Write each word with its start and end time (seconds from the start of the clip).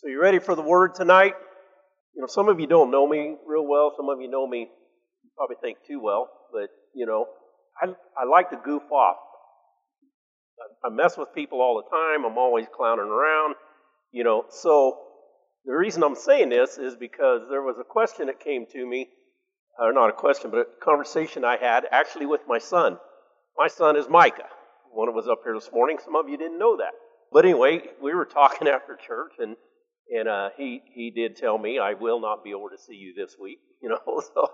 So, 0.00 0.08
you 0.08 0.18
ready 0.18 0.38
for 0.38 0.54
the 0.54 0.62
word 0.62 0.94
tonight? 0.94 1.34
You 2.14 2.22
know, 2.22 2.26
some 2.26 2.48
of 2.48 2.58
you 2.58 2.66
don't 2.66 2.90
know 2.90 3.06
me 3.06 3.36
real 3.46 3.66
well. 3.66 3.92
Some 3.94 4.08
of 4.08 4.18
you 4.22 4.30
know 4.30 4.46
me, 4.46 4.60
you 4.60 5.30
probably 5.36 5.56
think 5.60 5.76
too 5.86 6.00
well. 6.00 6.30
But, 6.50 6.70
you 6.94 7.04
know, 7.04 7.26
I, 7.82 7.88
I 8.16 8.24
like 8.24 8.48
to 8.48 8.56
goof 8.64 8.90
off. 8.90 9.16
I, 10.82 10.86
I 10.86 10.90
mess 10.90 11.18
with 11.18 11.34
people 11.34 11.60
all 11.60 11.84
the 11.84 11.94
time. 11.94 12.24
I'm 12.24 12.38
always 12.38 12.64
clowning 12.74 13.10
around. 13.10 13.56
You 14.10 14.24
know, 14.24 14.46
so 14.48 15.00
the 15.66 15.74
reason 15.74 16.02
I'm 16.02 16.14
saying 16.14 16.48
this 16.48 16.78
is 16.78 16.96
because 16.96 17.42
there 17.50 17.60
was 17.60 17.76
a 17.78 17.84
question 17.84 18.28
that 18.28 18.40
came 18.40 18.64
to 18.72 18.86
me, 18.86 19.06
or 19.78 19.92
not 19.92 20.08
a 20.08 20.14
question, 20.14 20.50
but 20.50 20.60
a 20.60 20.66
conversation 20.82 21.44
I 21.44 21.58
had 21.58 21.84
actually 21.92 22.24
with 22.24 22.40
my 22.48 22.58
son. 22.58 22.96
My 23.58 23.68
son 23.68 23.96
is 23.96 24.08
Micah. 24.08 24.48
One 24.94 25.10
of 25.10 25.16
us 25.18 25.26
up 25.30 25.40
here 25.44 25.52
this 25.52 25.68
morning. 25.70 25.98
Some 26.02 26.16
of 26.16 26.26
you 26.26 26.38
didn't 26.38 26.58
know 26.58 26.78
that. 26.78 26.92
But 27.30 27.44
anyway, 27.44 27.82
we 28.02 28.14
were 28.14 28.24
talking 28.24 28.66
after 28.74 28.96
church, 28.96 29.32
and 29.38 29.56
and 30.10 30.28
uh, 30.28 30.50
he 30.56 30.82
he 30.92 31.10
did 31.10 31.36
tell 31.36 31.56
me 31.56 31.78
I 31.78 31.94
will 31.94 32.20
not 32.20 32.42
be 32.44 32.50
able 32.50 32.68
to 32.70 32.78
see 32.78 32.94
you 32.94 33.14
this 33.14 33.36
week. 33.40 33.58
You 33.82 33.88
know, 33.88 34.22
so 34.34 34.50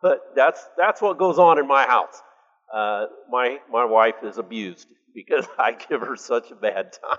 but 0.00 0.32
that's 0.34 0.66
that's 0.78 1.02
what 1.02 1.18
goes 1.18 1.38
on 1.38 1.58
in 1.58 1.68
my 1.68 1.86
house. 1.86 2.22
Uh, 2.72 3.04
my 3.30 3.58
my 3.70 3.84
wife 3.84 4.14
is 4.24 4.38
abused 4.38 4.88
because 5.14 5.46
I 5.58 5.72
give 5.72 6.00
her 6.00 6.16
such 6.16 6.50
a 6.50 6.54
bad 6.54 6.94
time. 6.94 7.18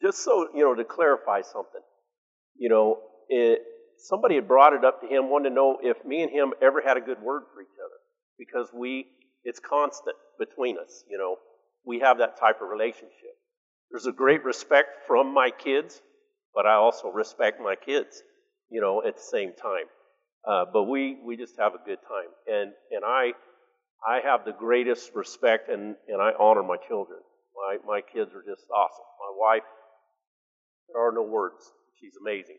Just 0.00 0.24
so 0.24 0.48
you 0.54 0.64
know, 0.64 0.74
to 0.74 0.84
clarify 0.84 1.42
something, 1.42 1.82
you 2.56 2.70
know, 2.70 3.00
it, 3.28 3.60
somebody 3.98 4.36
had 4.36 4.48
brought 4.48 4.72
it 4.72 4.82
up 4.82 5.02
to 5.02 5.06
him, 5.06 5.28
wanted 5.28 5.50
to 5.50 5.54
know 5.54 5.76
if 5.82 6.02
me 6.06 6.22
and 6.22 6.32
him 6.32 6.54
ever 6.62 6.80
had 6.80 6.96
a 6.96 7.02
good 7.02 7.20
word 7.20 7.42
for 7.52 7.60
each 7.60 7.78
other 7.84 7.98
because 8.38 8.70
we 8.72 9.08
it's 9.44 9.60
constant 9.60 10.16
between 10.38 10.78
us. 10.78 11.04
You 11.10 11.18
know, 11.18 11.36
we 11.84 12.00
have 12.00 12.16
that 12.18 12.40
type 12.40 12.62
of 12.62 12.70
relationship. 12.70 13.36
There's 13.90 14.06
a 14.06 14.12
great 14.12 14.42
respect 14.42 15.06
from 15.06 15.34
my 15.34 15.50
kids 15.50 16.00
but 16.58 16.66
I 16.66 16.74
also 16.74 17.06
respect 17.06 17.60
my 17.60 17.76
kids, 17.76 18.20
you 18.68 18.80
know, 18.80 19.00
at 19.06 19.14
the 19.14 19.22
same 19.22 19.52
time. 19.52 19.86
Uh, 20.44 20.64
but 20.72 20.84
we, 20.84 21.16
we 21.24 21.36
just 21.36 21.56
have 21.56 21.74
a 21.74 21.78
good 21.86 22.00
time. 22.02 22.30
And, 22.48 22.72
and 22.90 23.04
I, 23.04 23.30
I 24.04 24.18
have 24.24 24.44
the 24.44 24.50
greatest 24.50 25.12
respect 25.14 25.68
and, 25.68 25.94
and 26.08 26.20
I 26.20 26.32
honor 26.36 26.64
my 26.64 26.74
children. 26.88 27.20
My, 27.54 27.76
my 27.86 28.00
kids 28.00 28.32
are 28.34 28.42
just 28.42 28.66
awesome. 28.74 29.04
My 29.20 29.36
wife, 29.38 29.62
there 30.88 31.00
are 31.00 31.12
no 31.12 31.22
words. 31.22 31.62
She's 32.00 32.14
amazing. 32.20 32.58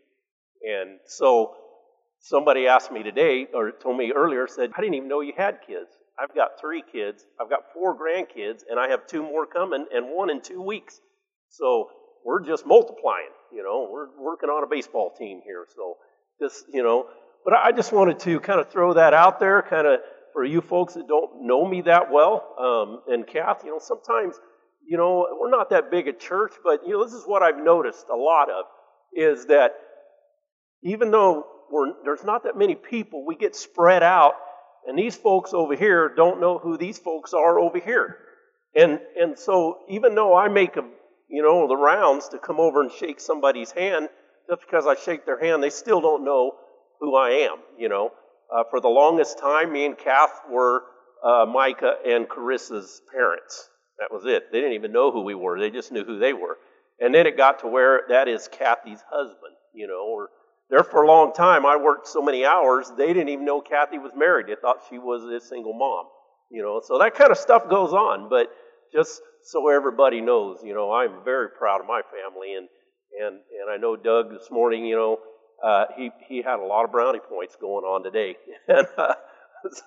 And 0.63 0.99
so 1.05 1.55
somebody 2.21 2.67
asked 2.67 2.93
me 2.93 3.03
today, 3.03 3.47
or 3.53 3.69
told 3.69 3.97
me 3.97 4.13
earlier, 4.15 4.47
said, 4.47 4.71
I 4.77 4.79
didn't 4.79 4.93
even 4.93 5.09
know 5.09 5.19
you 5.19 5.33
had 5.35 5.59
kids. 5.67 5.89
I've 6.17 6.33
got 6.33 6.51
three 6.61 6.83
kids, 6.89 7.25
I've 7.41 7.49
got 7.49 7.73
four 7.73 7.97
grandkids, 7.99 8.61
and 8.69 8.79
I 8.79 8.91
have 8.91 9.07
two 9.07 9.23
more 9.23 9.45
coming, 9.45 9.87
and 9.93 10.05
one 10.07 10.29
in 10.29 10.39
two 10.39 10.61
weeks. 10.61 11.01
So 11.49 11.89
we're 12.25 12.45
just 12.45 12.65
multiplying. 12.65 13.31
You 13.53 13.63
know, 13.63 13.89
we're 13.91 14.07
working 14.19 14.49
on 14.49 14.63
a 14.63 14.67
baseball 14.67 15.13
team 15.17 15.41
here. 15.43 15.65
So 15.75 15.97
just, 16.41 16.65
you 16.73 16.83
know, 16.83 17.07
but 17.43 17.53
I 17.53 17.71
just 17.71 17.91
wanted 17.91 18.19
to 18.19 18.39
kind 18.39 18.59
of 18.59 18.69
throw 18.69 18.93
that 18.93 19.13
out 19.13 19.39
there, 19.39 19.61
kind 19.61 19.87
of 19.87 19.99
for 20.33 20.43
you 20.43 20.61
folks 20.61 20.93
that 20.93 21.07
don't 21.07 21.47
know 21.47 21.67
me 21.67 21.81
that 21.81 22.11
well. 22.11 22.55
Um, 22.59 23.13
and 23.13 23.25
Kath, 23.25 23.63
you 23.63 23.71
know, 23.71 23.79
sometimes, 23.79 24.35
you 24.87 24.97
know, 24.97 25.27
we're 25.39 25.49
not 25.49 25.69
that 25.71 25.89
big 25.91 26.07
a 26.07 26.13
church, 26.13 26.53
but, 26.63 26.81
you 26.85 26.93
know, 26.93 27.03
this 27.03 27.13
is 27.13 27.23
what 27.25 27.41
I've 27.41 27.57
noticed 27.57 28.07
a 28.11 28.15
lot 28.15 28.49
of 28.49 28.65
is 29.13 29.47
that 29.47 29.71
even 30.83 31.11
though 31.11 31.45
there's 32.03 32.23
not 32.23 32.43
that 32.43 32.57
many 32.57 32.75
people, 32.75 33.25
we 33.25 33.35
get 33.35 33.55
spread 33.55 34.03
out, 34.03 34.33
and 34.87 34.97
these 34.97 35.15
folks 35.15 35.53
over 35.53 35.75
here 35.75 36.13
don't 36.15 36.39
know 36.39 36.57
who 36.57 36.77
these 36.77 36.97
folks 36.97 37.33
are 37.33 37.59
over 37.59 37.79
here. 37.79 38.17
And, 38.75 38.99
and 39.19 39.37
so 39.37 39.79
even 39.89 40.15
though 40.15 40.35
I 40.35 40.47
make 40.47 40.77
a 40.77 40.83
you 41.29 41.41
know, 41.41 41.67
the 41.67 41.77
rounds 41.77 42.29
to 42.29 42.39
come 42.39 42.59
over 42.59 42.81
and 42.81 42.91
shake 42.91 43.19
somebody's 43.19 43.71
hand. 43.71 44.09
Just 44.49 44.61
because 44.61 44.87
I 44.87 44.95
shake 44.95 45.25
their 45.25 45.39
hand, 45.39 45.61
they 45.61 45.69
still 45.69 46.01
don't 46.01 46.25
know 46.25 46.53
who 46.99 47.15
I 47.15 47.29
am, 47.29 47.57
you 47.77 47.87
know. 47.87 48.11
Uh, 48.53 48.63
for 48.69 48.81
the 48.81 48.87
longest 48.87 49.37
time, 49.37 49.71
me 49.71 49.85
and 49.85 49.97
Kath 49.97 50.41
were 50.49 50.83
uh, 51.23 51.45
Micah 51.45 51.95
and 52.05 52.27
Carissa's 52.27 53.01
parents. 53.11 53.69
That 53.99 54.11
was 54.11 54.25
it. 54.25 54.51
They 54.51 54.59
didn't 54.59 54.73
even 54.73 54.91
know 54.91 55.11
who 55.11 55.21
we 55.21 55.35
were. 55.35 55.59
They 55.59 55.69
just 55.69 55.91
knew 55.91 56.03
who 56.03 56.17
they 56.17 56.33
were. 56.33 56.57
And 56.99 57.13
then 57.13 57.27
it 57.27 57.37
got 57.37 57.59
to 57.59 57.67
where 57.67 58.01
that 58.09 58.27
is 58.27 58.47
Kathy's 58.47 59.03
husband, 59.11 59.55
you 59.73 59.87
know, 59.87 60.05
or 60.07 60.29
there 60.69 60.83
for 60.83 61.03
a 61.03 61.07
long 61.07 61.33
time. 61.33 61.65
I 61.65 61.77
worked 61.77 62.07
so 62.07 62.21
many 62.21 62.45
hours, 62.45 62.91
they 62.97 63.07
didn't 63.07 63.29
even 63.29 63.45
know 63.45 63.61
Kathy 63.61 63.97
was 63.97 64.11
married. 64.15 64.47
They 64.47 64.55
thought 64.59 64.77
she 64.89 64.97
was 64.97 65.23
a 65.23 65.45
single 65.45 65.73
mom, 65.73 66.05
you 66.49 66.61
know. 66.61 66.81
So 66.83 66.99
that 66.99 67.15
kind 67.15 67.31
of 67.31 67.37
stuff 67.37 67.69
goes 67.69 67.93
on. 67.93 68.29
But 68.29 68.47
just 68.93 69.21
so 69.43 69.69
everybody 69.69 70.21
knows, 70.21 70.59
you 70.63 70.73
know, 70.73 70.91
I'm 70.91 71.23
very 71.23 71.49
proud 71.49 71.81
of 71.81 71.87
my 71.87 72.01
family, 72.01 72.55
and 72.55 72.67
and 73.19 73.35
and 73.35 73.71
I 73.71 73.77
know 73.77 73.95
Doug 73.95 74.31
this 74.31 74.49
morning, 74.51 74.85
you 74.85 74.95
know, 74.95 75.19
uh, 75.63 75.85
he 75.97 76.11
he 76.27 76.37
had 76.41 76.59
a 76.59 76.65
lot 76.65 76.85
of 76.85 76.91
brownie 76.91 77.19
points 77.19 77.55
going 77.59 77.85
on 77.85 78.03
today, 78.03 78.35
and 78.67 78.87
uh, 78.97 79.15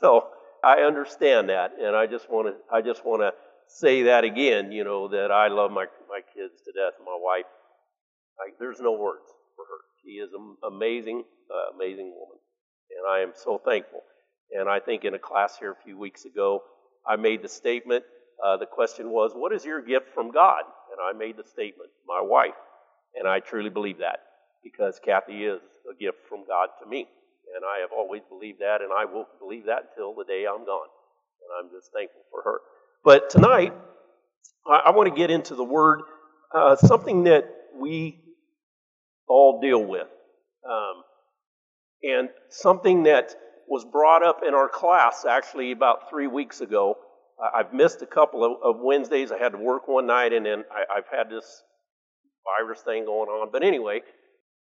so 0.01 0.29
I 0.65 0.83
understand 0.83 1.49
that, 1.49 1.73
and 1.81 1.97
I 1.97 2.07
just 2.07 2.31
want 2.31 2.49
to 2.49 2.55
I 2.75 2.83
just 2.83 3.05
want 3.05 3.23
to 3.23 3.33
say 3.69 4.03
that 4.05 4.25
again, 4.25 4.73
you 4.73 4.85
know, 4.85 5.09
that 5.09 5.31
I 5.31 5.49
love 5.49 5.71
my 5.71 5.87
my 6.09 6.21
kids 6.35 6.61
to 6.65 6.73
death, 6.73 6.95
my 7.05 7.17
wife. 7.19 7.47
I, 8.41 8.51
there's 8.59 8.81
no 8.81 8.93
words 8.93 9.27
for 9.57 9.65
her. 9.65 9.81
She 10.03 10.13
is 10.13 10.31
an 10.33 10.57
amazing, 10.67 11.25
uh, 11.51 11.75
amazing 11.75 12.13
woman, 12.15 12.39
and 12.91 13.11
I 13.11 13.21
am 13.21 13.33
so 13.35 13.61
thankful. 13.65 14.01
And 14.55 14.69
I 14.69 14.81
think 14.81 15.05
in 15.05 15.15
a 15.15 15.19
class 15.19 15.57
here 15.59 15.73
a 15.73 15.85
few 15.85 15.99
weeks 15.99 16.25
ago, 16.27 16.63
I 17.07 17.17
made 17.17 17.43
the 17.43 17.49
statement 17.49 18.05
uh, 18.45 18.57
the 18.57 18.67
question 18.67 19.11
was, 19.11 19.33
What 19.35 19.53
is 19.53 19.65
your 19.65 19.81
gift 19.81 20.07
from 20.15 20.31
God? 20.31 20.63
And 20.91 20.99
I 21.01 21.17
made 21.17 21.37
the 21.37 21.45
statement, 21.45 21.91
My 22.07 22.21
wife. 22.21 22.59
And 23.15 23.29
I 23.29 23.41
truly 23.41 23.71
believe 23.71 23.99
that 23.99 24.21
because 24.65 25.01
Kathy 25.05 25.45
is 25.45 25.61
a 25.91 25.95
gift 25.95 26.19
from 26.29 26.45
God 26.47 26.69
to 26.83 26.89
me. 26.89 27.07
And 27.55 27.65
I 27.65 27.81
have 27.81 27.91
always 27.97 28.23
believed 28.29 28.61
that, 28.61 28.81
and 28.81 28.91
I 28.93 29.05
will 29.05 29.27
believe 29.39 29.67
that 29.67 29.91
until 29.91 30.15
the 30.15 30.25
day 30.25 30.47
I'm 30.49 30.65
gone. 30.65 30.89
And 31.43 31.51
I'm 31.59 31.71
just 31.77 31.93
thankful 31.93 32.23
for 32.31 32.43
her. 32.43 32.61
But 33.05 33.31
tonight, 33.31 33.75
I, 34.67 34.83
I 34.87 34.91
want 34.91 35.09
to 35.09 35.15
get 35.15 35.31
into 35.31 35.55
the 35.55 35.65
Word, 35.65 36.01
uh, 36.55 36.77
something 36.77 37.25
that 37.25 37.45
we 37.77 38.21
all 39.29 39.61
deal 39.61 39.85
with, 39.85 40.09
um, 40.69 41.03
and 42.03 42.29
something 42.49 43.03
that 43.05 43.35
was 43.69 43.85
brought 43.85 44.25
up 44.25 44.41
in 44.47 44.55
our 44.55 44.69
class 44.69 45.25
actually 45.29 45.73
about 45.73 46.09
three 46.11 46.27
weeks 46.27 46.61
ago 46.61 46.97
I've 47.43 47.73
missed 47.73 48.03
a 48.03 48.07
couple 48.07 48.45
of, 48.45 48.63
of, 48.63 48.81
Wednesdays. 48.81 49.33
I 49.33 49.39
had 49.39 49.53
to 49.53 49.59
work 49.59 49.89
one 49.89 50.07
night, 50.07 50.33
and 50.33 50.47
then 50.47 50.65
I, 50.71 50.97
have 50.97 51.09
had 51.11 51.31
this 51.31 51.63
virus 52.45 52.81
thing 52.81 53.05
going 53.05 53.29
on. 53.29 53.51
But 53.51 53.65
anyway, 53.65 54.03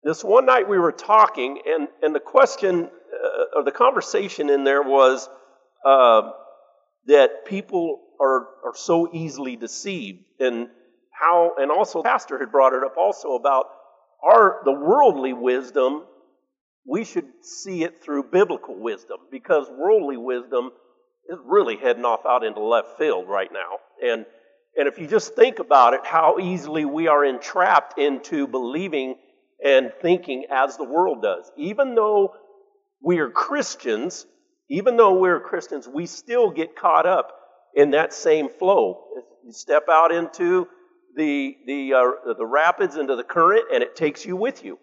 this 0.03 0.23
one 0.23 0.45
night 0.45 0.69
we 0.69 0.77
were 0.77 0.91
talking, 0.91 1.61
and, 1.65 1.88
and 2.03 2.13
the 2.13 2.19
question 2.19 2.85
uh, 2.85 3.57
or 3.57 3.63
the 3.63 3.71
conversation 3.71 4.49
in 4.49 4.63
there 4.63 4.83
was 4.83 5.27
uh, 5.85 6.31
that 7.07 7.45
people 7.45 8.01
are, 8.21 8.47
are 8.65 8.75
so 8.75 9.09
easily 9.11 9.55
deceived, 9.55 10.23
and 10.39 10.67
how, 11.11 11.53
and 11.57 11.71
also, 11.71 12.03
Pastor 12.03 12.38
had 12.38 12.51
brought 12.51 12.73
it 12.73 12.83
up 12.83 12.95
also 12.97 13.35
about 13.35 13.65
our 14.23 14.61
the 14.65 14.71
worldly 14.71 15.33
wisdom. 15.33 16.03
We 16.85 17.03
should 17.03 17.27
see 17.41 17.83
it 17.83 18.01
through 18.01 18.25
biblical 18.31 18.75
wisdom 18.75 19.17
because 19.31 19.67
worldly 19.69 20.15
wisdom 20.15 20.71
is 21.29 21.38
really 21.45 21.77
heading 21.77 22.05
off 22.05 22.25
out 22.25 22.43
into 22.43 22.61
left 22.61 22.97
field 22.97 23.27
right 23.27 23.51
now. 23.51 23.79
And, 24.01 24.25
and 24.75 24.88
if 24.88 24.99
you 24.99 25.07
just 25.07 25.35
think 25.35 25.59
about 25.59 25.93
it, 25.93 26.01
how 26.03 26.39
easily 26.39 26.85
we 26.85 27.07
are 27.07 27.25
entrapped 27.25 27.97
into 27.99 28.47
believing 28.47 29.15
and 29.63 29.91
thinking 30.01 30.45
as 30.51 30.77
the 30.77 30.83
world 30.83 31.21
does. 31.21 31.51
Even 31.57 31.95
though 31.95 32.33
we 33.01 33.19
are 33.19 33.29
Christians, 33.29 34.25
even 34.69 34.97
though 34.97 35.17
we're 35.17 35.39
Christians, 35.39 35.88
we 35.88 36.05
still 36.05 36.51
get 36.51 36.75
caught 36.75 37.05
up 37.05 37.31
in 37.75 37.91
that 37.91 38.13
same 38.13 38.49
flow. 38.49 39.03
You 39.45 39.51
step 39.51 39.83
out 39.89 40.11
into 40.11 40.67
the, 41.15 41.55
the, 41.65 41.94
uh, 41.94 42.33
the 42.38 42.45
rapids, 42.45 42.95
into 42.95 43.15
the 43.15 43.23
current, 43.23 43.65
and 43.73 43.81
it 43.81 43.95
takes 43.95 44.25
you 44.25 44.35
with 44.35 44.63
you. 44.63 44.77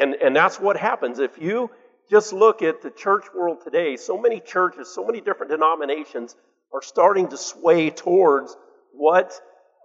And, 0.00 0.14
and 0.14 0.34
that's 0.34 0.60
what 0.60 0.76
happens. 0.76 1.18
If 1.18 1.38
you 1.38 1.70
just 2.10 2.32
look 2.32 2.62
at 2.62 2.82
the 2.82 2.90
church 2.90 3.24
world 3.34 3.58
today. 3.64 3.96
So 3.96 4.18
many 4.18 4.40
churches, 4.40 4.92
so 4.92 5.04
many 5.04 5.20
different 5.20 5.50
denominations 5.50 6.36
are 6.72 6.82
starting 6.82 7.28
to 7.28 7.36
sway 7.36 7.90
towards 7.90 8.56
what 8.92 9.32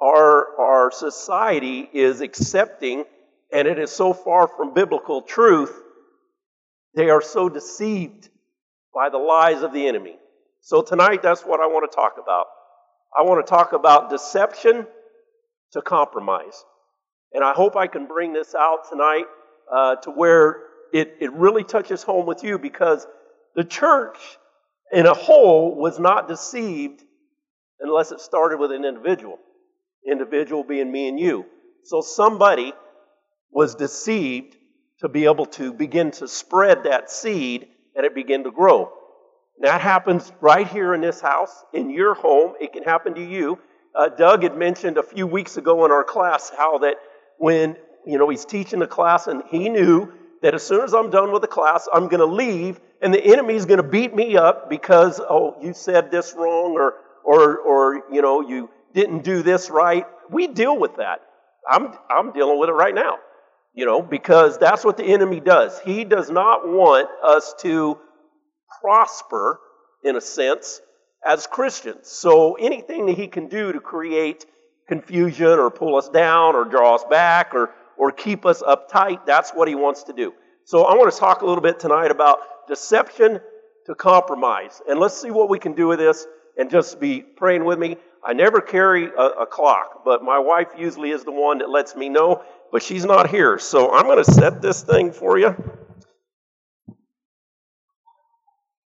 our, 0.02 0.60
our 0.60 0.92
society 0.92 1.90
is 1.92 2.22
accepting, 2.22 3.04
and 3.52 3.68
it 3.68 3.80
is 3.80 3.92
so 3.92 4.14
far 4.14 4.48
from 4.48 4.74
biblical 4.74 5.22
truth, 5.22 5.74
they 6.96 7.10
are 7.10 7.22
so 7.22 7.50
deceived 7.50 8.30
by 8.94 9.10
the 9.10 9.18
lies 9.18 9.62
of 9.62 9.74
the 9.74 9.88
enemy. 9.88 10.16
So 10.62 10.82
tonight, 10.82 11.22
that's 11.22 11.44
what 11.44 11.60
I 11.60 11.68
want 11.68 11.90
to 11.90 11.96
talk 11.96 12.16
about. 12.22 12.48
I 13.18 13.24
want 13.24 13.46
to 13.46 13.50
talk 13.50 13.74
about 13.74 14.10
deception 14.10 14.86
to 15.74 15.82
compromise. 15.82 16.64
And 17.34 17.44
I 17.44 17.54
hope 17.54 17.76
I 17.76 17.88
can 17.88 18.06
bring 18.06 18.34
this 18.34 18.56
out 18.56 18.90
tonight 18.90 19.26
uh, 19.72 19.96
to 19.98 20.12
where 20.12 20.62
it, 20.94 21.18
it 21.20 21.32
really 21.34 21.64
touches 21.64 22.04
home 22.04 22.26
with 22.26 22.44
you 22.44 22.58
because 22.60 23.06
the 23.56 23.64
church 23.64 24.18
in 24.92 25.06
a 25.06 25.14
whole 25.14 25.76
was 25.76 26.00
not 26.00 26.28
deceived 26.28 27.04
unless 27.80 28.12
it 28.12 28.20
started 28.20 28.60
with 28.60 28.72
an 28.72 28.86
individual. 28.86 29.40
Individual 30.10 30.64
being 30.64 30.92
me 30.92 31.08
and 31.08 31.20
you. 31.20 31.46
So 31.84 32.02
somebody 32.02 32.74
was 33.52 33.76
deceived 33.76 34.56
to 35.00 35.10
be 35.10 35.26
able 35.26 35.46
to 35.46 35.74
begin 35.74 36.12
to 36.12 36.28
spread 36.28 36.84
that 36.84 37.10
seed 37.10 37.68
and 37.96 38.06
it 38.06 38.16
begin 38.16 38.44
to 38.44 38.52
grow. 38.52 38.92
That 39.62 39.82
happens 39.82 40.32
right 40.40 40.68
here 40.68 40.94
in 40.94 41.02
this 41.02 41.20
house, 41.20 41.64
in 41.74 41.90
your 41.90 42.14
home. 42.14 42.54
It 42.60 42.74
can 42.74 42.84
happen 42.84 43.16
to 43.16 43.24
you. 43.24 43.60
Uh, 43.96 44.10
Doug 44.10 44.44
had 44.44 44.56
mentioned 44.56 44.98
a 44.98 45.04
few 45.04 45.26
weeks 45.26 45.58
ago 45.58 45.84
in 45.86 45.92
our 45.92 46.04
class 46.04 46.52
how 46.56 46.78
that 46.80 46.98
when 47.38 47.76
you 48.06 48.18
know 48.18 48.30
he's 48.30 48.46
teaching 48.46 48.80
the 48.80 48.88
class 48.88 49.26
and 49.28 49.44
he 49.50 49.70
knew 49.70 50.12
that 50.42 50.54
as 50.54 50.64
soon 50.64 50.82
as 50.82 50.94
I'm 50.94 51.10
done 51.10 51.32
with 51.32 51.42
the 51.42 51.48
class, 51.48 51.88
I'm 51.94 52.08
going 52.08 52.20
to 52.20 52.26
leave 52.26 52.80
and 53.02 53.14
the 53.14 53.24
enemy's 53.24 53.66
going 53.66 53.78
to 53.78 53.88
beat 53.88 54.16
me 54.16 54.38
up 54.38 54.70
because 54.70 55.20
oh 55.20 55.56
you 55.62 55.74
said 55.74 56.12
this 56.12 56.34
wrong 56.34 56.74
or 56.74 56.96
or 57.24 57.58
or 57.60 58.04
you 58.12 58.22
know 58.22 58.42
you 58.42 58.70
didn't 58.94 59.24
do 59.24 59.44
this 59.44 59.70
right. 59.70 60.06
We 60.30 60.48
deal 60.48 60.78
with 60.78 60.98
that. 60.98 61.22
I'm 61.70 61.94
I'm 62.10 62.32
dealing 62.34 62.60
with 62.60 62.70
it 62.70 62.74
right 62.74 62.96
now. 62.96 63.18
You 63.74 63.86
know 63.86 64.02
because 64.02 64.58
that's 64.58 64.84
what 64.84 64.98
the 64.98 65.06
enemy 65.06 65.40
does. 65.40 65.80
He 65.82 66.04
does 66.06 66.30
not 66.30 66.68
want 66.68 67.08
us 67.24 67.54
to 67.62 68.00
prosper, 68.82 69.60
in 70.04 70.16
a 70.16 70.22
sense, 70.22 70.82
as 71.26 71.48
Christians. 71.48 72.08
So 72.08 72.54
anything 72.54 73.06
that 73.08 73.18
he 73.18 73.28
can 73.28 73.48
do 73.48 73.72
to 73.72 73.80
create 73.80 74.46
confusion 74.88 75.48
or 75.60 75.70
pull 75.70 75.96
us 75.96 76.10
down 76.10 76.56
or 76.56 76.66
draw 76.66 76.96
us 76.96 77.04
back 77.10 77.54
or, 77.54 77.72
or 77.98 78.12
keep 78.12 78.46
us 78.46 78.62
uptight, 78.62 79.26
that's 79.26 79.52
what 79.52 79.68
he 79.68 79.76
wants 79.76 80.04
to 80.04 80.14
do. 80.14 80.34
So 80.66 80.84
I 80.84 80.96
want 80.96 81.12
to 81.12 81.18
talk 81.18 81.42
a 81.42 81.46
little 81.46 81.62
bit 81.62 81.80
tonight 81.80 82.12
about 82.12 82.40
deception 82.68 83.40
to 83.86 83.96
compromise. 83.96 84.82
And 84.88 85.00
let's 85.00 85.20
see 85.20 85.32
what 85.32 85.50
we 85.50 85.60
can 85.60 85.74
do 85.74 85.88
with 85.88 86.00
this 86.00 86.26
and 86.58 86.70
just 86.70 87.00
be 87.00 87.22
praying 87.22 87.64
with 87.66 87.80
me. 87.80 87.98
I 88.24 88.34
never 88.34 88.60
carry 88.60 89.06
a, 89.06 89.26
a 89.42 89.46
clock, 89.46 90.04
but 90.04 90.24
my 90.24 90.40
wife 90.40 90.70
usually 90.78 91.12
is 91.12 91.24
the 91.24 91.32
one 91.32 91.60
that 91.60 91.70
lets 91.70 91.96
me 91.96 92.10
know, 92.10 92.44
but 92.72 92.84
she's 92.84 93.06
not 93.06 93.30
here. 93.30 93.58
So 93.60 93.94
I'm 93.94 94.06
going 94.06 94.24
to 94.24 94.32
set 94.32 94.62
this 94.62 94.82
thing 94.82 95.12
for 95.12 95.38
you. 95.38 95.56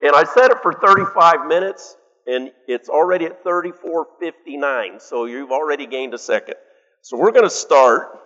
And 0.02 0.16
I 0.16 0.24
set 0.24 0.50
it 0.50 0.58
for 0.62 0.72
35 0.72 1.46
minutes, 1.46 1.96
and 2.26 2.50
it's 2.66 2.88
already 2.88 3.26
at 3.26 3.44
34.59, 3.44 5.00
so 5.00 5.26
you've 5.26 5.52
already 5.52 5.86
gained 5.86 6.14
a 6.14 6.18
second. 6.18 6.54
So 7.02 7.18
we're 7.18 7.32
going 7.32 7.44
to 7.44 7.50
start, 7.50 8.18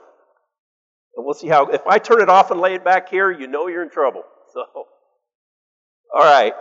and 1.17 1.25
we'll 1.25 1.35
see 1.35 1.49
how. 1.49 1.67
If 1.67 1.87
I 1.87 1.99
turn 1.99 2.21
it 2.21 2.29
off 2.29 2.51
and 2.51 2.61
lay 2.61 2.75
it 2.75 2.85
back 2.85 3.09
here, 3.09 3.31
you 3.31 3.47
know 3.47 3.69
you're 3.69 3.83
in 3.83 3.91
trouble. 3.91 4.23
So, 4.55 4.63
all 6.15 6.23
right. 6.23 6.53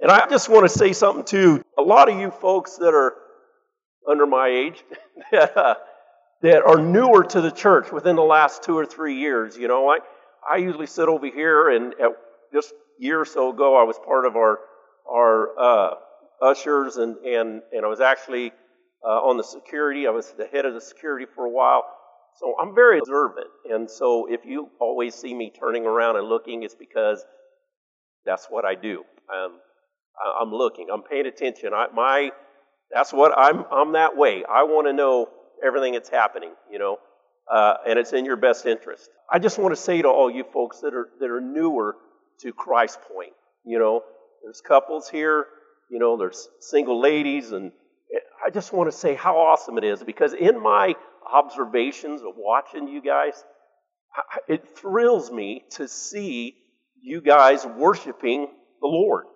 And 0.00 0.12
I 0.12 0.28
just 0.28 0.48
want 0.48 0.64
to 0.64 0.68
say 0.68 0.92
something 0.92 1.24
too. 1.24 1.60
A 1.76 1.82
lot 1.82 2.08
of 2.08 2.20
you 2.20 2.30
folks 2.30 2.76
that 2.76 2.94
are 2.94 3.14
under 4.08 4.26
my 4.26 4.46
age 4.46 4.84
that, 5.32 5.56
uh, 5.56 5.74
that 6.42 6.62
are 6.62 6.80
newer 6.80 7.24
to 7.24 7.40
the 7.40 7.50
church 7.50 7.90
within 7.90 8.14
the 8.14 8.22
last 8.22 8.62
two 8.62 8.78
or 8.78 8.86
three 8.86 9.18
years, 9.18 9.56
you 9.56 9.66
know, 9.66 9.88
I, 9.88 9.98
I 10.48 10.58
usually 10.58 10.86
sit 10.86 11.08
over 11.08 11.26
here 11.26 11.70
and 11.70 11.94
at 11.94 12.12
just 12.52 12.72
year 12.98 13.20
or 13.20 13.24
so 13.24 13.50
ago, 13.50 13.76
I 13.76 13.82
was 13.82 13.98
part 13.98 14.26
of 14.26 14.36
our 14.36 14.60
our 15.10 15.58
uh, 15.58 15.94
ushers, 16.42 16.96
and, 16.96 17.16
and 17.18 17.62
and 17.72 17.84
I 17.84 17.88
was 17.88 18.00
actually 18.00 18.52
uh, 19.04 19.08
on 19.08 19.36
the 19.36 19.44
security. 19.44 20.06
I 20.06 20.10
was 20.10 20.32
the 20.32 20.46
head 20.46 20.64
of 20.64 20.74
the 20.74 20.80
security 20.80 21.26
for 21.34 21.44
a 21.44 21.50
while, 21.50 21.84
so 22.38 22.54
I'm 22.60 22.74
very 22.74 22.98
observant. 22.98 23.48
And 23.70 23.90
so, 23.90 24.26
if 24.30 24.44
you 24.44 24.70
always 24.80 25.14
see 25.14 25.34
me 25.34 25.52
turning 25.58 25.86
around 25.86 26.16
and 26.16 26.28
looking, 26.28 26.62
it's 26.62 26.74
because 26.74 27.24
that's 28.24 28.46
what 28.48 28.64
I 28.64 28.74
do. 28.74 29.04
Um, 29.32 29.58
I'm 30.40 30.50
looking. 30.50 30.88
I'm 30.92 31.02
paying 31.02 31.26
attention. 31.26 31.72
I, 31.74 31.86
my 31.94 32.30
that's 32.92 33.12
what 33.12 33.36
I'm. 33.36 33.64
I'm 33.70 33.92
that 33.92 34.16
way. 34.16 34.44
I 34.48 34.64
want 34.64 34.86
to 34.86 34.92
know 34.92 35.28
everything 35.64 35.94
that's 35.94 36.10
happening. 36.10 36.52
You 36.70 36.78
know. 36.78 36.98
Uh, 37.50 37.74
and 37.88 37.96
it's 37.96 38.12
in 38.12 38.24
your 38.24 38.36
best 38.36 38.66
interest. 38.66 39.08
I 39.30 39.38
just 39.38 39.56
want 39.56 39.72
to 39.72 39.80
say 39.80 40.02
to 40.02 40.08
all 40.08 40.28
you 40.28 40.44
folks 40.52 40.80
that 40.80 40.94
are 40.94 41.08
that 41.20 41.30
are 41.30 41.40
newer 41.40 41.96
to 42.40 42.52
Christ 42.52 42.98
Point. 43.02 43.32
You 43.64 43.78
know, 43.78 44.02
there's 44.42 44.60
couples 44.60 45.08
here, 45.08 45.46
you 45.90 45.98
know, 45.98 46.16
there's 46.16 46.48
single 46.60 47.00
ladies, 47.00 47.52
and 47.52 47.72
I 48.44 48.50
just 48.50 48.72
want 48.72 48.90
to 48.90 48.96
say 48.96 49.14
how 49.14 49.36
awesome 49.36 49.78
it 49.78 49.84
is 49.84 50.02
because 50.02 50.32
in 50.32 50.62
my 50.62 50.94
observations 51.32 52.22
of 52.22 52.34
watching 52.36 52.88
you 52.88 53.00
guys, 53.00 53.44
it 54.48 54.76
thrills 54.76 55.30
me 55.30 55.64
to 55.70 55.88
see 55.88 56.56
you 57.02 57.20
guys 57.20 57.66
worshiping 57.66 58.48
the 58.80 58.86
Lord. 58.88 59.26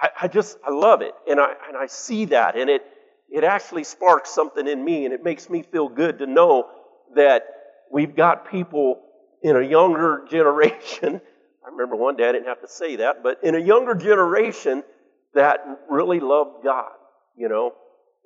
I, 0.00 0.08
I, 0.22 0.28
just 0.28 0.58
I 0.66 0.70
love 0.70 1.02
it, 1.02 1.14
and 1.28 1.40
I 1.40 1.52
and 1.68 1.76
I 1.76 1.86
see 1.86 2.26
that, 2.26 2.56
and 2.56 2.70
it 2.70 2.82
it 3.30 3.44
actually 3.44 3.84
sparks 3.84 4.30
something 4.30 4.66
in 4.66 4.84
me, 4.84 5.04
and 5.04 5.14
it 5.14 5.22
makes 5.22 5.48
me 5.48 5.62
feel 5.62 5.88
good 5.88 6.18
to 6.18 6.26
know 6.26 6.68
that 7.14 7.44
we've 7.92 8.16
got 8.16 8.50
people 8.50 9.00
in 9.42 9.56
a 9.56 9.62
younger 9.62 10.24
generation 10.30 11.20
I 11.64 11.68
remember 11.70 11.96
one 11.96 12.16
day 12.16 12.28
I 12.28 12.32
didn't 12.32 12.48
have 12.48 12.62
to 12.62 12.68
say 12.68 12.96
that, 12.96 13.22
but 13.22 13.38
in 13.42 13.54
a 13.54 13.58
younger 13.58 13.94
generation 13.94 14.82
that 15.34 15.60
really 15.88 16.20
loved 16.20 16.64
God, 16.64 16.92
you 17.36 17.48
know. 17.48 17.74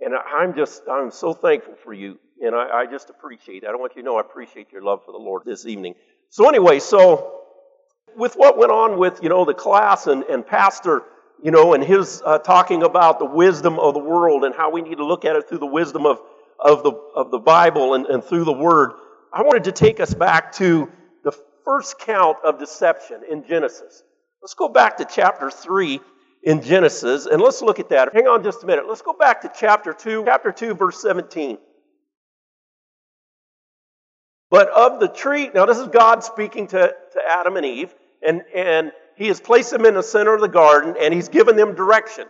And 0.00 0.14
I'm 0.14 0.55
just, 0.55 0.82
I'm 0.91 1.11
so 1.11 1.32
thankful 1.32 1.75
for 1.82 1.93
you. 1.93 2.19
And 2.41 2.55
I, 2.55 2.81
I 2.81 2.87
just 2.87 3.11
appreciate 3.11 3.62
that. 3.62 3.69
I 3.69 3.70
don't 3.70 3.81
want 3.81 3.93
you 3.96 4.02
to 4.02 4.06
know 4.06 4.17
I 4.17 4.20
appreciate 4.20 4.73
your 4.73 4.82
love 4.82 5.00
for 5.05 5.12
the 5.12 5.19
Lord 5.19 5.43
this 5.44 5.67
evening. 5.67 5.94
So, 6.31 6.49
anyway, 6.49 6.81
so 6.81 7.41
with 8.17 8.35
what 8.35 8.58
went 8.58 8.73
on 8.73 8.99
with, 8.99 9.23
you 9.23 9.29
know, 9.29 9.44
the 9.44 9.55
class 9.55 10.06
and, 10.06 10.25
and 10.25 10.46
Pastor, 10.46 11.02
you 11.43 11.50
know, 11.50 11.75
and 11.75 11.82
his 11.82 12.23
uh, 12.25 12.38
talking 12.38 12.82
about 12.82 13.19
the 13.19 13.25
wisdom 13.25 13.79
of 13.79 13.94
the 13.94 14.00
world 14.00 14.44
and 14.44 14.55
how 14.55 14.70
we 14.70 14.82
need 14.82 14.96
to 14.96 15.05
look 15.05 15.25
at 15.25 15.37
it 15.37 15.49
through 15.49 15.58
the 15.58 15.67
wisdom 15.67 16.06
of, 16.06 16.20
of, 16.58 16.82
the, 16.82 16.93
of 17.14 17.31
the 17.31 17.38
Bible 17.38 17.94
and, 17.94 18.06
and 18.06 18.23
through 18.23 18.44
the 18.44 18.52
Word, 18.52 18.93
I 19.32 19.43
wanted 19.43 19.64
to 19.64 19.73
take 19.73 20.00
us 20.00 20.12
back 20.12 20.52
to 20.55 20.91
the 21.23 21.32
first 21.64 21.99
count 21.99 22.38
of 22.44 22.58
deception 22.58 23.23
in 23.31 23.46
Genesis. 23.46 24.02
Let's 24.43 24.55
go 24.55 24.69
back 24.69 24.99
to 24.99 25.05
chapter 25.05 25.50
3 25.50 26.00
in 26.44 26.61
Genesis 26.61 27.26
and 27.26 27.41
let's 27.41 27.62
look 27.62 27.81
at 27.81 27.88
that. 27.88 28.14
Hang 28.14 28.26
on 28.26 28.44
just 28.44 28.62
a 28.62 28.67
minute. 28.67 28.85
Let's 28.87 29.02
go 29.02 29.14
back 29.14 29.41
to 29.43 29.52
chapter 29.58 29.93
2, 29.93 30.25
chapter 30.26 30.52
2, 30.52 30.75
verse 30.75 31.00
17. 31.00 31.58
But 34.50 34.69
of 34.69 35.00
the 35.00 35.08
tree, 35.08 35.50
now 35.55 35.67
this 35.67 35.79
is 35.79 35.88
God 35.88 36.23
speaking 36.23 36.69
to, 36.69 36.79
to 37.12 37.20
Adam 37.29 37.56
and 37.56 37.64
Eve, 37.64 37.94
and, 38.25 38.43
and 38.55 38.93
he 39.17 39.29
has 39.29 39.41
placed 39.41 39.70
them 39.70 39.87
in 39.87 39.94
the 39.94 40.02
center 40.02 40.35
of 40.35 40.43
the 40.43 40.49
garden 40.49 40.96
and 41.00 41.14
he's 41.14 41.29
given 41.29 41.56
them 41.56 41.75
direction. 41.75 42.26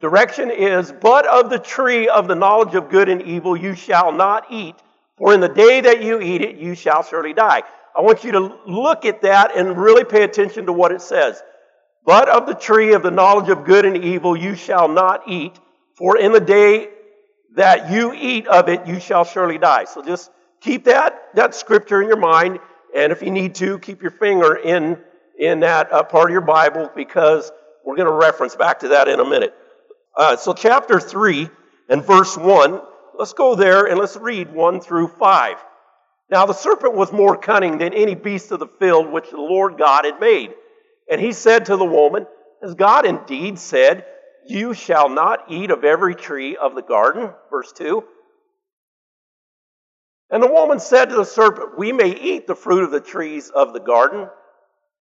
Direction 0.00 0.50
is, 0.50 0.92
but 0.92 1.26
of 1.26 1.50
the 1.50 1.58
tree 1.58 2.08
of 2.08 2.28
the 2.28 2.34
knowledge 2.34 2.74
of 2.74 2.88
good 2.88 3.08
and 3.08 3.22
evil 3.22 3.56
you 3.56 3.74
shall 3.74 4.12
not 4.12 4.46
eat, 4.50 4.76
for 5.16 5.34
in 5.34 5.40
the 5.40 5.48
day 5.48 5.80
that 5.80 6.02
you 6.02 6.20
eat 6.20 6.42
it 6.42 6.56
you 6.56 6.74
shall 6.74 7.02
surely 7.02 7.32
die. 7.32 7.62
I 7.96 8.02
want 8.02 8.22
you 8.22 8.32
to 8.32 8.58
look 8.66 9.04
at 9.04 9.22
that 9.22 9.56
and 9.56 9.76
really 9.76 10.04
pay 10.04 10.22
attention 10.22 10.66
to 10.66 10.72
what 10.72 10.92
it 10.92 11.00
says. 11.00 11.42
But 12.06 12.28
of 12.28 12.46
the 12.46 12.54
tree 12.54 12.94
of 12.94 13.02
the 13.02 13.10
knowledge 13.10 13.50
of 13.50 13.64
good 13.64 13.84
and 13.84 13.96
evil 13.96 14.36
you 14.36 14.54
shall 14.54 14.86
not 14.86 15.28
eat, 15.28 15.58
for 15.96 16.16
in 16.16 16.30
the 16.30 16.40
day 16.40 16.88
that 17.56 17.90
you 17.90 18.14
eat 18.14 18.46
of 18.46 18.68
it 18.68 18.86
you 18.86 19.00
shall 19.00 19.24
surely 19.24 19.58
die. 19.58 19.84
So 19.84 20.02
just 20.02 20.30
keep 20.60 20.84
that, 20.84 21.20
that 21.34 21.54
scripture 21.54 22.00
in 22.00 22.06
your 22.06 22.16
mind, 22.16 22.60
and 22.96 23.10
if 23.10 23.22
you 23.22 23.32
need 23.32 23.56
to, 23.56 23.80
keep 23.80 24.02
your 24.02 24.12
finger 24.12 24.54
in, 24.54 24.98
in 25.36 25.60
that 25.60 25.92
uh, 25.92 26.04
part 26.04 26.30
of 26.30 26.32
your 26.32 26.42
Bible 26.42 26.90
because 26.94 27.50
we're 27.84 27.96
going 27.96 28.08
to 28.08 28.14
reference 28.14 28.54
back 28.54 28.78
to 28.80 28.88
that 28.88 29.08
in 29.08 29.18
a 29.18 29.28
minute. 29.28 29.52
Uh, 30.16 30.36
so, 30.36 30.54
chapter 30.54 31.00
3 31.00 31.50
and 31.88 32.04
verse 32.04 32.36
1, 32.36 32.80
let's 33.18 33.32
go 33.32 33.56
there 33.56 33.86
and 33.86 33.98
let's 33.98 34.16
read 34.16 34.52
1 34.52 34.80
through 34.80 35.08
5. 35.08 35.56
Now 36.30 36.46
the 36.46 36.54
serpent 36.54 36.94
was 36.94 37.12
more 37.12 37.36
cunning 37.36 37.78
than 37.78 37.94
any 37.94 38.14
beast 38.14 38.52
of 38.52 38.60
the 38.60 38.66
field 38.66 39.10
which 39.10 39.30
the 39.30 39.36
Lord 39.36 39.76
God 39.76 40.04
had 40.04 40.20
made. 40.20 40.54
And 41.10 41.20
he 41.20 41.32
said 41.32 41.66
to 41.66 41.76
the 41.76 41.84
woman, 41.84 42.26
Has 42.62 42.74
God 42.74 43.06
indeed 43.06 43.58
said, 43.58 44.04
You 44.46 44.74
shall 44.74 45.08
not 45.08 45.50
eat 45.50 45.70
of 45.70 45.84
every 45.84 46.14
tree 46.14 46.56
of 46.56 46.74
the 46.74 46.82
garden? 46.82 47.30
Verse 47.50 47.72
2. 47.72 48.04
And 50.30 50.42
the 50.42 50.52
woman 50.52 50.80
said 50.80 51.10
to 51.10 51.16
the 51.16 51.24
serpent, 51.24 51.78
We 51.78 51.92
may 51.92 52.10
eat 52.10 52.46
the 52.46 52.56
fruit 52.56 52.82
of 52.82 52.90
the 52.90 53.00
trees 53.00 53.50
of 53.50 53.72
the 53.72 53.80
garden, 53.80 54.28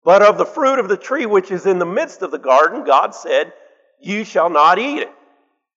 but 0.05 0.21
of 0.21 0.37
the 0.37 0.45
fruit 0.45 0.79
of 0.79 0.87
the 0.87 0.97
tree 0.97 1.25
which 1.25 1.51
is 1.51 1.65
in 1.65 1.79
the 1.79 1.85
midst 1.85 2.21
of 2.21 2.31
the 2.31 2.39
garden, 2.39 2.85
God 2.85 3.13
said, 3.13 3.51
You 3.99 4.23
shall 4.23 4.49
not 4.49 4.79
eat 4.79 4.99
it, 4.99 5.11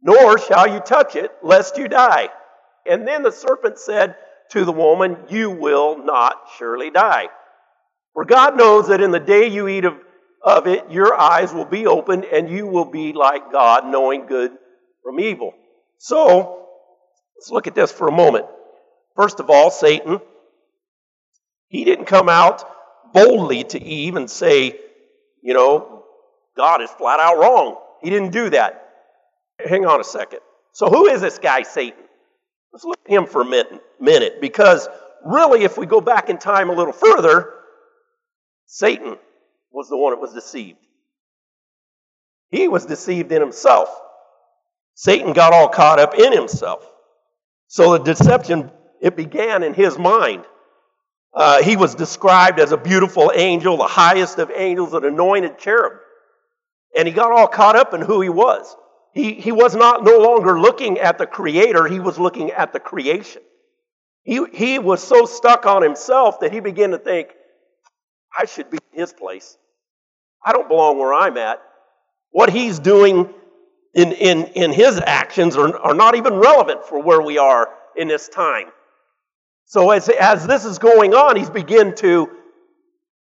nor 0.02 0.38
shall 0.38 0.66
you 0.70 0.80
touch 0.80 1.16
it, 1.16 1.32
lest 1.42 1.78
you 1.78 1.88
die. 1.88 2.28
And 2.86 3.08
then 3.08 3.22
the 3.22 3.32
serpent 3.32 3.78
said, 3.78 4.16
to 4.50 4.64
the 4.64 4.72
woman, 4.72 5.16
You 5.28 5.50
will 5.50 6.04
not 6.04 6.36
surely 6.58 6.90
die. 6.90 7.28
For 8.14 8.24
God 8.24 8.56
knows 8.56 8.88
that 8.88 9.00
in 9.00 9.10
the 9.10 9.20
day 9.20 9.46
you 9.46 9.68
eat 9.68 9.84
of, 9.84 9.94
of 10.42 10.66
it, 10.66 10.90
your 10.90 11.14
eyes 11.18 11.52
will 11.52 11.64
be 11.64 11.86
opened, 11.86 12.24
and 12.24 12.48
you 12.48 12.66
will 12.66 12.84
be 12.84 13.12
like 13.12 13.52
God, 13.52 13.86
knowing 13.86 14.26
good 14.26 14.52
from 15.02 15.20
evil. 15.20 15.54
So, 15.98 16.66
let's 17.36 17.50
look 17.50 17.66
at 17.66 17.74
this 17.74 17.92
for 17.92 18.08
a 18.08 18.12
moment. 18.12 18.46
First 19.16 19.40
of 19.40 19.50
all, 19.50 19.70
Satan, 19.70 20.20
he 21.68 21.84
didn't 21.84 22.06
come 22.06 22.28
out 22.28 22.64
boldly 23.12 23.64
to 23.64 23.82
Eve 23.82 24.16
and 24.16 24.30
say, 24.30 24.78
you 25.42 25.52
know, 25.52 26.04
God 26.56 26.82
is 26.82 26.90
flat 26.90 27.20
out 27.20 27.38
wrong. 27.38 27.76
He 28.02 28.10
didn't 28.10 28.30
do 28.30 28.50
that. 28.50 28.88
Hang 29.58 29.84
on 29.84 30.00
a 30.00 30.04
second. 30.04 30.40
So, 30.72 30.88
who 30.88 31.06
is 31.06 31.20
this 31.20 31.38
guy, 31.38 31.62
Satan? 31.62 32.02
Let's 32.72 32.84
look 32.84 32.98
at 33.04 33.10
him 33.10 33.26
for 33.26 33.42
a 33.42 33.80
minute, 34.00 34.40
because 34.40 34.88
really, 35.24 35.64
if 35.64 35.76
we 35.76 35.86
go 35.86 36.00
back 36.00 36.30
in 36.30 36.38
time 36.38 36.70
a 36.70 36.72
little 36.72 36.92
further, 36.92 37.52
Satan 38.66 39.16
was 39.72 39.88
the 39.88 39.96
one 39.96 40.12
that 40.12 40.20
was 40.20 40.32
deceived. 40.32 40.78
He 42.50 42.68
was 42.68 42.86
deceived 42.86 43.32
in 43.32 43.40
himself. 43.40 43.88
Satan 44.94 45.32
got 45.32 45.52
all 45.52 45.68
caught 45.68 45.98
up 45.98 46.14
in 46.14 46.32
himself. 46.32 46.86
So 47.68 47.92
the 47.92 48.04
deception, 48.04 48.70
it 49.00 49.16
began 49.16 49.62
in 49.62 49.74
his 49.74 49.98
mind. 49.98 50.44
Uh, 51.32 51.62
he 51.62 51.76
was 51.76 51.94
described 51.94 52.58
as 52.58 52.72
a 52.72 52.76
beautiful 52.76 53.30
angel, 53.34 53.76
the 53.76 53.84
highest 53.84 54.38
of 54.38 54.50
angels, 54.50 54.92
an 54.94 55.04
anointed 55.04 55.58
cherub. 55.58 55.92
And 56.96 57.06
he 57.06 57.14
got 57.14 57.30
all 57.30 57.46
caught 57.46 57.76
up 57.76 57.94
in 57.94 58.00
who 58.00 58.20
he 58.20 58.28
was. 58.28 58.74
He, 59.12 59.34
he 59.34 59.52
was 59.52 59.76
not 59.76 60.04
no 60.04 60.18
longer 60.18 60.60
looking 60.60 60.98
at 60.98 61.18
the 61.18 61.26
creator, 61.26 61.86
he 61.86 62.00
was 62.00 62.18
looking 62.18 62.50
at 62.50 62.72
the 62.72 62.80
creation. 62.80 63.42
He, 64.22 64.44
he 64.52 64.78
was 64.78 65.02
so 65.02 65.24
stuck 65.24 65.66
on 65.66 65.82
himself 65.82 66.40
that 66.40 66.52
he 66.52 66.60
began 66.60 66.90
to 66.90 66.98
think, 66.98 67.28
I 68.36 68.44
should 68.44 68.70
be 68.70 68.78
in 68.92 69.00
his 69.00 69.12
place. 69.12 69.56
I 70.44 70.52
don't 70.52 70.68
belong 70.68 70.98
where 70.98 71.12
I'm 71.14 71.36
at. 71.36 71.60
What 72.30 72.50
he's 72.50 72.78
doing 72.78 73.32
in, 73.94 74.12
in, 74.12 74.44
in 74.44 74.72
his 74.72 75.00
actions 75.04 75.56
are, 75.56 75.76
are 75.78 75.94
not 75.94 76.14
even 76.14 76.34
relevant 76.34 76.84
for 76.84 77.02
where 77.02 77.20
we 77.20 77.38
are 77.38 77.68
in 77.96 78.08
this 78.08 78.28
time. 78.28 78.68
So 79.66 79.90
as, 79.90 80.08
as 80.08 80.46
this 80.46 80.64
is 80.64 80.78
going 80.78 81.14
on, 81.14 81.36
he's 81.36 81.50
beginning 81.50 81.94
to 81.96 82.28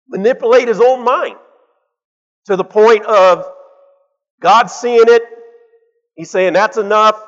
manipulate 0.08 0.68
his 0.68 0.80
own 0.80 1.04
mind 1.04 1.36
to 2.46 2.56
the 2.56 2.64
point 2.64 3.04
of 3.04 3.44
God 4.40 4.66
seeing 4.66 5.04
it. 5.06 5.22
He's 6.14 6.30
saying, 6.30 6.52
that's 6.52 6.76
enough. 6.76 7.20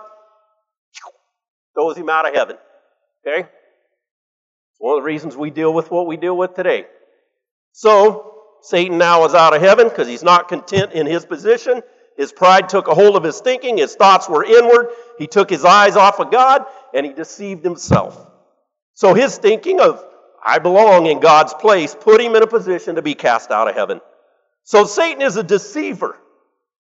Throws 1.75 1.97
him 1.97 2.09
out 2.09 2.29
of 2.29 2.35
heaven. 2.35 2.57
Okay? 3.27 3.41
It's 3.41 4.79
one 4.79 4.97
of 4.97 5.03
the 5.03 5.07
reasons 5.07 5.37
we 5.37 5.51
deal 5.51 5.73
with 5.73 5.91
what 5.91 6.07
we 6.07 6.17
deal 6.17 6.37
with 6.37 6.55
today. 6.55 6.87
So, 7.73 8.40
Satan 8.63 8.99
now 8.99 9.25
is 9.25 9.35
out 9.35 9.55
of 9.55 9.63
heaven 9.63 9.89
because 9.89 10.09
he's 10.09 10.23
not 10.23 10.49
content 10.49 10.93
in 10.93 11.07
his 11.07 11.25
position. 11.25 11.83
His 12.17 12.33
pride 12.33 12.69
took 12.69 12.89
a 12.89 12.95
hold 12.95 13.17
of 13.17 13.23
his 13.23 13.41
thinking. 13.41 13.79
His 13.79 13.95
thoughts 13.95 14.29
were 14.29 14.45
inward. 14.45 14.89
He 15.19 15.27
took 15.27 15.49
his 15.49 15.65
eyes 15.65 15.97
off 15.97 16.21
of 16.21 16.31
God 16.31 16.67
and 16.93 17.07
he 17.07 17.13
deceived 17.13 17.65
himself. 17.65 18.27
So 18.95 19.15
his 19.15 19.39
thinking 19.39 19.81
of, 19.81 20.05
I 20.45 20.59
belong 20.59 21.07
in 21.07 21.21
God's 21.21 21.55
place, 21.55 21.97
put 21.99 22.21
him 22.21 22.35
in 22.35 22.43
a 22.43 22.47
position 22.47 22.97
to 22.97 23.03
be 23.03 23.15
cast 23.15 23.51
out 23.51 23.69
of 23.69 23.75
heaven. 23.75 24.01
So 24.65 24.85
Satan 24.85 25.23
is 25.23 25.37
a 25.37 25.43
deceiver 25.43 26.19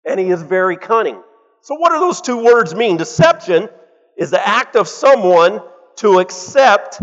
and 0.05 0.21
he 0.21 0.31
is 0.31 0.43
very 0.43 0.77
cunning. 0.77 1.21
So, 1.63 1.77
what 1.77 1.93
do 1.93 1.99
those 1.99 2.21
two 2.21 2.45
words 2.45 2.75
mean? 2.75 2.99
Deception 2.99 3.71
is 4.17 4.31
the 4.31 4.47
act 4.47 4.77
of 4.77 4.87
someone 4.87 5.63
to 5.97 6.19
accept 6.21 7.01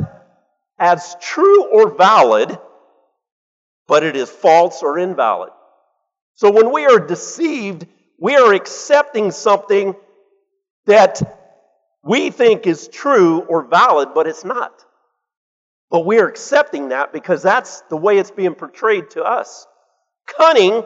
as 0.78 1.16
true 1.20 1.66
or 1.66 1.98
valid 1.98 2.58
but 3.92 4.06
it 4.06 4.16
is 4.16 4.30
false 4.30 4.84
or 4.84 4.98
invalid. 4.98 5.50
So 6.36 6.50
when 6.50 6.72
we 6.72 6.86
are 6.86 6.98
deceived, 6.98 7.86
we 8.18 8.38
are 8.38 8.54
accepting 8.54 9.32
something 9.32 9.98
that 10.86 11.22
we 12.02 12.30
think 12.30 12.68
is 12.68 12.88
true 12.88 13.42
or 13.42 13.66
valid, 13.66 14.14
but 14.16 14.28
it's 14.28 14.46
not. 14.46 14.72
But 15.90 16.06
we 16.06 16.20
are 16.20 16.28
accepting 16.30 16.90
that 16.90 17.12
because 17.12 17.44
that's 17.44 17.82
the 17.90 17.98
way 17.98 18.18
it's 18.18 18.32
being 18.32 18.56
portrayed 18.56 19.10
to 19.10 19.24
us. 19.26 19.68
Cunning, 20.38 20.86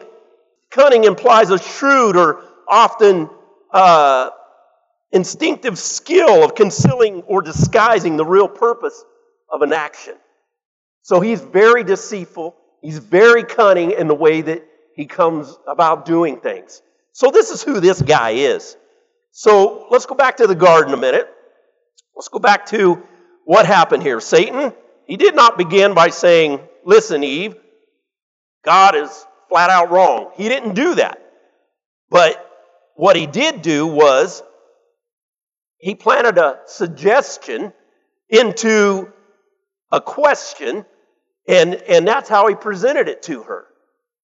cunning 0.72 1.04
implies 1.04 1.50
a 1.50 1.60
shrewd 1.60 2.16
or 2.16 2.42
often 2.66 3.30
uh, 3.72 4.30
instinctive 5.12 5.78
skill 5.78 6.42
of 6.42 6.56
concealing 6.56 7.22
or 7.22 7.40
disguising 7.40 8.16
the 8.16 8.26
real 8.26 8.48
purpose 8.48 9.04
of 9.48 9.62
an 9.62 9.72
action. 9.72 10.16
So 11.02 11.20
he's 11.20 11.40
very 11.40 11.84
deceitful. 11.84 12.56
He's 12.86 12.98
very 12.98 13.42
cunning 13.42 13.90
in 13.90 14.06
the 14.06 14.14
way 14.14 14.42
that 14.42 14.64
he 14.94 15.06
comes 15.06 15.52
about 15.66 16.04
doing 16.04 16.38
things. 16.38 16.82
So, 17.10 17.32
this 17.32 17.50
is 17.50 17.60
who 17.60 17.80
this 17.80 18.00
guy 18.00 18.30
is. 18.30 18.76
So, 19.32 19.88
let's 19.90 20.06
go 20.06 20.14
back 20.14 20.36
to 20.36 20.46
the 20.46 20.54
garden 20.54 20.94
a 20.94 20.96
minute. 20.96 21.28
Let's 22.14 22.28
go 22.28 22.38
back 22.38 22.66
to 22.66 23.02
what 23.44 23.66
happened 23.66 24.04
here. 24.04 24.20
Satan, 24.20 24.72
he 25.04 25.16
did 25.16 25.34
not 25.34 25.58
begin 25.58 25.94
by 25.94 26.10
saying, 26.10 26.60
Listen, 26.84 27.24
Eve, 27.24 27.56
God 28.64 28.94
is 28.94 29.26
flat 29.48 29.68
out 29.68 29.90
wrong. 29.90 30.30
He 30.36 30.48
didn't 30.48 30.74
do 30.74 30.94
that. 30.94 31.20
But 32.08 32.36
what 32.94 33.16
he 33.16 33.26
did 33.26 33.62
do 33.62 33.84
was 33.88 34.44
he 35.78 35.96
planted 35.96 36.38
a 36.38 36.60
suggestion 36.66 37.72
into 38.28 39.12
a 39.90 40.00
question 40.00 40.84
and, 41.48 41.74
and 41.74 42.06
that's 42.06 42.28
how 42.28 42.48
he 42.48 42.54
presented 42.54 43.08
it 43.08 43.22
to 43.24 43.42
her. 43.44 43.66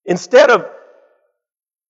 Instead 0.05 0.51
of 0.51 0.69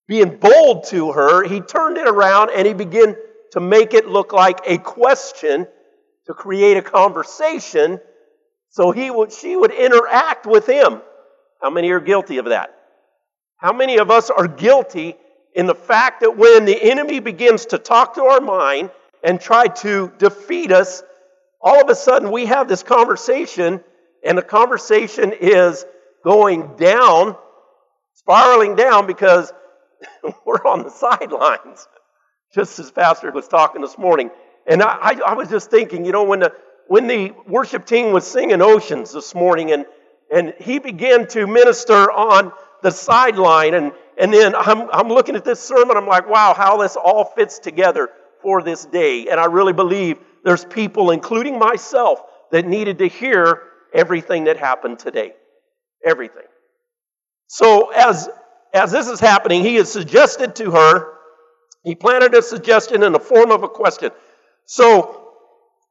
being 0.07 0.37
bold 0.37 0.85
to 0.89 1.13
her, 1.13 1.43
he 1.45 1.61
turned 1.61 1.97
it 1.97 2.07
around 2.07 2.51
and 2.51 2.67
he 2.67 2.75
began 2.75 3.17
to 3.53 3.61
make 3.61 3.95
it 3.95 4.07
look 4.07 4.33
like 4.33 4.61
a 4.67 4.79
question 4.79 5.67
to 6.27 6.35
create 6.35 6.77
a 6.77 6.83
conversation 6.83 8.01
so 8.73 8.91
he 8.91 9.11
would, 9.11 9.31
she 9.31 9.55
would 9.55 9.73
interact 9.73 10.47
with 10.47 10.67
him. 10.67 11.03
How 11.61 11.69
many 11.69 11.91
are 11.91 12.01
guilty 12.01 12.39
of 12.39 12.47
that? 12.47 12.75
How 13.59 13.75
many 13.75 13.99
of 13.99 14.11
us 14.11 14.31
are 14.31 14.49
guilty 14.49 15.15
in 15.55 15.67
the 15.67 15.75
fact 15.75 16.23
that 16.23 16.39
when 16.39 16.65
the 16.65 16.83
enemy 16.83 17.21
begins 17.21 17.67
to 17.67 17.79
talk 17.79 18.15
to 18.15 18.23
our 18.23 18.41
mind 18.41 18.91
and 19.23 19.39
try 19.39 19.67
to 19.67 20.11
defeat 20.17 20.73
us, 20.73 21.03
all 21.61 21.83
of 21.83 21.91
a 21.91 21.95
sudden 21.95 22.33
we 22.33 22.47
have 22.47 22.67
this 22.67 22.83
conversation 22.83 23.85
and 24.25 24.39
the 24.39 24.43
conversation 24.43 25.33
is 25.33 25.85
going 26.25 26.77
down, 26.77 27.37
spiraling 28.15 28.77
down 28.77 29.07
because 29.07 29.53
we're 30.47 30.65
on 30.67 30.83
the 30.83 30.91
sidelines, 30.91 31.87
just 32.55 32.79
as 32.79 32.91
Pastor 32.91 33.31
was 33.33 33.49
talking 33.49 33.83
this 33.83 33.99
morning. 33.99 34.31
And 34.67 34.83
I, 34.83 35.19
I, 35.27 35.35
was 35.35 35.49
just 35.49 35.71
thinking, 35.71 36.05
you 36.05 36.13
know, 36.13 36.23
when 36.23 36.41
the, 36.41 36.53
when 36.87 37.09
the 37.09 37.33
worship 37.49 37.85
team 37.85 38.13
was 38.13 38.27
singing 38.27 38.63
Oceans 38.63 39.13
this 39.13 39.35
morning 39.35 39.73
and, 39.73 39.87
and 40.33 40.55
he 40.61 40.79
began 40.79 41.27
to 41.29 41.47
minister 41.47 42.11
on 42.11 42.53
the 42.83 42.91
sideline, 42.91 43.75
and, 43.75 43.93
and 44.17 44.33
then 44.33 44.55
I'm, 44.55 44.89
I'm 44.91 45.09
looking 45.09 45.35
at 45.35 45.45
this 45.45 45.61
sermon, 45.61 45.97
I'm 45.97 46.07
like, 46.07 46.29
wow, 46.29 46.55
how 46.55 46.77
this 46.77 46.97
all 46.97 47.25
fits 47.25 47.59
together 47.59 48.09
for 48.41 48.63
this 48.63 48.85
day. 48.87 49.29
And 49.29 49.41
I 49.41 49.47
really 49.47 49.73
believe 49.73 50.19
there's 50.45 50.65
people, 50.65 51.11
including 51.11 51.59
myself, 51.59 52.21
that 52.51 52.67
needed 52.67 52.99
to 52.99 53.09
hear 53.09 53.63
everything 53.93 54.45
that 54.45 54.57
happened 54.57 54.99
today. 54.99 55.33
Everything. 56.05 56.45
So 57.47 57.91
as, 57.91 58.29
as 58.73 58.91
this 58.91 59.09
is 59.09 59.21
happening, 59.21 59.63
he 59.63 59.77
has 59.77 59.93
suggested 59.93 60.57
to 60.57 60.71
her, 60.71 61.15
he 61.85 61.95
planted 61.95 62.35
a 62.35 62.43
suggestion 62.43 63.03
in 63.03 63.13
the 63.13 63.21
form 63.21 63.51
of 63.51 63.63
a 63.63 63.69
question. 63.69 64.11
So, 64.67 65.29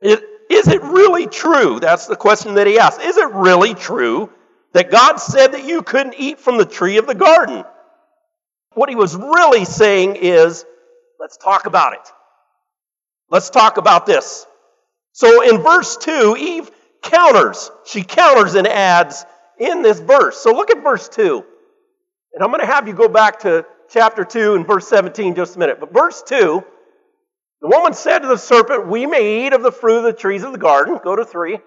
it, 0.01 0.23
is 0.49 0.67
it 0.67 0.81
really 0.81 1.27
true? 1.27 1.79
That's 1.79 2.07
the 2.07 2.15
question 2.15 2.55
that 2.55 2.67
he 2.67 2.79
asked. 2.79 3.01
Is 3.01 3.17
it 3.17 3.31
really 3.31 3.73
true 3.73 4.29
that 4.73 4.89
God 4.89 5.17
said 5.17 5.51
that 5.53 5.65
you 5.65 5.81
couldn't 5.81 6.15
eat 6.17 6.39
from 6.39 6.57
the 6.57 6.65
tree 6.65 6.97
of 6.97 7.07
the 7.07 7.15
garden? 7.15 7.63
What 8.73 8.89
he 8.89 8.95
was 8.95 9.15
really 9.15 9.65
saying 9.65 10.15
is, 10.15 10.65
let's 11.19 11.37
talk 11.37 11.65
about 11.65 11.93
it. 11.93 12.09
Let's 13.29 13.49
talk 13.49 13.77
about 13.77 14.05
this. 14.05 14.45
So 15.13 15.41
in 15.41 15.61
verse 15.61 15.97
2, 15.97 16.35
Eve 16.37 16.71
counters. 17.01 17.71
She 17.85 18.03
counters 18.03 18.55
and 18.55 18.67
adds 18.67 19.25
in 19.59 19.81
this 19.81 19.99
verse. 19.99 20.37
So 20.37 20.51
look 20.53 20.71
at 20.71 20.83
verse 20.83 21.09
2. 21.09 21.43
And 22.33 22.43
I'm 22.43 22.49
going 22.49 22.61
to 22.61 22.67
have 22.67 22.87
you 22.87 22.93
go 22.93 23.07
back 23.07 23.39
to 23.39 23.65
chapter 23.89 24.23
2 24.23 24.55
and 24.55 24.65
verse 24.65 24.87
17 24.87 25.35
just 25.35 25.55
a 25.55 25.59
minute. 25.59 25.79
But 25.79 25.93
verse 25.93 26.23
2 26.25 26.63
the 27.61 27.67
woman 27.67 27.93
said 27.93 28.19
to 28.19 28.27
the 28.27 28.37
serpent, 28.37 28.87
We 28.87 29.05
may 29.05 29.45
eat 29.45 29.53
of 29.53 29.61
the 29.61 29.71
fruit 29.71 29.97
of 29.97 30.03
the 30.03 30.13
trees 30.13 30.43
of 30.43 30.51
the 30.51 30.57
garden. 30.57 30.99
Go 31.03 31.15
to 31.15 31.23
3. 31.23 31.59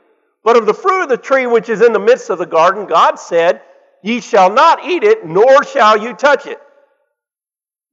But 0.43 0.57
of 0.57 0.67
the 0.67 0.75
fruit 0.75 1.05
of 1.05 1.09
the 1.09 1.17
tree 1.17 1.47
which 1.47 1.69
is 1.69 1.81
in 1.81 1.93
the 1.93 2.00
midst 2.00 2.31
of 2.31 2.38
the 2.38 2.47
garden, 2.47 2.87
God 2.87 3.19
said, 3.19 3.62
Ye 4.03 4.21
shall 4.21 4.53
not 4.53 4.85
eat 4.85 5.05
it, 5.05 5.25
nor 5.25 5.64
shall 5.64 5.97
you 5.97 6.12
touch 6.12 6.47
it. 6.47 6.61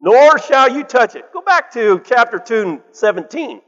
Nor 0.01 0.39
shall 0.39 0.69
you 0.69 0.83
touch 0.83 1.15
it. 1.15 1.31
Go 1.31 1.41
back 1.41 1.71
to 1.73 2.01
chapter 2.03 2.39
2 2.39 2.61
and 2.61 2.81
17. 2.91 3.61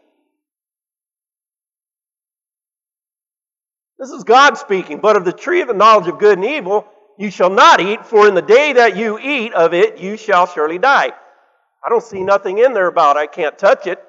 This 4.00 4.10
is 4.10 4.24
God 4.24 4.58
speaking. 4.58 5.00
But 5.00 5.16
of 5.16 5.26
the 5.26 5.34
tree 5.34 5.62
of 5.62 5.68
the 5.68 5.74
knowledge 5.74 6.08
of 6.08 6.20
good 6.20 6.38
and 6.38 6.46
evil 6.46 6.88
you 7.18 7.30
shall 7.30 7.50
not 7.50 7.80
eat, 7.80 8.06
for 8.06 8.28
in 8.28 8.34
the 8.34 8.42
day 8.42 8.74
that 8.74 8.98
you 8.98 9.20
eat 9.20 9.54
of 9.54 9.74
it 9.74 10.00
you 10.00 10.18
shall 10.18 10.48
surely 10.48 10.80
die. 10.80 11.12
I 11.86 11.90
don't 11.90 12.04
see 12.04 12.24
nothing 12.24 12.58
in 12.58 12.74
there 12.74 12.88
about 12.88 13.18
I 13.18 13.28
can't 13.28 13.58
touch 13.58 13.88
it. 13.88 14.04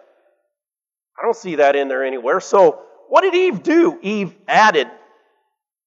I 1.18 1.24
don't 1.24 1.36
see 1.36 1.56
that 1.56 1.76
in 1.76 1.88
there 1.88 2.04
anywhere. 2.04 2.40
So, 2.40 2.80
what 3.08 3.22
did 3.22 3.34
Eve 3.34 3.62
do? 3.62 3.98
Eve 4.02 4.34
added 4.48 4.88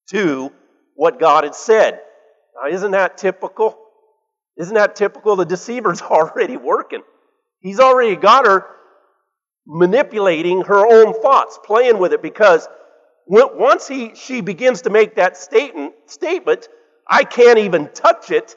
to 0.09 0.51
what 0.95 1.19
God 1.19 1.43
had 1.43 1.55
said. 1.55 1.99
Now, 2.55 2.69
isn't 2.69 2.91
that 2.91 3.17
typical? 3.17 3.77
Isn't 4.57 4.75
that 4.75 4.95
typical? 4.95 5.35
The 5.35 5.45
deceiver's 5.45 6.01
already 6.03 6.57
working. 6.57 7.01
He's 7.59 7.79
already 7.79 8.15
got 8.15 8.45
her 8.45 8.65
manipulating 9.65 10.61
her 10.61 10.85
own 10.85 11.13
thoughts, 11.21 11.59
playing 11.63 11.99
with 11.99 12.13
it 12.13 12.21
because 12.21 12.67
once 13.27 13.87
he, 13.87 14.13
she 14.15 14.41
begins 14.41 14.83
to 14.83 14.89
make 14.89 15.15
that 15.15 15.37
statement, 15.37 15.93
statement 16.05 16.69
I 17.07 17.23
can't 17.23 17.59
even 17.59 17.89
touch 17.93 18.31
it. 18.31 18.55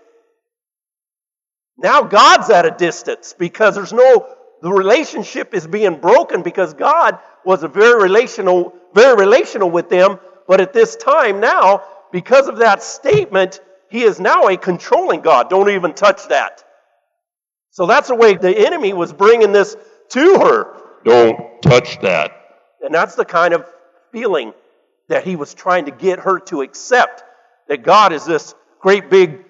Now 1.76 2.02
God's 2.02 2.50
at 2.50 2.66
a 2.66 2.70
distance 2.70 3.34
because 3.36 3.74
there's 3.74 3.92
no, 3.92 4.26
the 4.62 4.70
relationship 4.70 5.54
is 5.54 5.66
being 5.66 6.00
broken 6.00 6.42
because 6.42 6.74
God 6.74 7.18
was 7.44 7.62
a 7.62 7.68
very 7.68 8.00
relational, 8.02 8.74
very 8.94 9.16
relational 9.16 9.70
with 9.70 9.88
them. 9.88 10.18
But 10.46 10.60
at 10.60 10.72
this 10.72 10.96
time 10.96 11.40
now, 11.40 11.82
because 12.12 12.48
of 12.48 12.58
that 12.58 12.82
statement, 12.82 13.60
he 13.88 14.02
is 14.02 14.20
now 14.20 14.48
a 14.48 14.56
controlling 14.56 15.20
God. 15.20 15.48
Don't 15.48 15.70
even 15.70 15.94
touch 15.94 16.28
that. 16.28 16.62
So 17.70 17.86
that's 17.86 18.08
the 18.08 18.14
way 18.14 18.34
the 18.34 18.66
enemy 18.66 18.92
was 18.92 19.12
bringing 19.12 19.52
this 19.52 19.76
to 20.10 20.38
her. 20.40 20.76
Don't 21.04 21.62
touch 21.62 22.00
that. 22.00 22.32
And 22.82 22.94
that's 22.94 23.14
the 23.14 23.24
kind 23.24 23.54
of 23.54 23.64
feeling 24.12 24.52
that 25.10 25.24
he 25.24 25.34
was 25.34 25.52
trying 25.54 25.86
to 25.86 25.90
get 25.90 26.20
her 26.20 26.38
to 26.38 26.62
accept 26.62 27.24
that 27.68 27.82
God 27.82 28.12
is 28.12 28.24
this 28.24 28.54
great 28.80 29.10
big 29.10 29.44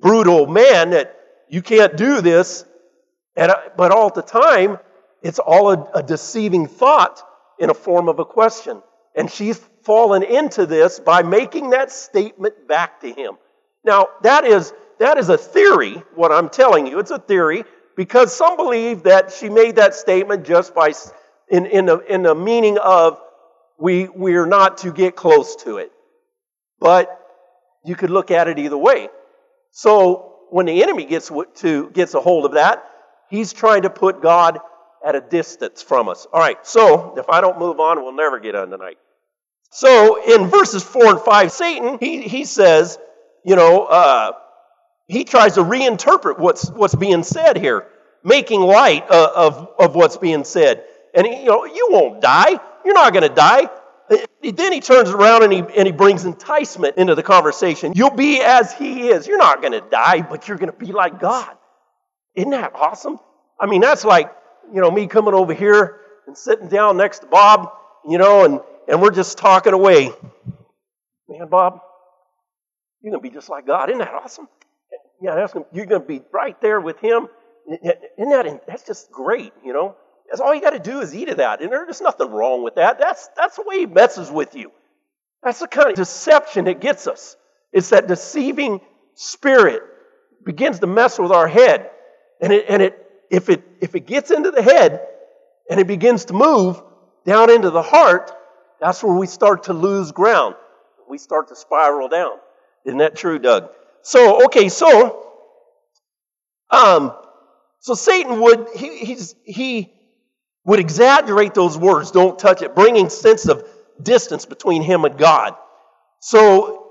brutal 0.00 0.46
man 0.46 0.90
that 0.90 1.16
you 1.48 1.62
can't 1.62 1.96
do 1.96 2.20
this. 2.20 2.64
And, 3.36 3.52
uh, 3.52 3.60
but 3.76 3.92
all 3.92 4.10
the 4.10 4.22
time, 4.22 4.78
it's 5.22 5.38
all 5.38 5.70
a, 5.70 5.90
a 5.94 6.02
deceiving 6.02 6.66
thought 6.66 7.22
in 7.60 7.70
a 7.70 7.74
form 7.74 8.08
of 8.08 8.18
a 8.18 8.24
question. 8.24 8.82
And 9.14 9.30
she's 9.30 9.56
fallen 9.84 10.24
into 10.24 10.66
this 10.66 10.98
by 10.98 11.22
making 11.22 11.70
that 11.70 11.92
statement 11.92 12.66
back 12.66 13.00
to 13.02 13.12
him. 13.12 13.34
Now, 13.84 14.08
that 14.22 14.44
is, 14.44 14.72
that 14.98 15.16
is 15.16 15.28
a 15.28 15.38
theory, 15.38 16.02
what 16.16 16.32
I'm 16.32 16.48
telling 16.48 16.88
you. 16.88 16.98
It's 16.98 17.12
a 17.12 17.20
theory 17.20 17.64
because 17.96 18.34
some 18.34 18.56
believe 18.56 19.04
that 19.04 19.30
she 19.30 19.48
made 19.48 19.76
that 19.76 19.94
statement 19.94 20.44
just 20.44 20.74
by, 20.74 20.92
in, 21.48 21.66
in, 21.66 21.86
the, 21.86 21.98
in 22.00 22.24
the 22.24 22.34
meaning 22.34 22.78
of 22.78 23.20
we, 23.78 24.08
we're 24.08 24.46
not 24.46 24.78
to 24.78 24.92
get 24.92 25.16
close 25.16 25.56
to 25.64 25.78
it. 25.78 25.92
But 26.80 27.18
you 27.84 27.94
could 27.94 28.10
look 28.10 28.30
at 28.30 28.48
it 28.48 28.58
either 28.58 28.78
way. 28.78 29.08
So 29.70 30.36
when 30.50 30.66
the 30.66 30.82
enemy 30.82 31.04
gets 31.04 31.30
to 31.56 31.90
gets 31.90 32.14
a 32.14 32.20
hold 32.20 32.44
of 32.44 32.52
that, 32.52 32.84
he's 33.28 33.52
trying 33.52 33.82
to 33.82 33.90
put 33.90 34.22
God 34.22 34.58
at 35.04 35.14
a 35.14 35.20
distance 35.20 35.82
from 35.82 36.08
us. 36.08 36.26
All 36.32 36.40
right, 36.40 36.64
so 36.66 37.18
if 37.18 37.28
I 37.28 37.40
don't 37.40 37.58
move 37.58 37.80
on, 37.80 38.02
we'll 38.02 38.14
never 38.14 38.38
get 38.38 38.54
on 38.54 38.70
tonight. 38.70 38.96
So 39.70 40.22
in 40.22 40.48
verses 40.48 40.82
four 40.82 41.06
and 41.06 41.20
five, 41.20 41.50
Satan 41.50 41.98
he 42.00 42.22
he 42.22 42.44
says, 42.44 42.98
you 43.44 43.56
know, 43.56 43.84
uh, 43.84 44.32
he 45.06 45.24
tries 45.24 45.54
to 45.54 45.62
reinterpret 45.62 46.38
what's 46.38 46.70
what's 46.70 46.94
being 46.94 47.24
said 47.24 47.56
here, 47.56 47.86
making 48.22 48.60
light 48.60 49.08
of, 49.10 49.30
of, 49.30 49.68
of 49.78 49.94
what's 49.94 50.16
being 50.16 50.44
said. 50.44 50.84
And 51.14 51.26
he, 51.26 51.40
you 51.40 51.46
know, 51.46 51.64
you 51.64 51.88
won't 51.90 52.20
die. 52.20 52.60
You're 52.84 52.94
not 52.94 53.12
going 53.12 53.28
to 53.28 53.34
die. 53.34 53.68
Then 54.42 54.72
he 54.72 54.80
turns 54.80 55.08
around 55.08 55.42
and 55.44 55.52
he, 55.52 55.60
and 55.60 55.86
he 55.86 55.92
brings 55.92 56.26
enticement 56.26 56.98
into 56.98 57.14
the 57.14 57.22
conversation. 57.22 57.94
You'll 57.94 58.10
be 58.10 58.42
as 58.42 58.72
he 58.74 59.08
is. 59.08 59.26
You're 59.26 59.38
not 59.38 59.62
going 59.62 59.72
to 59.72 59.80
die, 59.80 60.20
but 60.20 60.46
you're 60.46 60.58
going 60.58 60.70
to 60.70 60.76
be 60.76 60.92
like 60.92 61.18
God. 61.18 61.56
Isn't 62.34 62.50
that 62.50 62.74
awesome? 62.74 63.18
I 63.58 63.66
mean, 63.66 63.80
that's 63.80 64.04
like, 64.04 64.30
you 64.72 64.80
know, 64.80 64.90
me 64.90 65.06
coming 65.06 65.32
over 65.32 65.54
here 65.54 66.00
and 66.26 66.36
sitting 66.36 66.68
down 66.68 66.98
next 66.98 67.20
to 67.20 67.26
Bob, 67.26 67.70
you 68.06 68.18
know, 68.18 68.44
and, 68.44 68.60
and 68.88 69.00
we're 69.00 69.10
just 69.10 69.38
talking 69.38 69.72
away. 69.72 70.10
Man, 71.28 71.48
Bob, 71.48 71.80
you're 73.00 73.12
going 73.12 73.22
to 73.22 73.28
be 73.28 73.34
just 73.34 73.48
like 73.48 73.66
God. 73.66 73.88
Isn't 73.88 74.00
that 74.00 74.12
awesome? 74.12 74.48
Yeah, 75.22 75.34
that's 75.36 75.54
you're 75.72 75.86
going 75.86 76.02
to 76.02 76.06
be 76.06 76.20
right 76.32 76.60
there 76.60 76.80
with 76.80 76.98
him. 76.98 77.28
Isn't 77.66 78.30
that, 78.30 78.66
that's 78.66 78.86
just 78.86 79.10
great, 79.10 79.54
you 79.64 79.72
know? 79.72 79.96
That's 80.28 80.40
all 80.40 80.54
you 80.54 80.60
got 80.60 80.70
to 80.70 80.78
do 80.78 81.00
is 81.00 81.14
eat 81.14 81.28
of 81.28 81.36
that. 81.36 81.60
And 81.60 81.70
there's 81.70 82.00
nothing 82.00 82.30
wrong 82.30 82.64
with 82.64 82.76
that. 82.76 82.98
That's, 82.98 83.28
that's 83.36 83.56
the 83.56 83.64
way 83.66 83.80
he 83.80 83.86
messes 83.86 84.30
with 84.30 84.54
you. 84.54 84.72
That's 85.42 85.58
the 85.58 85.68
kind 85.68 85.90
of 85.90 85.96
deception 85.96 86.64
that 86.64 86.80
gets 86.80 87.06
us. 87.06 87.36
It's 87.72 87.90
that 87.90 88.08
deceiving 88.08 88.80
spirit 89.14 89.82
begins 90.44 90.80
to 90.80 90.86
mess 90.86 91.18
with 91.18 91.30
our 91.30 91.46
head. 91.46 91.90
And 92.40 92.52
it, 92.52 92.66
and 92.68 92.82
it, 92.82 92.98
if 93.30 93.48
it, 93.48 93.62
if 93.80 93.94
it 93.94 94.06
gets 94.06 94.30
into 94.30 94.50
the 94.50 94.62
head 94.62 95.06
and 95.68 95.78
it 95.78 95.86
begins 95.86 96.26
to 96.26 96.34
move 96.34 96.82
down 97.26 97.50
into 97.50 97.70
the 97.70 97.82
heart, 97.82 98.30
that's 98.80 99.02
where 99.02 99.14
we 99.14 99.26
start 99.26 99.64
to 99.64 99.72
lose 99.72 100.12
ground. 100.12 100.54
We 101.08 101.18
start 101.18 101.48
to 101.48 101.56
spiral 101.56 102.08
down. 102.08 102.38
Isn't 102.84 102.98
that 102.98 103.16
true, 103.16 103.38
Doug? 103.38 103.68
So, 104.02 104.44
okay, 104.46 104.68
so, 104.68 105.26
um, 106.70 107.12
so 107.80 107.94
Satan 107.94 108.40
would, 108.40 108.68
he, 108.76 108.98
he's, 108.98 109.34
he 109.44 109.92
would 110.64 110.80
exaggerate 110.80 111.54
those 111.54 111.76
words, 111.76 112.10
don't 112.10 112.38
touch 112.38 112.62
it, 112.62 112.74
bringing 112.74 113.10
sense 113.10 113.48
of 113.48 113.66
distance 114.02 114.46
between 114.46 114.82
him 114.82 115.04
and 115.04 115.18
God. 115.18 115.54
So 116.20 116.90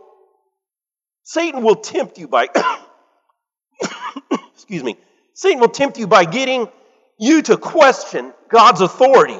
Satan 1.23 1.63
will 1.63 1.75
tempt 1.75 2.17
you 2.17 2.27
by 2.27 2.47
excuse 4.55 4.83
me. 4.83 4.97
Satan 5.33 5.59
will 5.59 5.69
tempt 5.69 5.97
you 5.97 6.07
by 6.07 6.25
getting 6.25 6.67
you 7.17 7.41
to 7.43 7.57
question 7.57 8.33
God's 8.49 8.81
authority. 8.81 9.39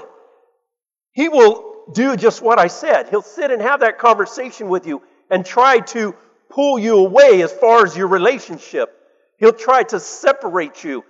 He 1.11 1.29
will 1.29 1.83
do 1.93 2.17
just 2.17 2.41
what 2.41 2.59
I 2.59 2.67
said. 2.67 3.09
He'll 3.09 3.21
sit 3.21 3.51
and 3.51 3.61
have 3.61 3.81
that 3.81 3.99
conversation 3.99 4.69
with 4.69 4.87
you 4.87 5.03
and 5.29 5.45
try 5.45 5.79
to 5.79 6.15
pull 6.49 6.79
you 6.79 6.97
away 6.97 7.43
as 7.43 7.51
far 7.51 7.85
as 7.85 7.95
your 7.95 8.07
relationship. 8.07 8.97
He'll 9.37 9.53
try 9.53 9.83
to 9.83 9.99
separate 9.99 10.83
you 10.83 11.03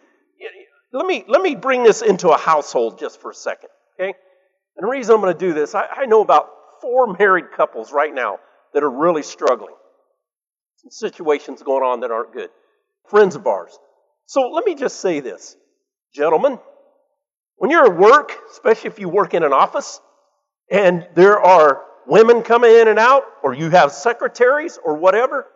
let 0.93 1.05
me, 1.05 1.25
let 1.27 1.41
me 1.41 1.55
bring 1.55 1.83
this 1.83 2.01
into 2.01 2.29
a 2.29 2.37
household 2.37 2.99
just 2.99 3.19
for 3.19 3.31
a 3.31 3.35
second, 3.35 3.69
okay? 3.99 4.13
And 4.77 4.87
the 4.87 4.87
reason 4.87 5.15
I'm 5.15 5.21
going 5.21 5.33
to 5.33 5.39
do 5.39 5.53
this, 5.53 5.73
I, 5.75 5.85
I 5.85 6.05
know 6.05 6.21
about 6.21 6.49
four 6.81 7.15
married 7.17 7.51
couples 7.55 7.91
right 7.91 8.13
now 8.13 8.37
that 8.73 8.83
are 8.83 8.89
really 8.89 9.23
struggling. 9.23 9.73
Some 10.77 10.91
situations 10.91 11.63
going 11.63 11.83
on 11.83 12.01
that 12.01 12.11
aren't 12.11 12.33
good. 12.33 12.49
Friends 13.09 13.35
of 13.35 13.47
ours. 13.47 13.77
So 14.27 14.49
let 14.49 14.65
me 14.65 14.75
just 14.75 14.99
say 14.99 15.19
this. 15.19 15.55
Gentlemen, 16.13 16.59
when 17.57 17.71
you're 17.71 17.85
at 17.85 17.97
work, 17.97 18.31
especially 18.51 18.89
if 18.89 18.99
you 18.99 19.09
work 19.09 19.33
in 19.33 19.43
an 19.43 19.53
office, 19.53 19.99
and 20.71 21.07
there 21.15 21.39
are 21.39 21.81
women 22.05 22.43
coming 22.43 22.71
in 22.71 22.87
and 22.87 22.99
out, 22.99 23.23
or 23.43 23.53
you 23.53 23.69
have 23.69 23.91
secretaries 23.91 24.77
or 24.83 24.97
whatever, 24.97 25.47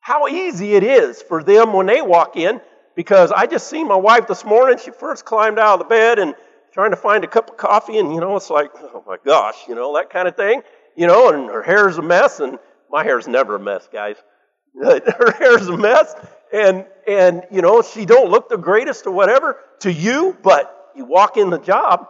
how 0.00 0.28
easy 0.28 0.74
it 0.74 0.84
is 0.84 1.20
for 1.20 1.42
them 1.42 1.72
when 1.72 1.86
they 1.86 2.00
walk 2.00 2.36
in 2.36 2.60
because 2.98 3.30
I 3.30 3.46
just 3.46 3.70
seen 3.70 3.86
my 3.86 3.94
wife 3.94 4.26
this 4.26 4.44
morning. 4.44 4.76
She 4.76 4.90
first 4.90 5.24
climbed 5.24 5.56
out 5.56 5.74
of 5.74 5.78
the 5.78 5.84
bed 5.84 6.18
and 6.18 6.34
trying 6.72 6.90
to 6.90 6.96
find 6.96 7.22
a 7.22 7.28
cup 7.28 7.48
of 7.48 7.56
coffee, 7.56 7.96
and 7.96 8.12
you 8.12 8.20
know, 8.20 8.34
it's 8.34 8.50
like, 8.50 8.72
oh 8.74 9.04
my 9.06 9.16
gosh, 9.24 9.54
you 9.68 9.76
know, 9.76 9.94
that 9.94 10.10
kind 10.10 10.26
of 10.26 10.34
thing, 10.34 10.62
you 10.96 11.06
know, 11.06 11.28
and 11.28 11.48
her 11.48 11.62
hair's 11.62 11.96
a 11.98 12.02
mess, 12.02 12.40
and 12.40 12.58
my 12.90 13.04
hair's 13.04 13.28
never 13.28 13.54
a 13.54 13.60
mess, 13.60 13.88
guys. 13.92 14.16
her 14.82 15.30
hair's 15.38 15.68
a 15.68 15.76
mess, 15.76 16.12
and 16.52 16.86
and 17.06 17.44
you 17.52 17.62
know, 17.62 17.82
she 17.82 18.04
don't 18.04 18.32
look 18.32 18.48
the 18.48 18.58
greatest 18.58 19.06
or 19.06 19.12
whatever 19.12 19.58
to 19.78 19.92
you, 19.92 20.36
but 20.42 20.90
you 20.96 21.04
walk 21.04 21.36
in 21.36 21.50
the 21.50 21.60
job, 21.60 22.08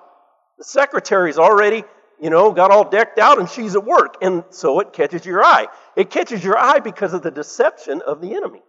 the 0.56 0.64
secretary's 0.64 1.36
already, 1.36 1.84
you 2.18 2.30
know, 2.30 2.50
got 2.50 2.70
all 2.70 2.88
decked 2.88 3.18
out, 3.18 3.38
and 3.38 3.50
she's 3.50 3.76
at 3.76 3.84
work, 3.84 4.16
and 4.22 4.42
so 4.48 4.80
it 4.80 4.94
catches 4.94 5.26
your 5.26 5.44
eye. 5.44 5.66
It 5.96 6.08
catches 6.08 6.42
your 6.42 6.56
eye 6.56 6.78
because 6.78 7.12
of 7.12 7.20
the 7.20 7.30
deception 7.30 8.00
of 8.06 8.22
the 8.22 8.34
enemy, 8.34 8.62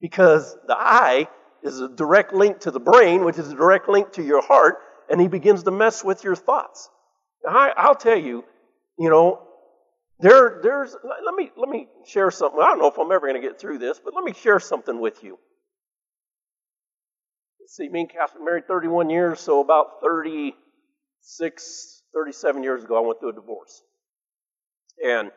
because 0.00 0.56
the 0.68 0.76
eye 0.78 1.26
is 1.66 1.80
a 1.80 1.88
direct 1.88 2.32
link 2.32 2.60
to 2.60 2.70
the 2.70 2.80
brain, 2.80 3.24
which 3.24 3.38
is 3.38 3.50
a 3.50 3.54
direct 3.54 3.88
link 3.88 4.12
to 4.12 4.22
your 4.22 4.42
heart, 4.42 4.78
and 5.08 5.20
he 5.20 5.28
begins 5.28 5.62
to 5.64 5.70
mess 5.70 6.04
with 6.04 6.24
your 6.24 6.36
thoughts. 6.36 6.90
I, 7.48 7.88
will 7.88 7.94
tell 7.94 8.18
you, 8.18 8.44
you 8.98 9.08
know, 9.08 9.40
there, 10.18 10.60
there's, 10.62 10.96
let 11.04 11.34
me, 11.34 11.50
let 11.56 11.68
me 11.68 11.88
share 12.06 12.30
something. 12.30 12.60
I 12.60 12.66
don't 12.66 12.78
know 12.78 12.88
if 12.88 12.98
I'm 12.98 13.12
ever 13.12 13.28
going 13.28 13.40
to 13.40 13.46
get 13.46 13.60
through 13.60 13.78
this, 13.78 14.00
but 14.02 14.14
let 14.14 14.24
me 14.24 14.32
share 14.32 14.58
something 14.58 15.00
with 15.00 15.22
you. 15.22 15.38
See, 17.68 17.88
me 17.88 18.00
and 18.00 18.10
Catherine 18.10 18.44
married 18.44 18.66
31 18.66 19.10
years, 19.10 19.40
so 19.40 19.60
about 19.60 20.00
36, 20.00 22.02
37 22.14 22.62
years 22.62 22.84
ago, 22.84 22.96
I 22.96 23.06
went 23.06 23.20
through 23.20 23.30
a 23.30 23.34
divorce. 23.34 23.82
And 25.04 25.28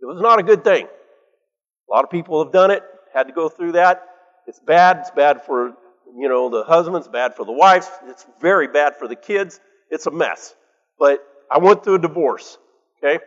it 0.00 0.04
was 0.04 0.20
not 0.20 0.40
a 0.40 0.42
good 0.42 0.64
thing. 0.64 0.86
A 0.86 1.94
lot 1.94 2.04
of 2.04 2.10
people 2.10 2.44
have 2.44 2.52
done 2.52 2.70
it, 2.70 2.82
had 3.14 3.28
to 3.28 3.32
go 3.32 3.48
through 3.48 3.72
that. 3.72 4.02
It's 4.48 4.60
bad. 4.60 5.00
It's 5.00 5.10
bad 5.10 5.42
for, 5.44 5.74
you 6.16 6.26
know, 6.26 6.48
the 6.48 6.64
husbands, 6.64 7.06
bad 7.06 7.36
for 7.36 7.44
the 7.44 7.52
wives. 7.52 7.86
It's 8.06 8.26
very 8.40 8.66
bad 8.66 8.96
for 8.96 9.06
the 9.06 9.14
kids. 9.14 9.60
It's 9.90 10.06
a 10.06 10.10
mess. 10.10 10.54
But 10.98 11.22
I 11.50 11.58
went 11.58 11.84
through 11.84 11.96
a 11.96 11.98
divorce, 11.98 12.56
okay? 12.98 13.22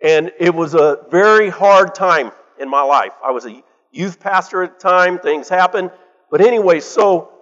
And 0.00 0.30
it 0.38 0.54
was 0.54 0.74
a 0.74 1.00
very 1.10 1.50
hard 1.50 1.96
time 1.96 2.30
in 2.60 2.70
my 2.70 2.82
life. 2.82 3.12
I 3.24 3.32
was 3.32 3.44
a 3.44 3.60
youth 3.90 4.20
pastor 4.20 4.62
at 4.62 4.78
the 4.78 4.88
time. 4.88 5.18
Things 5.18 5.48
happened. 5.48 5.90
But 6.30 6.40
anyway, 6.40 6.78
so 6.78 7.32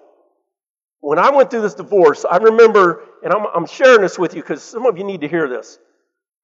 when 1.01 1.19
I 1.19 1.29
went 1.29 1.51
through 1.51 1.63
this 1.63 1.75
divorce, 1.75 2.25
I 2.25 2.39
remember, 2.39 3.03
and 3.23 3.35
I'm, 3.35 3.45
I'm 3.55 3.67
sharing 3.67 4.01
this 4.01 4.19
with 4.19 4.35
you 4.35 4.41
because 4.41 4.63
some 4.63 4.87
of 4.87 4.97
you 4.97 5.05
need 5.05 5.21
to 5.21 5.29
hear 5.29 5.47
this. 5.47 5.79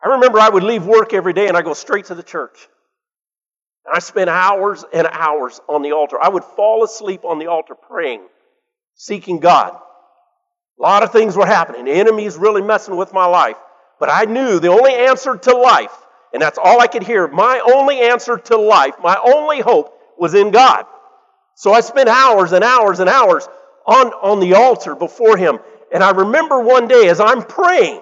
I 0.04 0.10
remember 0.10 0.38
I 0.38 0.50
would 0.50 0.62
leave 0.62 0.84
work 0.84 1.14
every 1.14 1.32
day 1.32 1.48
and 1.48 1.56
I 1.56 1.62
go 1.62 1.72
straight 1.72 2.04
to 2.06 2.14
the 2.14 2.22
church. 2.22 2.68
I 3.92 3.98
spent 4.00 4.30
hours 4.30 4.84
and 4.92 5.06
hours 5.06 5.60
on 5.68 5.82
the 5.82 5.92
altar. 5.92 6.18
I 6.22 6.28
would 6.28 6.44
fall 6.44 6.84
asleep 6.84 7.24
on 7.24 7.38
the 7.38 7.46
altar 7.48 7.74
praying, 7.74 8.22
seeking 8.94 9.40
God. 9.40 9.74
A 10.78 10.82
lot 10.82 11.02
of 11.02 11.12
things 11.12 11.36
were 11.36 11.46
happening. 11.46 11.84
The 11.84 11.92
enemy 11.92 12.24
is 12.24 12.36
really 12.36 12.62
messing 12.62 12.96
with 12.96 13.12
my 13.12 13.26
life. 13.26 13.56
But 13.98 14.10
I 14.10 14.24
knew 14.24 14.60
the 14.60 14.68
only 14.68 14.94
answer 14.94 15.36
to 15.36 15.56
life 15.56 15.92
And 16.32 16.40
that's 16.40 16.58
all 16.58 16.80
I 16.80 16.86
could 16.86 17.02
hear. 17.02 17.26
My 17.28 17.60
only 17.74 18.00
answer 18.00 18.38
to 18.38 18.56
life, 18.56 18.94
my 19.02 19.16
only 19.22 19.60
hope 19.60 19.98
was 20.18 20.34
in 20.34 20.50
God. 20.50 20.86
So 21.56 21.72
I 21.72 21.80
spent 21.80 22.08
hours 22.08 22.52
and 22.52 22.64
hours 22.64 23.00
and 23.00 23.10
hours 23.10 23.48
on, 23.86 24.08
on 24.08 24.40
the 24.40 24.54
altar 24.54 24.94
before 24.94 25.36
Him. 25.36 25.58
And 25.92 26.04
I 26.04 26.10
remember 26.10 26.60
one 26.60 26.86
day 26.88 27.08
as 27.08 27.20
I'm 27.20 27.42
praying, 27.42 28.00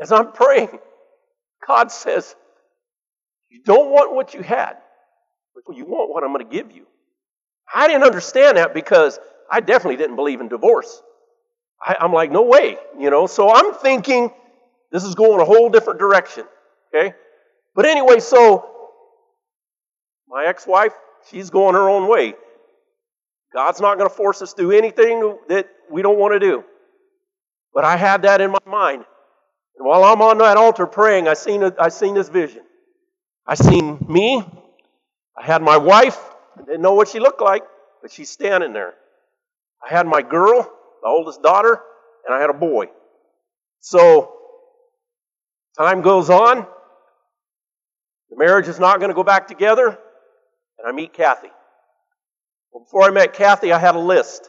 as 0.00 0.12
I'm 0.12 0.32
praying, 0.32 0.78
God 1.66 1.90
says, 1.90 2.34
You 3.50 3.60
don't 3.64 3.90
want 3.90 4.14
what 4.14 4.32
you 4.32 4.42
had, 4.42 4.76
but 5.54 5.76
you 5.76 5.84
want 5.84 6.10
what 6.10 6.22
I'm 6.22 6.32
going 6.32 6.48
to 6.48 6.52
give 6.52 6.70
you. 6.72 6.86
I 7.72 7.88
didn't 7.88 8.04
understand 8.04 8.56
that 8.56 8.72
because 8.74 9.18
I 9.50 9.60
definitely 9.60 9.96
didn't 9.96 10.16
believe 10.16 10.40
in 10.40 10.48
divorce. 10.48 11.02
I, 11.82 11.96
I'm 12.00 12.12
like, 12.12 12.30
No 12.30 12.42
way, 12.42 12.78
you 12.98 13.10
know. 13.10 13.26
So 13.26 13.52
I'm 13.52 13.74
thinking 13.74 14.30
this 14.92 15.04
is 15.04 15.14
going 15.14 15.40
a 15.40 15.44
whole 15.44 15.68
different 15.68 15.98
direction, 15.98 16.44
okay? 16.94 17.14
But 17.74 17.86
anyway, 17.86 18.20
so 18.20 18.70
my 20.28 20.46
ex 20.46 20.66
wife, 20.66 20.92
she's 21.30 21.50
going 21.50 21.74
her 21.74 21.88
own 21.88 22.08
way. 22.08 22.34
God's 23.52 23.80
not 23.80 23.98
going 23.98 24.08
to 24.08 24.14
force 24.14 24.42
us 24.42 24.52
to 24.54 24.62
do 24.62 24.70
anything 24.70 25.36
that 25.48 25.68
we 25.90 26.02
don't 26.02 26.18
want 26.18 26.34
to 26.34 26.38
do. 26.38 26.64
But 27.74 27.84
I 27.84 27.96
had 27.96 28.22
that 28.22 28.40
in 28.40 28.52
my 28.52 28.58
mind. 28.64 29.04
And 29.76 29.88
while 29.88 30.04
I'm 30.04 30.22
on 30.22 30.38
that 30.38 30.56
altar 30.56 30.86
praying, 30.86 31.26
I 31.26 31.34
seen, 31.34 31.62
a, 31.62 31.74
I 31.78 31.88
seen 31.88 32.14
this 32.14 32.28
vision. 32.28 32.62
I 33.50 33.56
seen 33.56 33.98
me. 34.08 34.44
I 35.36 35.44
had 35.44 35.60
my 35.60 35.76
wife. 35.76 36.16
I 36.56 36.62
didn't 36.62 36.82
know 36.82 36.94
what 36.94 37.08
she 37.08 37.18
looked 37.18 37.40
like, 37.40 37.64
but 38.00 38.12
she's 38.12 38.30
standing 38.30 38.72
there. 38.72 38.94
I 39.84 39.92
had 39.92 40.06
my 40.06 40.22
girl, 40.22 40.62
the 41.02 41.08
oldest 41.08 41.42
daughter, 41.42 41.80
and 42.24 42.32
I 42.32 42.40
had 42.40 42.50
a 42.50 42.54
boy. 42.54 42.86
So, 43.80 44.32
time 45.76 46.00
goes 46.00 46.30
on. 46.30 46.64
The 48.30 48.36
marriage 48.36 48.68
is 48.68 48.78
not 48.78 49.00
going 49.00 49.08
to 49.08 49.16
go 49.16 49.24
back 49.24 49.48
together. 49.48 49.88
And 49.88 50.86
I 50.86 50.92
meet 50.92 51.12
Kathy. 51.12 51.50
Well, 52.70 52.84
before 52.84 53.02
I 53.02 53.10
met 53.10 53.32
Kathy, 53.32 53.72
I 53.72 53.80
had 53.80 53.96
a 53.96 54.00
list. 54.00 54.48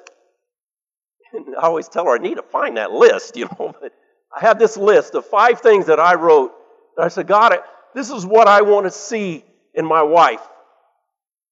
And 1.34 1.56
I 1.56 1.62
always 1.62 1.88
tell 1.88 2.06
her 2.06 2.14
I 2.14 2.20
need 2.20 2.36
to 2.36 2.44
find 2.44 2.78
that 2.78 2.92
list, 2.92 3.36
you 3.36 3.46
know. 3.46 3.74
But 3.82 3.94
I 4.36 4.42
had 4.42 4.60
this 4.60 4.78
list 4.78 5.16
of 5.16 5.26
five 5.26 5.60
things 5.60 5.88
that 5.88 6.00
I 6.00 6.14
wrote. 6.14 6.52
And 6.98 7.04
I 7.04 7.08
said, 7.08 7.26
God, 7.26 7.58
this 7.94 8.10
is 8.10 8.26
what 8.26 8.48
I 8.48 8.62
want 8.62 8.86
to 8.86 8.92
see 8.92 9.44
in 9.74 9.86
my 9.86 10.02
wife. 10.02 10.42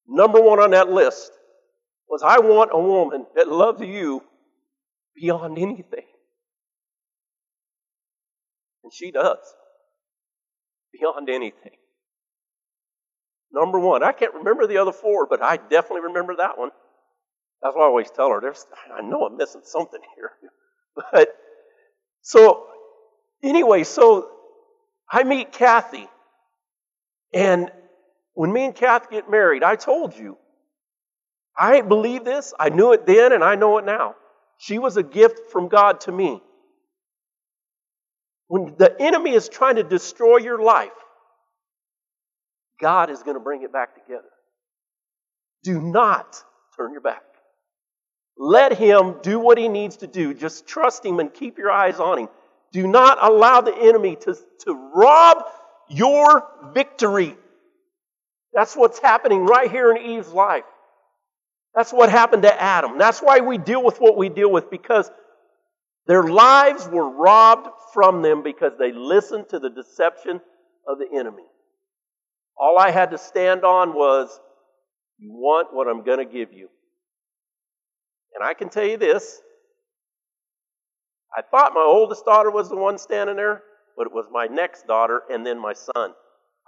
Number 0.08 0.41
one 0.41 0.60
on 0.60 0.71
that 0.71 0.89
list 0.89 1.32
was 2.10 2.23
I 2.23 2.39
want 2.39 2.71
a 2.73 2.80
woman 2.80 3.25
that 3.36 3.47
loves 3.47 3.82
you 3.82 4.23
beyond 5.15 5.58
anything. 5.58 6.06
And 8.84 8.93
she 8.93 9.12
does. 9.12 9.38
Beyond 10.91 11.30
anything. 11.30 11.78
Number 13.52 13.80
one. 13.80 14.04
I 14.04 14.12
can't 14.12 14.34
remember 14.34 14.65
the 14.65 14.78
other 14.78 14.91
four, 14.91 15.28
but 15.28 15.43
I 15.43 15.58
definitely 15.58 16.02
remember 16.02 16.36
that 16.38 16.58
one. 16.58 16.71
That's 17.62 17.75
why 17.75 17.84
I 17.84 17.88
always 17.88 18.10
tell 18.10 18.30
her, 18.32 18.39
there's, 18.41 18.65
I 18.97 19.02
know 19.02 19.25
I'm 19.25 19.38
missing 19.38 19.62
something 19.63 20.02
here. 20.15 20.32
But, 21.13 21.30
so, 22.21 22.65
anyway, 23.41 23.86
so 23.86 24.28
I 25.10 25.23
meet 25.23 25.54
Kathy. 25.54 26.10
And 27.34 27.72
when 28.34 28.52
me 28.52 28.65
and 28.65 28.76
Kathy 28.76 29.08
get 29.12 29.30
married, 29.30 29.63
I 29.63 29.76
told 29.76 30.18
you, 30.18 30.38
I 31.58 31.82
believe 31.82 32.24
this. 32.24 32.54
I 32.60 32.70
knew 32.70 32.94
it 32.94 33.06
then 33.06 33.34
and 33.34 33.44
I 33.44 33.56
know 33.56 33.78
it 33.78 33.86
now. 33.86 34.15
She 34.58 34.80
was 34.80 34.98
a 34.98 35.04
gift 35.04 35.52
from 35.52 35.68
God 35.68 36.02
to 36.02 36.12
me. 36.12 36.42
When 38.48 38.76
the 38.78 38.96
enemy 39.00 39.34
is 39.34 39.48
trying 39.48 39.76
to 39.76 39.84
destroy 39.84 40.38
your 40.38 40.62
life, 40.62 40.92
God 42.82 43.10
is 43.10 43.22
going 43.24 43.36
to 43.36 43.44
bring 43.44 43.63
it 43.63 43.72
back 43.72 43.94
together. 43.94 44.30
Do 45.63 45.82
not 45.82 46.42
turn 46.76 46.92
your 46.94 47.02
back. 47.02 47.24
Let 48.38 48.78
Him 48.78 49.18
do 49.22 49.39
what 49.39 49.58
He 49.58 49.68
needs 49.68 49.98
to 49.98 50.08
do. 50.08 50.34
Just 50.34 50.65
trust 50.65 51.06
Him 51.06 51.20
and 51.20 51.34
keep 51.34 51.58
your 51.58 51.72
eyes 51.72 52.00
on 52.00 52.20
Him. 52.20 52.30
Do 52.72 52.88
not 52.88 53.18
allow 53.22 53.62
the 53.62 53.76
enemy 53.76 54.15
to, 54.22 54.38
to 54.65 54.92
rob 54.96 55.44
your 55.89 56.47
victory. 56.73 57.36
That's 58.54 58.75
what's 58.75 58.99
happening 58.99 59.45
right 59.45 59.69
here 59.69 59.91
in 59.91 59.97
Eve's 60.12 60.32
life. 60.32 60.63
That's 61.75 61.93
what 61.93 62.10
happened 62.10 62.43
to 62.43 62.62
Adam. 62.62 62.97
That's 62.97 63.19
why 63.19 63.39
we 63.39 63.58
deal 63.58 63.84
with 63.84 63.99
what 63.99 64.17
we 64.17 64.30
deal 64.30 64.52
with 64.52 64.71
because 64.71 65.10
their 66.08 66.23
lives 66.23 66.88
were 66.88 67.10
robbed 67.10 67.69
from 67.93 68.21
them 68.21 68.41
because 68.41 68.73
they 68.80 68.91
listened 68.91 69.49
to 69.49 69.60
the 69.60 69.69
deception 69.69 70.41
of 70.88 70.97
the 70.97 71.08
enemy. 71.17 71.43
All 72.58 72.78
I 72.78 72.91
had 72.91 73.12
to 73.12 73.17
stand 73.17 73.63
on 73.63 73.93
was, 73.93 74.39
You 75.19 75.32
want 75.32 75.73
what 75.73 75.88
I'm 75.88 76.04
going 76.04 76.17
to 76.17 76.25
give 76.25 76.52
you. 76.52 76.69
And 78.34 78.43
I 78.43 78.54
can 78.54 78.69
tell 78.69 78.86
you 78.86 78.97
this 78.97 79.41
I 81.36 81.41
thought 81.43 81.73
my 81.73 81.86
oldest 81.88 82.25
daughter 82.25 82.49
was 82.49 82.69
the 82.69 82.75
one 82.75 82.97
standing 82.97 83.36
there, 83.36 83.63
but 83.99 84.07
it 84.07 84.13
was 84.13 84.27
my 84.31 84.45
next 84.45 84.88
daughter 84.88 85.21
and 85.29 85.45
then 85.45 85.59
my 85.59 85.73
son. 85.73 86.13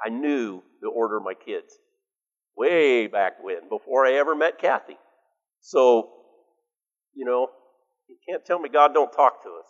I 0.03 0.09
knew 0.09 0.61
the 0.81 0.89
order 0.89 1.15
of 1.15 1.23
my 1.23 1.33
kids 1.33 1.73
way 2.57 3.07
back 3.07 3.41
when, 3.41 3.69
before 3.69 4.05
I 4.05 4.15
ever 4.15 4.35
met 4.35 4.59
Kathy. 4.59 4.97
So, 5.61 6.09
you 7.15 7.23
know, 7.23 7.47
you 8.09 8.17
can't 8.27 8.43
tell 8.43 8.59
me 8.59 8.67
God 8.67 8.93
don't 8.93 9.13
talk 9.13 9.43
to 9.43 9.49
us. 9.49 9.65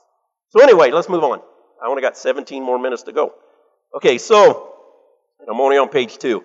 So, 0.49 0.63
anyway, 0.63 0.89
let's 0.89 1.07
move 1.07 1.23
on. 1.23 1.39
I 1.83 1.87
only 1.87 2.01
got 2.01 2.17
17 2.17 2.63
more 2.63 2.79
minutes 2.79 3.03
to 3.03 3.11
go. 3.11 3.33
Okay, 3.95 4.17
so 4.17 4.73
and 5.39 5.47
I'm 5.47 5.61
only 5.61 5.77
on 5.77 5.89
page 5.89 6.17
two. 6.17 6.43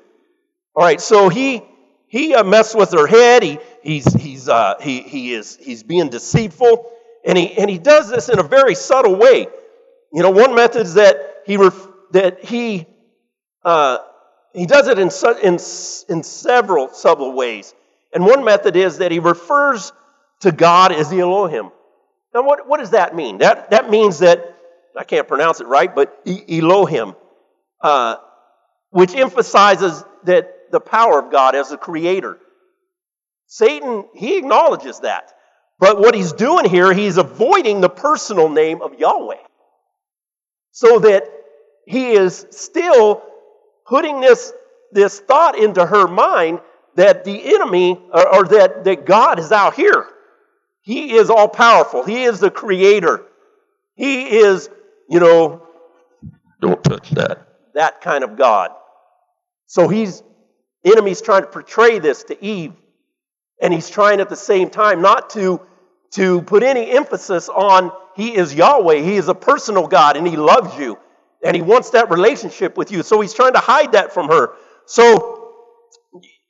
All 0.75 0.85
right, 0.85 1.01
so 1.01 1.31
he 1.31 1.63
he 2.09 2.35
uh, 2.35 2.45
messed 2.45 2.77
with 2.77 2.93
her 2.93 3.07
head. 3.07 3.43
He 3.43 3.59
he's 3.83 4.13
he's 4.13 4.49
uh, 4.49 4.75
he 4.81 5.01
he 5.01 5.33
is 5.33 5.57
he's 5.57 5.83
being 5.83 6.11
deceitful, 6.11 6.91
and 7.25 7.39
he 7.39 7.57
and 7.57 7.71
he 7.71 7.79
does 7.79 8.11
this 8.11 8.29
in 8.29 8.39
a 8.39 8.43
very 8.43 8.75
subtle 8.75 9.17
way. 9.17 9.47
You 10.13 10.23
know, 10.23 10.31
one 10.31 10.55
method 10.55 10.83
is 10.83 10.95
that 10.95 11.43
he 11.47 11.57
ref, 11.57 11.77
that 12.13 12.45
he 12.45 12.87
uh, 13.65 13.99
he 14.55 14.67
does 14.67 14.89
it 14.89 14.99
in, 14.99 15.11
su- 15.11 15.39
in 15.43 15.55
in 16.09 16.23
several 16.23 16.89
subtle 16.93 17.33
ways, 17.33 17.75
and 18.15 18.25
one 18.25 18.45
method 18.45 18.77
is 18.77 18.99
that 18.99 19.13
he 19.13 19.19
refers 19.19 19.93
to 20.41 20.53
God 20.53 20.93
as 20.93 21.11
the 21.11 21.21
Elohim. 21.21 21.71
Now, 22.35 22.43
what 22.43 22.69
what 22.69 22.79
does 22.79 22.91
that 22.91 23.15
mean? 23.15 23.39
That 23.39 23.71
that 23.71 23.91
means 23.91 24.21
that 24.21 24.57
I 24.97 25.05
can't 25.05 25.29
pronounce 25.29 25.61
it 25.61 25.67
right, 25.67 25.95
but 25.95 26.27
Elohim. 26.49 27.15
Uh, 27.81 28.17
which 28.91 29.15
emphasizes 29.15 30.03
that 30.25 30.71
the 30.71 30.81
power 30.81 31.19
of 31.19 31.31
God 31.31 31.55
as 31.55 31.71
a 31.71 31.77
creator. 31.77 32.39
Satan, 33.47 34.05
he 34.15 34.39
acknowledges 34.39 35.01
that. 35.01 35.33
But 35.79 35.99
what 35.99 36.15
he's 36.15 36.33
doing 36.33 36.65
here, 36.69 36.93
he's 36.95 37.19
avoiding 37.19 37.83
the 37.83 37.91
personal 37.91 38.49
name 38.49 38.81
of 38.81 38.99
Yahweh. 38.99 39.37
So 40.77 40.99
that 40.99 41.27
he 41.87 42.11
is 42.11 42.45
still 42.51 43.23
putting 43.87 44.21
this, 44.21 44.53
this 44.93 45.19
thought 45.19 45.59
into 45.59 45.87
her 45.87 46.07
mind 46.07 46.61
that 46.97 47.25
the 47.25 47.55
enemy, 47.55 47.99
or, 48.13 48.35
or 48.35 48.45
that, 48.49 48.85
that 48.85 49.07
God 49.07 49.39
is 49.39 49.53
out 49.53 49.73
here. 49.73 50.07
He 50.83 51.15
is 51.15 51.31
all 51.31 51.49
powerful. 51.49 52.05
He 52.05 52.25
is 52.25 52.41
the 52.41 52.51
creator. 52.51 53.25
He 53.95 54.37
is, 54.37 54.69
you 55.09 55.19
know, 55.19 55.67
don't 56.61 56.85
touch 56.85 57.09
that. 57.13 57.49
That 57.73 58.03
kind 58.03 58.23
of 58.23 58.37
God. 58.37 58.71
So 59.69 59.89
he's 59.89 60.23
enemy's 60.85 61.23
trying 61.23 61.41
to 61.41 61.49
portray 61.49 62.01
this 62.01 62.25
to 62.25 62.45
Eve. 62.45 62.75
And 63.63 63.73
he's 63.73 63.89
trying 63.89 64.21
at 64.21 64.29
the 64.29 64.37
same 64.37 64.69
time 64.69 65.01
not 65.01 65.31
to, 65.31 65.59
to 66.17 66.43
put 66.43 66.63
any 66.63 66.91
emphasis 66.91 67.49
on 67.49 67.93
he 68.17 68.35
is 68.35 68.55
Yahweh. 68.55 69.01
He 69.01 69.17
is 69.17 69.29
a 69.29 69.35
personal 69.35 69.87
God 69.87 70.17
and 70.17 70.27
he 70.27 70.37
loves 70.37 70.77
you. 70.79 70.99
And 71.45 71.55
he 71.55 71.63
wants 71.63 71.91
that 71.91 72.11
relationship 72.11 72.77
with 72.77 72.91
you. 72.91 73.03
So 73.03 73.21
he's 73.21 73.35
trying 73.35 73.53
to 73.53 73.61
hide 73.61 73.93
that 73.93 74.13
from 74.13 74.29
her. 74.29 74.55
So 74.87 75.53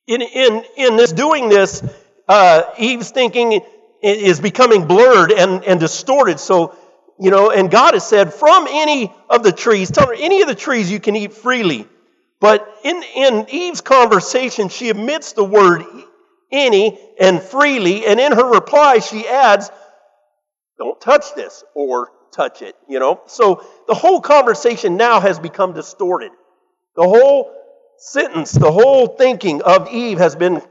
in, 0.07 0.22
in, 0.22 0.64
in 0.76 0.96
this 0.96 1.12
doing 1.12 1.48
this, 1.48 1.83
uh, 2.29 2.62
Eve's 2.79 3.11
thinking 3.11 3.61
is 4.02 4.40
becoming 4.40 4.87
blurred 4.87 5.33
and, 5.33 5.64
and 5.64 5.81
distorted. 5.81 6.38
So, 6.38 6.76
you 7.18 7.31
know, 7.31 7.50
and 7.50 7.70
God 7.70 7.94
has 7.94 8.07
said, 8.07 8.33
from 8.33 8.66
any 8.70 9.12
of 9.29 9.42
the 9.42 9.52
trees, 9.52 9.90
tell 9.90 10.07
her, 10.07 10.14
any 10.14 10.42
of 10.42 10.48
the 10.48 10.55
trees 10.55 10.90
you 10.90 11.00
can 11.00 11.16
eat 11.16 11.33
freely. 11.33 11.88
But 12.38 12.79
in, 12.85 13.02
in 13.16 13.46
Eve's 13.50 13.81
conversation, 13.81 14.68
she 14.68 14.90
omits 14.90 15.33
the 15.33 15.44
word 15.44 15.85
any 16.52 16.98
and 17.18 17.42
freely, 17.42 18.07
and 18.07 18.20
in 18.20 18.31
her 18.33 18.52
reply, 18.52 19.00
she 19.00 19.26
adds, 19.26 19.70
Don't 20.79 21.01
touch 21.01 21.35
this 21.35 21.65
or 21.75 22.11
touch 22.33 22.62
it, 22.62 22.77
you 22.89 22.99
know? 22.99 23.23
So 23.27 23.65
the 23.89 23.95
whole 23.95 24.21
conversation 24.21 24.97
now 24.97 25.21
has 25.21 25.39
become 25.39 25.73
distorted. 25.73 26.33
The 26.97 27.09
whole 27.09 27.53
sentence, 27.99 28.53
the 28.53 28.71
whole 28.71 29.09
thinking 29.09 29.62
of 29.62 29.89
Eve 29.91 30.19
has 30.19 30.37
been 30.37 30.62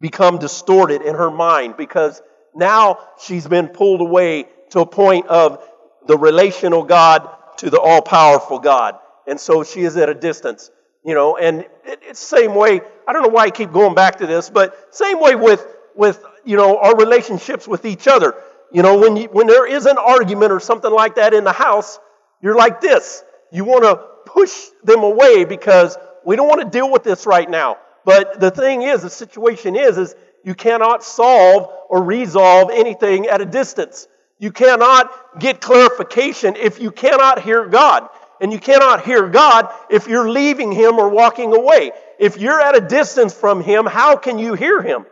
become 0.00 0.38
distorted 0.38 1.02
in 1.02 1.14
her 1.14 1.30
mind 1.30 1.76
because 1.76 2.22
now 2.54 2.98
she's 3.20 3.46
been 3.46 3.68
pulled 3.68 4.00
away 4.00 4.46
to 4.70 4.80
a 4.80 4.86
point 4.86 5.26
of 5.26 5.62
the 6.06 6.16
relational 6.16 6.84
God 6.84 7.28
to 7.58 7.70
the 7.70 7.78
all 7.80 8.00
powerful 8.00 8.58
God. 8.58 8.96
And 9.26 9.38
so 9.38 9.62
she 9.62 9.80
is 9.82 9.96
at 9.96 10.08
a 10.08 10.14
distance. 10.14 10.70
You 11.04 11.14
know, 11.14 11.36
and 11.38 11.60
it, 11.84 12.00
it's 12.02 12.20
the 12.20 12.36
same 12.36 12.54
way. 12.54 12.80
I 13.08 13.12
don't 13.12 13.22
know 13.22 13.28
why 13.28 13.44
I 13.44 13.50
keep 13.50 13.72
going 13.72 13.94
back 13.94 14.16
to 14.18 14.26
this, 14.26 14.50
but 14.50 14.94
same 14.94 15.18
way 15.18 15.34
with, 15.34 15.64
with 15.94 16.22
you 16.44 16.56
know, 16.56 16.78
our 16.78 16.94
relationships 16.94 17.66
with 17.66 17.86
each 17.86 18.06
other. 18.06 18.34
You 18.72 18.82
know, 18.82 18.98
when, 18.98 19.16
you, 19.16 19.28
when 19.32 19.46
there 19.46 19.66
is 19.66 19.86
an 19.86 19.98
argument 19.98 20.52
or 20.52 20.60
something 20.60 20.90
like 20.90 21.16
that 21.16 21.34
in 21.34 21.44
the 21.44 21.52
house, 21.52 21.98
you're 22.42 22.56
like 22.56 22.80
this. 22.80 23.22
You 23.52 23.64
want 23.64 23.84
to 23.84 23.96
push 24.26 24.52
them 24.84 25.02
away 25.02 25.44
because 25.44 25.96
we 26.24 26.36
don't 26.36 26.48
want 26.48 26.60
to 26.60 26.68
deal 26.68 26.90
with 26.90 27.02
this 27.02 27.26
right 27.26 27.48
now. 27.48 27.78
But 28.04 28.40
the 28.40 28.50
thing 28.50 28.82
is, 28.82 29.02
the 29.02 29.10
situation 29.10 29.76
is, 29.76 29.98
is 29.98 30.14
you 30.44 30.54
cannot 30.54 31.02
solve 31.02 31.70
or 31.88 32.02
resolve 32.02 32.70
anything 32.72 33.26
at 33.26 33.40
a 33.40 33.44
distance. 33.44 34.08
You 34.38 34.52
cannot 34.52 35.38
get 35.38 35.60
clarification 35.60 36.56
if 36.56 36.80
you 36.80 36.90
cannot 36.90 37.42
hear 37.42 37.66
God. 37.66 38.08
And 38.40 38.52
you 38.52 38.58
cannot 38.58 39.04
hear 39.04 39.28
God 39.28 39.70
if 39.90 40.08
you're 40.08 40.30
leaving 40.30 40.72
Him 40.72 40.98
or 40.98 41.10
walking 41.10 41.54
away. 41.54 41.92
If 42.18 42.38
you're 42.38 42.60
at 42.60 42.74
a 42.74 42.80
distance 42.80 43.34
from 43.34 43.62
Him, 43.62 43.84
how 43.84 44.16
can 44.16 44.38
you 44.38 44.54
hear 44.54 44.80
Him? 44.80 45.04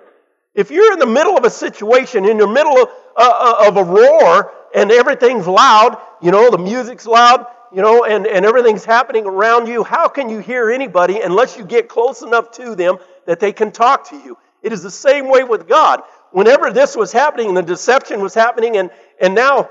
If 0.54 0.70
you're 0.70 0.92
in 0.92 0.98
the 0.98 1.06
middle 1.06 1.36
of 1.36 1.44
a 1.44 1.50
situation, 1.50 2.24
in 2.24 2.38
the 2.38 2.46
middle 2.46 2.76
of, 2.78 2.88
uh, 3.16 3.64
of 3.68 3.76
a 3.76 3.84
roar, 3.84 4.52
and 4.74 4.90
everything's 4.90 5.46
loud, 5.46 5.98
you 6.20 6.30
know, 6.30 6.50
the 6.50 6.58
music's 6.58 7.06
loud, 7.06 7.46
you 7.72 7.82
know, 7.82 8.04
and, 8.04 8.26
and 8.26 8.44
everything's 8.44 8.84
happening 8.84 9.26
around 9.26 9.66
you, 9.66 9.84
how 9.84 10.08
can 10.08 10.28
you 10.28 10.38
hear 10.38 10.70
anybody 10.70 11.20
unless 11.20 11.56
you 11.56 11.64
get 11.64 11.88
close 11.88 12.22
enough 12.22 12.50
to 12.52 12.74
them 12.74 12.98
that 13.26 13.40
they 13.40 13.52
can 13.52 13.70
talk 13.70 14.08
to 14.10 14.16
you? 14.16 14.36
It 14.62 14.72
is 14.72 14.82
the 14.82 14.90
same 14.90 15.28
way 15.28 15.44
with 15.44 15.68
God. 15.68 16.02
Whenever 16.32 16.70
this 16.72 16.96
was 16.96 17.12
happening, 17.12 17.54
the 17.54 17.62
deception 17.62 18.20
was 18.20 18.34
happening, 18.34 18.76
and, 18.76 18.90
and 19.20 19.34
now 19.34 19.70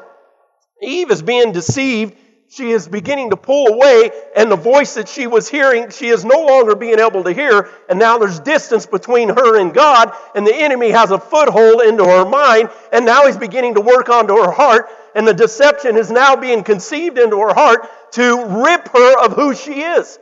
Eve 0.81 1.11
is 1.11 1.21
being 1.21 1.51
deceived, 1.51 2.15
she 2.49 2.71
is 2.71 2.87
beginning 2.87 3.31
to 3.31 3.37
pull 3.37 3.67
away, 3.67 4.09
and 4.35 4.49
the 4.49 4.55
voice 4.55 4.93
that 4.93 5.09
she 5.09 5.27
was 5.27 5.49
hearing, 5.49 5.89
she 5.89 6.07
is 6.07 6.23
no 6.23 6.45
longer 6.45 6.75
being 6.75 6.99
able 6.99 7.23
to 7.25 7.33
hear, 7.33 7.69
and 7.89 7.99
now 7.99 8.17
there's 8.17 8.39
distance 8.39 8.85
between 8.85 9.29
her 9.29 9.59
and 9.59 9.73
God, 9.73 10.13
and 10.33 10.47
the 10.47 10.55
enemy 10.55 10.91
has 10.91 11.11
a 11.11 11.19
foothold 11.19 11.81
into 11.81 12.05
her 12.05 12.23
mind, 12.23 12.69
and 12.93 13.05
now 13.05 13.25
he's 13.25 13.37
beginning 13.37 13.75
to 13.75 13.81
work 13.81 14.09
onto 14.09 14.35
her 14.35 14.51
heart, 14.51 14.87
and 15.13 15.27
the 15.27 15.33
deception 15.33 15.97
is 15.97 16.09
now 16.09 16.37
being 16.37 16.63
conceived 16.63 17.17
into 17.17 17.37
her 17.37 17.53
heart 17.53 17.89
to 18.13 18.63
rip 18.63 18.87
her 18.89 19.25
of 19.25 19.33
who 19.33 19.53
she 19.53 19.81
is. 19.81 20.17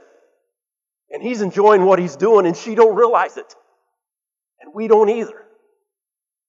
And 1.12 1.22
he's 1.22 1.42
enjoying 1.42 1.86
what 1.86 2.00
he's 2.00 2.16
doing, 2.16 2.48
and 2.48 2.58
she 2.58 2.74
don't 2.74 2.96
realize 2.96 3.38
it. 3.38 3.56
And 4.62 4.74
we 4.74 4.88
don't 4.88 5.10
either. 5.10 5.44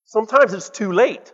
Sometimes 0.06 0.54
it's 0.54 0.70
too 0.70 0.92
late 0.92 1.32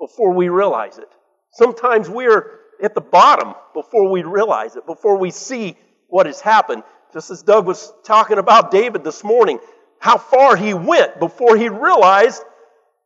before 0.00 0.32
we 0.32 0.48
realize 0.48 0.96
it. 0.96 1.08
Sometimes 1.52 2.08
we're 2.08 2.59
at 2.82 2.94
the 2.94 3.00
bottom 3.00 3.54
before 3.74 4.10
we 4.10 4.22
realize 4.22 4.76
it, 4.76 4.86
before 4.86 5.18
we 5.18 5.30
see 5.30 5.76
what 6.08 6.26
has 6.26 6.40
happened. 6.40 6.82
Just 7.12 7.30
as 7.30 7.42
Doug 7.42 7.66
was 7.66 7.92
talking 8.04 8.38
about 8.38 8.70
David 8.70 9.04
this 9.04 9.24
morning, 9.24 9.58
how 9.98 10.18
far 10.18 10.56
he 10.56 10.74
went 10.74 11.18
before 11.18 11.56
he 11.56 11.68
realized 11.68 12.42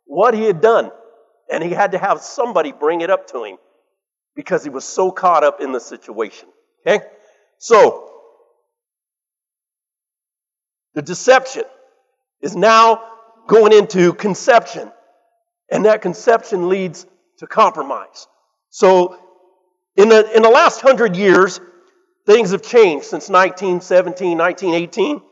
what 0.07 0.35
he 0.35 0.45
had 0.45 0.61
done. 0.61 0.91
And 1.51 1.63
he 1.63 1.71
had 1.71 1.93
to 1.93 1.99
have 1.99 2.21
somebody 2.21 2.73
bring 2.73 3.01
it 3.03 3.11
up 3.11 3.27
to 3.29 3.45
him 3.45 3.57
because 4.35 4.65
he 4.65 4.71
was 4.71 4.85
so 4.85 5.11
caught 5.11 5.45
up 5.45 5.61
in 5.61 5.73
the 5.73 5.81
situation. 5.81 6.49
Okay? 6.87 7.05
So, 7.59 8.11
the 10.95 11.03
deception 11.03 11.65
is 12.41 12.57
now 12.57 13.03
going 13.47 13.73
into 13.73 14.13
conception. 14.15 14.91
And 15.71 15.85
that 15.87 16.03
conception 16.03 16.69
leads 16.69 17.07
to 17.39 17.47
compromise. 17.47 18.27
So, 18.71 19.19
in 19.97 20.09
the, 20.09 20.37
in 20.37 20.43
the 20.43 20.51
last 20.51 20.81
hundred 20.81 21.17
years, 21.17 21.61
things 22.27 22.51
have 22.51 22.63
changed 22.63 23.07
since 23.07 23.29
1917, 23.29 24.37
1918. 24.37 25.23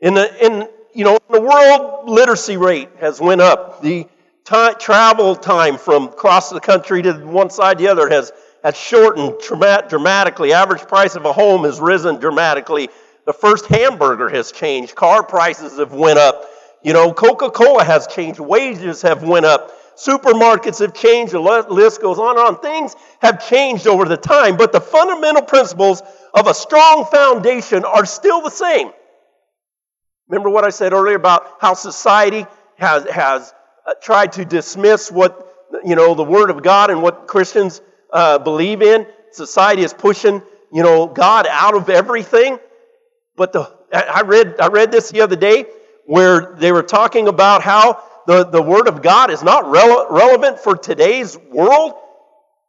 In 0.00 0.14
the, 0.14 0.44
in, 0.44 0.68
you 0.94 1.04
know, 1.04 1.18
the 1.30 1.40
world 1.40 2.08
literacy 2.08 2.56
rate 2.56 2.88
has 3.00 3.20
went 3.20 3.40
up. 3.40 3.82
The 3.82 4.06
time, 4.44 4.74
travel 4.78 5.34
time 5.34 5.78
from 5.78 6.04
across 6.04 6.50
the 6.50 6.60
country 6.60 7.02
to 7.02 7.12
one 7.14 7.50
side 7.50 7.78
to 7.78 7.84
the 7.84 7.90
other 7.90 8.08
has, 8.08 8.32
has 8.62 8.76
shortened 8.76 9.34
dramatically. 9.40 10.52
Average 10.52 10.82
price 10.82 11.16
of 11.16 11.24
a 11.24 11.32
home 11.32 11.64
has 11.64 11.80
risen 11.80 12.20
dramatically. 12.20 12.90
The 13.24 13.32
first 13.32 13.66
hamburger 13.66 14.28
has 14.28 14.52
changed. 14.52 14.94
Car 14.94 15.22
prices 15.22 15.78
have 15.78 15.92
went 15.92 16.18
up. 16.18 16.48
You 16.82 16.92
know, 16.92 17.12
Coca-Cola 17.12 17.84
has 17.84 18.08
changed. 18.08 18.40
Wages 18.40 19.02
have 19.02 19.22
went 19.22 19.46
up. 19.46 19.71
Supermarkets 19.96 20.80
have 20.80 20.94
changed. 20.94 21.32
The 21.32 21.40
list 21.40 22.00
goes 22.00 22.18
on 22.18 22.38
and 22.38 22.38
on. 22.38 22.60
Things 22.60 22.96
have 23.20 23.46
changed 23.48 23.86
over 23.86 24.04
the 24.04 24.16
time, 24.16 24.56
but 24.56 24.72
the 24.72 24.80
fundamental 24.80 25.42
principles 25.42 26.02
of 26.34 26.46
a 26.46 26.54
strong 26.54 27.04
foundation 27.06 27.84
are 27.84 28.06
still 28.06 28.40
the 28.40 28.50
same. 28.50 28.90
Remember 30.28 30.48
what 30.48 30.64
I 30.64 30.70
said 30.70 30.92
earlier 30.92 31.16
about 31.16 31.46
how 31.60 31.74
society 31.74 32.46
has, 32.78 33.08
has 33.08 33.52
uh, 33.86 33.94
tried 34.02 34.32
to 34.32 34.44
dismiss 34.44 35.10
what, 35.10 35.46
you 35.84 35.94
know, 35.94 36.14
the 36.14 36.24
Word 36.24 36.50
of 36.50 36.62
God 36.62 36.90
and 36.90 37.02
what 37.02 37.26
Christians 37.26 37.80
uh, 38.12 38.38
believe 38.38 38.82
in? 38.82 39.06
Society 39.32 39.82
is 39.82 39.92
pushing, 39.92 40.42
you 40.72 40.82
know, 40.82 41.06
God 41.06 41.46
out 41.48 41.74
of 41.74 41.90
everything. 41.90 42.58
But 43.36 43.52
the, 43.52 43.70
I 43.92 44.22
read, 44.22 44.56
I 44.58 44.68
read 44.68 44.90
this 44.90 45.10
the 45.10 45.20
other 45.20 45.36
day 45.36 45.66
where 46.06 46.54
they 46.56 46.72
were 46.72 46.82
talking 46.82 47.28
about 47.28 47.62
how 47.62 48.02
the, 48.26 48.44
the 48.44 48.62
Word 48.62 48.88
of 48.88 49.02
God 49.02 49.30
is 49.30 49.42
not 49.42 49.64
rele- 49.64 50.10
relevant 50.10 50.58
for 50.58 50.76
today's 50.76 51.36
world, 51.36 51.94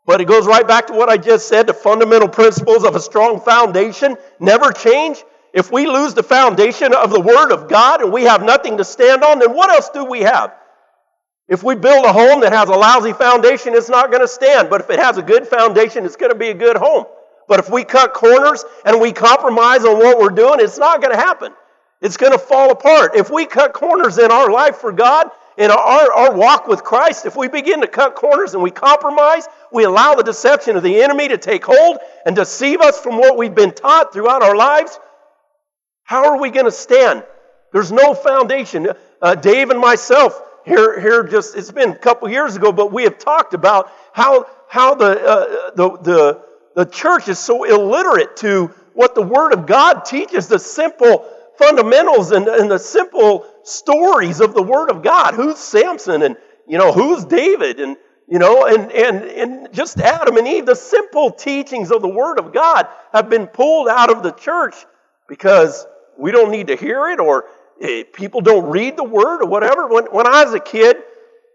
but 0.05 0.21
it 0.21 0.25
goes 0.25 0.45
right 0.45 0.67
back 0.67 0.87
to 0.87 0.93
what 0.93 1.09
I 1.09 1.17
just 1.17 1.47
said 1.47 1.67
the 1.67 1.73
fundamental 1.73 2.27
principles 2.27 2.83
of 2.83 2.95
a 2.95 2.99
strong 2.99 3.39
foundation 3.39 4.17
never 4.39 4.71
change. 4.71 5.23
If 5.53 5.71
we 5.71 5.85
lose 5.85 6.13
the 6.13 6.23
foundation 6.23 6.93
of 6.93 7.11
the 7.11 7.19
Word 7.19 7.51
of 7.51 7.69
God 7.69 8.01
and 8.01 8.11
we 8.11 8.23
have 8.23 8.43
nothing 8.43 8.77
to 8.77 8.83
stand 8.83 9.23
on, 9.23 9.39
then 9.39 9.53
what 9.53 9.69
else 9.69 9.89
do 9.89 10.03
we 10.03 10.21
have? 10.21 10.53
If 11.47 11.61
we 11.61 11.75
build 11.75 12.05
a 12.05 12.13
home 12.13 12.41
that 12.41 12.53
has 12.53 12.69
a 12.69 12.73
lousy 12.73 13.13
foundation, 13.13 13.75
it's 13.75 13.89
not 13.89 14.09
going 14.09 14.21
to 14.21 14.27
stand. 14.27 14.69
But 14.69 14.81
if 14.81 14.89
it 14.89 14.99
has 14.99 15.17
a 15.17 15.21
good 15.21 15.47
foundation, 15.47 16.05
it's 16.05 16.15
going 16.15 16.31
to 16.31 16.37
be 16.37 16.49
a 16.49 16.53
good 16.53 16.77
home. 16.77 17.05
But 17.47 17.59
if 17.59 17.69
we 17.69 17.83
cut 17.83 18.13
corners 18.13 18.63
and 18.85 18.99
we 18.99 19.11
compromise 19.11 19.85
on 19.85 19.97
what 19.97 20.17
we're 20.17 20.29
doing, 20.29 20.59
it's 20.59 20.77
not 20.77 21.01
going 21.01 21.13
to 21.13 21.21
happen. 21.21 21.53
It's 22.01 22.17
going 22.17 22.31
to 22.31 22.39
fall 22.39 22.71
apart. 22.71 23.15
If 23.15 23.29
we 23.29 23.45
cut 23.45 23.73
corners 23.73 24.17
in 24.17 24.31
our 24.31 24.49
life 24.49 24.77
for 24.77 24.91
God, 24.91 25.29
in 25.57 25.69
our, 25.71 26.11
our 26.11 26.35
walk 26.35 26.67
with 26.67 26.83
Christ, 26.83 27.25
if 27.25 27.35
we 27.35 27.47
begin 27.47 27.81
to 27.81 27.87
cut 27.87 28.15
corners 28.15 28.53
and 28.53 28.63
we 28.63 28.71
compromise, 28.71 29.47
we 29.71 29.83
allow 29.83 30.15
the 30.15 30.23
deception 30.23 30.75
of 30.75 30.83
the 30.83 31.01
enemy 31.01 31.27
to 31.27 31.37
take 31.37 31.63
hold 31.65 31.97
and 32.25 32.35
deceive 32.35 32.81
us 32.81 32.99
from 32.99 33.17
what 33.17 33.37
we've 33.37 33.53
been 33.53 33.71
taught 33.71 34.13
throughout 34.13 34.41
our 34.41 34.55
lives, 34.55 34.99
how 36.03 36.31
are 36.31 36.39
we 36.39 36.49
going 36.49 36.65
to 36.65 36.71
stand? 36.71 37.23
There's 37.71 37.91
no 37.91 38.13
foundation. 38.13 38.87
Uh, 39.21 39.35
Dave 39.35 39.69
and 39.69 39.79
myself, 39.79 40.39
here, 40.65 40.99
here 40.99 41.23
just, 41.23 41.55
it's 41.55 41.71
been 41.71 41.91
a 41.91 41.97
couple 41.97 42.29
years 42.29 42.55
ago, 42.55 42.71
but 42.71 42.91
we 42.91 43.03
have 43.03 43.17
talked 43.17 43.53
about 43.53 43.91
how, 44.11 44.47
how 44.67 44.95
the, 44.95 45.05
uh, 45.05 45.71
the, 45.75 45.97
the, 45.97 46.41
the 46.75 46.85
church 46.85 47.27
is 47.27 47.39
so 47.39 47.63
illiterate 47.63 48.37
to 48.37 48.67
what 48.93 49.15
the 49.15 49.21
Word 49.21 49.53
of 49.53 49.65
God 49.65 50.05
teaches, 50.05 50.47
the 50.47 50.59
simple 50.59 51.25
fundamentals 51.57 52.31
and, 52.31 52.47
and 52.47 52.69
the 52.69 52.79
simple 52.79 53.45
stories 53.63 54.41
of 54.41 54.53
the 54.53 54.61
Word 54.61 54.89
of 54.89 55.03
God. 55.03 55.33
Who's 55.33 55.57
Samson 55.57 56.21
and, 56.21 56.37
you 56.67 56.77
know, 56.77 56.91
who's 56.91 57.25
David 57.25 57.79
and, 57.79 57.97
you 58.27 58.39
know, 58.39 58.65
and, 58.65 58.91
and, 58.91 59.23
and 59.23 59.73
just 59.73 59.99
Adam 59.99 60.37
and 60.37 60.47
Eve. 60.47 60.65
The 60.65 60.75
simple 60.75 61.31
teachings 61.31 61.91
of 61.91 62.01
the 62.01 62.07
Word 62.07 62.39
of 62.39 62.53
God 62.53 62.87
have 63.11 63.29
been 63.29 63.47
pulled 63.47 63.87
out 63.87 64.09
of 64.09 64.23
the 64.23 64.31
church 64.31 64.75
because 65.27 65.85
we 66.17 66.31
don't 66.31 66.51
need 66.51 66.67
to 66.67 66.75
hear 66.75 67.09
it 67.09 67.19
or 67.19 67.45
eh, 67.81 68.03
people 68.13 68.41
don't 68.41 68.69
read 68.69 68.97
the 68.97 69.03
Word 69.03 69.41
or 69.41 69.47
whatever. 69.47 69.87
When, 69.87 70.05
when 70.05 70.27
I 70.27 70.45
was 70.45 70.53
a 70.53 70.59
kid, 70.59 70.97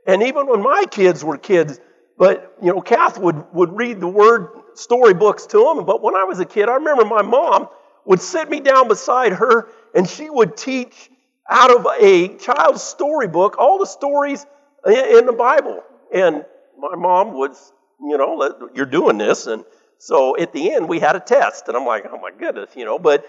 and 0.07 0.23
even 0.23 0.47
when 0.47 0.63
my 0.63 0.85
kids 0.91 1.25
were 1.25 1.37
kids, 1.37 1.81
but, 2.17 2.57
you 2.61 2.73
know, 2.73 2.81
Kath 2.81 3.19
would, 3.19 3.45
would 3.53 3.77
read 3.77 4.01
the 4.01 4.09
Word 4.09 4.49
storybooks 4.75 5.47
to 5.47 5.59
them. 5.59 5.85
But 5.85 6.03
when 6.03 6.17
I 6.17 6.25
was 6.25 6.41
a 6.41 6.45
kid, 6.45 6.69
I 6.69 6.75
remember 6.75 7.05
my 7.05 7.23
mom 7.23 7.69
would 8.05 8.21
sit 8.21 8.49
me 8.49 8.61
down 8.61 8.89
beside 8.89 9.33
her 9.33 9.69
and 9.95 10.09
she 10.09 10.29
would 10.31 10.57
teach 10.57 11.11
out 11.49 11.75
of 11.75 11.87
a 12.01 12.37
child's 12.37 12.83
storybook 12.83 13.57
all 13.59 13.79
the 13.79 13.87
stories 13.87 14.45
in 14.87 15.27
the 15.27 15.35
Bible. 15.37 15.83
And 16.13 16.45
my 16.79 16.95
mom 16.97 17.33
was, 17.33 17.73
you 18.01 18.17
know, 18.19 18.71
you're 18.75 18.87
doing 18.87 19.19
this. 19.19 19.47
And 19.47 19.65
so 19.99 20.37
at 20.39 20.53
the 20.53 20.73
end, 20.73 20.89
we 20.89 21.01
had 21.01 21.17
a 21.17 21.21
test. 21.21 21.69
And 21.69 21.77
I'm 21.77 21.87
like, 21.87 22.05
oh 22.11 22.19
my 22.19 22.31
goodness, 22.31 22.71
you 22.77 22.85
know, 22.85 22.99
but 22.99 23.25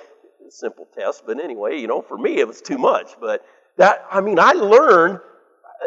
simple 0.49 0.87
test. 0.97 1.23
But 1.25 1.43
anyway, 1.43 1.79
you 1.79 1.87
know, 1.87 2.01
for 2.01 2.17
me, 2.17 2.39
it 2.39 2.47
was 2.47 2.61
too 2.61 2.77
much. 2.77 3.11
But 3.19 3.45
that, 3.77 4.05
I 4.11 4.21
mean, 4.21 4.39
I 4.39 4.51
learned 4.51 5.19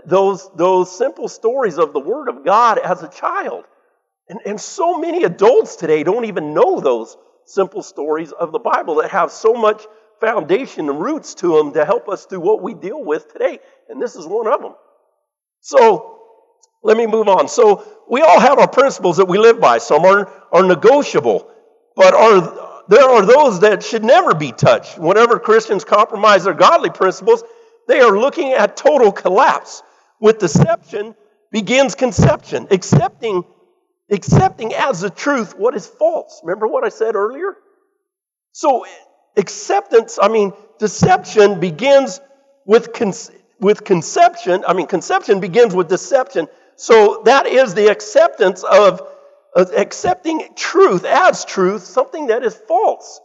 those, 0.06 0.50
those 0.56 0.96
simple 0.96 1.28
stories 1.28 1.78
of 1.78 1.92
the 1.92 2.00
Word 2.00 2.28
of 2.28 2.44
God 2.44 2.78
as 2.78 3.02
a 3.02 3.08
child. 3.08 3.64
And, 4.28 4.40
and 4.46 4.60
so 4.60 4.98
many 4.98 5.24
adults 5.24 5.76
today 5.76 6.02
don't 6.02 6.24
even 6.24 6.54
know 6.54 6.80
those 6.80 7.16
simple 7.44 7.82
stories 7.82 8.32
of 8.32 8.52
the 8.52 8.58
Bible 8.58 8.96
that 8.96 9.10
have 9.10 9.30
so 9.30 9.52
much 9.52 9.84
foundation 10.22 10.88
and 10.88 11.00
roots 11.00 11.34
to 11.36 11.58
them 11.58 11.74
to 11.74 11.84
help 11.84 12.08
us 12.08 12.26
through 12.26 12.40
what 12.40 12.62
we 12.62 12.74
deal 12.74 13.04
with 13.04 13.32
today. 13.32 13.58
And 13.90 14.00
this 14.00 14.16
is 14.16 14.26
one 14.26 14.46
of 14.46 14.62
them. 14.62 14.74
So, 15.60 16.20
let 16.82 16.96
me 16.96 17.06
move 17.06 17.28
on. 17.28 17.48
So, 17.48 17.84
we 18.08 18.22
all 18.22 18.40
have 18.40 18.58
our 18.58 18.68
principles 18.68 19.18
that 19.18 19.26
we 19.26 19.38
live 19.38 19.60
by. 19.60 19.78
Some 19.78 20.04
are, 20.04 20.32
are 20.52 20.62
negotiable. 20.62 21.50
but 21.96 22.14
are, 22.14 22.84
there 22.88 23.04
are 23.04 23.26
those 23.26 23.60
that 23.60 23.82
should 23.82 24.04
never 24.04 24.34
be 24.34 24.52
touched. 24.52 24.98
Whenever 24.98 25.38
Christians 25.38 25.84
compromise 25.84 26.44
their 26.44 26.54
godly 26.54 26.90
principles, 26.90 27.42
they 27.88 28.00
are 28.00 28.18
looking 28.18 28.52
at 28.52 28.76
total 28.76 29.12
collapse. 29.12 29.82
With 30.20 30.38
deception 30.38 31.14
begins 31.50 31.94
conception, 31.96 32.68
accepting, 32.70 33.44
accepting 34.10 34.74
as 34.74 35.00
the 35.00 35.10
truth 35.10 35.56
what 35.58 35.74
is 35.76 35.86
false. 35.86 36.40
Remember 36.44 36.68
what 36.68 36.84
I 36.84 36.90
said 36.90 37.16
earlier? 37.16 37.56
So, 38.52 38.86
acceptance, 39.36 40.18
I 40.20 40.28
mean, 40.28 40.52
deception 40.78 41.60
begins 41.60 42.20
with, 42.64 42.92
con- 42.92 43.12
with 43.60 43.84
conception. 43.84 44.64
I 44.66 44.72
mean, 44.72 44.86
conception 44.86 45.40
begins 45.40 45.74
with 45.74 45.88
deception. 45.88 46.48
So, 46.76 47.22
that 47.24 47.46
is 47.46 47.74
the 47.74 47.90
acceptance 47.90 48.64
of, 48.64 49.02
accepting 49.54 50.48
truth 50.56 51.04
as 51.04 51.44
truth, 51.44 51.82
something 51.84 52.28
that 52.28 52.42
is 52.42 52.54
false. 52.54 53.20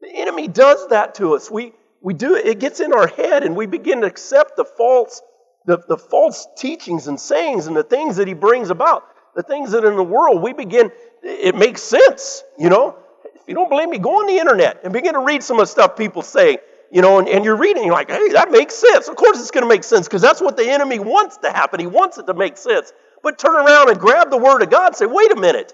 The 0.00 0.10
enemy 0.14 0.48
does 0.48 0.88
that 0.88 1.14
to 1.16 1.34
us. 1.34 1.50
We, 1.50 1.72
we 2.02 2.14
do 2.14 2.34
it, 2.34 2.46
it 2.46 2.58
gets 2.58 2.80
in 2.80 2.92
our 2.92 3.06
head, 3.06 3.44
and 3.44 3.56
we 3.56 3.66
begin 3.66 4.00
to 4.00 4.06
accept 4.06 4.56
the 4.56 4.64
false, 4.64 5.22
the, 5.64 5.78
the 5.88 5.96
false 5.96 6.46
teachings 6.56 7.06
and 7.06 7.18
sayings 7.18 7.68
and 7.68 7.76
the 7.76 7.84
things 7.84 8.16
that 8.16 8.28
he 8.28 8.34
brings 8.34 8.70
about, 8.70 9.04
the 9.34 9.42
things 9.42 9.70
that 9.70 9.84
in 9.84 9.96
the 9.96 10.02
world 10.02 10.42
we 10.42 10.52
begin, 10.52 10.90
it 11.22 11.54
makes 11.54 11.82
sense, 11.82 12.42
you 12.58 12.68
know. 12.68 12.96
If 13.42 13.48
you 13.48 13.54
don't 13.54 13.68
believe 13.68 13.88
me, 13.88 13.98
go 13.98 14.20
on 14.20 14.26
the 14.26 14.38
internet 14.38 14.80
and 14.84 14.92
begin 14.92 15.14
to 15.14 15.20
read 15.20 15.42
some 15.42 15.58
of 15.58 15.62
the 15.62 15.66
stuff 15.66 15.96
people 15.96 16.22
say, 16.22 16.58
you 16.92 17.02
know, 17.02 17.18
and, 17.18 17.28
and 17.28 17.44
you're 17.44 17.56
reading, 17.56 17.84
you're 17.84 17.92
like, 17.92 18.10
hey, 18.10 18.28
that 18.30 18.50
makes 18.50 18.74
sense. 18.74 19.08
Of 19.08 19.16
course 19.16 19.40
it's 19.40 19.50
going 19.50 19.64
to 19.64 19.68
make 19.68 19.82
sense 19.82 20.06
because 20.06 20.22
that's 20.22 20.40
what 20.40 20.56
the 20.56 20.68
enemy 20.68 20.98
wants 21.00 21.38
to 21.38 21.50
happen. 21.50 21.80
He 21.80 21.86
wants 21.86 22.18
it 22.18 22.26
to 22.26 22.34
make 22.34 22.56
sense. 22.56 22.92
But 23.22 23.38
turn 23.38 23.54
around 23.54 23.90
and 23.90 23.98
grab 23.98 24.30
the 24.30 24.38
word 24.38 24.62
of 24.62 24.70
God 24.70 24.88
and 24.88 24.96
say, 24.96 25.06
wait 25.06 25.32
a 25.32 25.36
minute, 25.36 25.72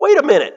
wait 0.00 0.18
a 0.18 0.22
minute. 0.22 0.56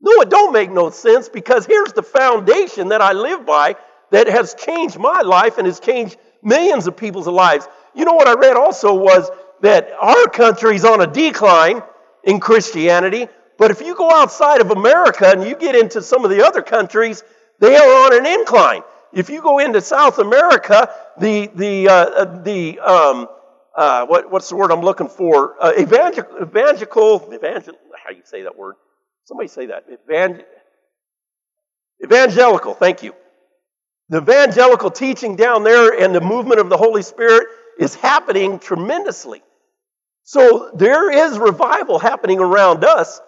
No, 0.00 0.20
it 0.20 0.30
don't 0.30 0.52
make 0.52 0.70
no 0.70 0.90
sense 0.90 1.28
because 1.28 1.66
here's 1.66 1.92
the 1.92 2.02
foundation 2.02 2.88
that 2.88 3.00
I 3.00 3.12
live 3.12 3.46
by 3.46 3.76
that 4.10 4.28
has 4.28 4.54
changed 4.54 4.98
my 4.98 5.20
life 5.22 5.58
and 5.58 5.66
has 5.66 5.80
changed 5.80 6.16
millions 6.42 6.86
of 6.86 6.96
people's 6.96 7.26
lives. 7.26 7.68
You 7.94 8.04
know 8.04 8.14
what 8.14 8.28
I 8.28 8.34
read 8.34 8.56
also 8.56 8.94
was 8.94 9.30
that 9.62 9.90
our 10.00 10.26
country's 10.28 10.84
on 10.84 11.00
a 11.00 11.06
decline 11.06 11.82
in 12.24 12.40
Christianity, 12.40 13.28
but 13.58 13.70
if 13.70 13.80
you 13.80 13.94
go 13.94 14.10
outside 14.10 14.60
of 14.60 14.70
America 14.70 15.26
and 15.26 15.44
you 15.44 15.56
get 15.56 15.74
into 15.74 16.02
some 16.02 16.24
of 16.24 16.30
the 16.30 16.44
other 16.44 16.62
countries, 16.62 17.22
they 17.58 17.76
are 17.76 18.06
on 18.06 18.18
an 18.18 18.26
incline. 18.26 18.82
If 19.12 19.30
you 19.30 19.40
go 19.40 19.58
into 19.58 19.80
South 19.80 20.18
America, 20.18 20.92
the 21.18 21.50
the 21.54 21.88
uh, 21.88 21.92
uh 21.92 22.42
the 22.42 22.78
um, 22.80 23.28
uh, 23.76 24.06
what, 24.06 24.30
what's 24.30 24.48
the 24.48 24.56
word 24.56 24.72
I'm 24.72 24.80
looking 24.80 25.08
for? 25.08 25.54
Uh, 25.62 25.72
evangelical, 25.78 26.42
evangelical, 26.42 27.30
evangel, 27.32 27.74
how 28.02 28.10
you 28.10 28.22
say 28.24 28.42
that 28.42 28.56
word? 28.56 28.76
Somebody 29.24 29.48
say 29.48 29.66
that. 29.66 29.84
Evangel, 30.08 30.44
evangelical. 32.02 32.74
Thank 32.74 33.02
you. 33.02 33.14
The 34.08 34.18
evangelical 34.18 34.90
teaching 34.90 35.36
down 35.36 35.64
there 35.64 36.00
and 36.00 36.14
the 36.14 36.20
movement 36.20 36.60
of 36.60 36.68
the 36.68 36.76
Holy 36.76 37.02
Spirit 37.02 37.48
is 37.78 37.94
happening 37.94 38.58
tremendously. 38.58 39.42
So 40.22 40.70
there 40.74 41.10
is 41.10 41.38
revival 41.38 41.98
happening 41.98 42.40
around 42.40 42.84
us, 42.84 43.20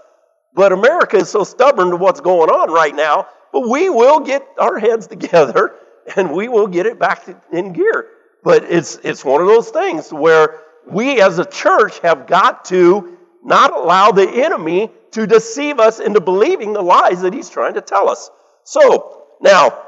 but 0.54 0.72
America 0.72 1.16
is 1.16 1.28
so 1.28 1.44
stubborn 1.44 1.90
to 1.90 1.96
what's 1.96 2.20
going 2.20 2.50
on 2.50 2.70
right 2.70 2.94
now. 2.94 3.28
But 3.52 3.68
we 3.68 3.88
will 3.90 4.20
get 4.20 4.46
our 4.58 4.78
heads 4.78 5.06
together 5.06 5.74
and 6.16 6.32
we 6.32 6.48
will 6.48 6.66
get 6.66 6.86
it 6.86 6.98
back 6.98 7.28
in 7.52 7.72
gear. 7.72 8.08
But 8.42 8.64
it's, 8.64 8.96
it's 9.02 9.24
one 9.24 9.40
of 9.40 9.46
those 9.46 9.70
things 9.70 10.12
where 10.12 10.60
we 10.86 11.20
as 11.20 11.38
a 11.38 11.44
church 11.44 11.98
have 12.00 12.26
got 12.26 12.64
to 12.66 13.18
not 13.44 13.72
allow 13.72 14.10
the 14.12 14.28
enemy 14.28 14.90
to 15.12 15.26
deceive 15.26 15.80
us 15.80 16.00
into 16.00 16.20
believing 16.20 16.72
the 16.72 16.82
lies 16.82 17.22
that 17.22 17.32
he's 17.32 17.50
trying 17.50 17.74
to 17.74 17.80
tell 17.80 18.08
us. 18.08 18.30
So, 18.64 19.24
now, 19.40 19.84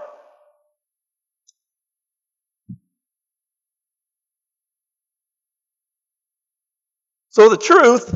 So 7.30 7.48
the 7.48 7.56
truth, 7.56 8.12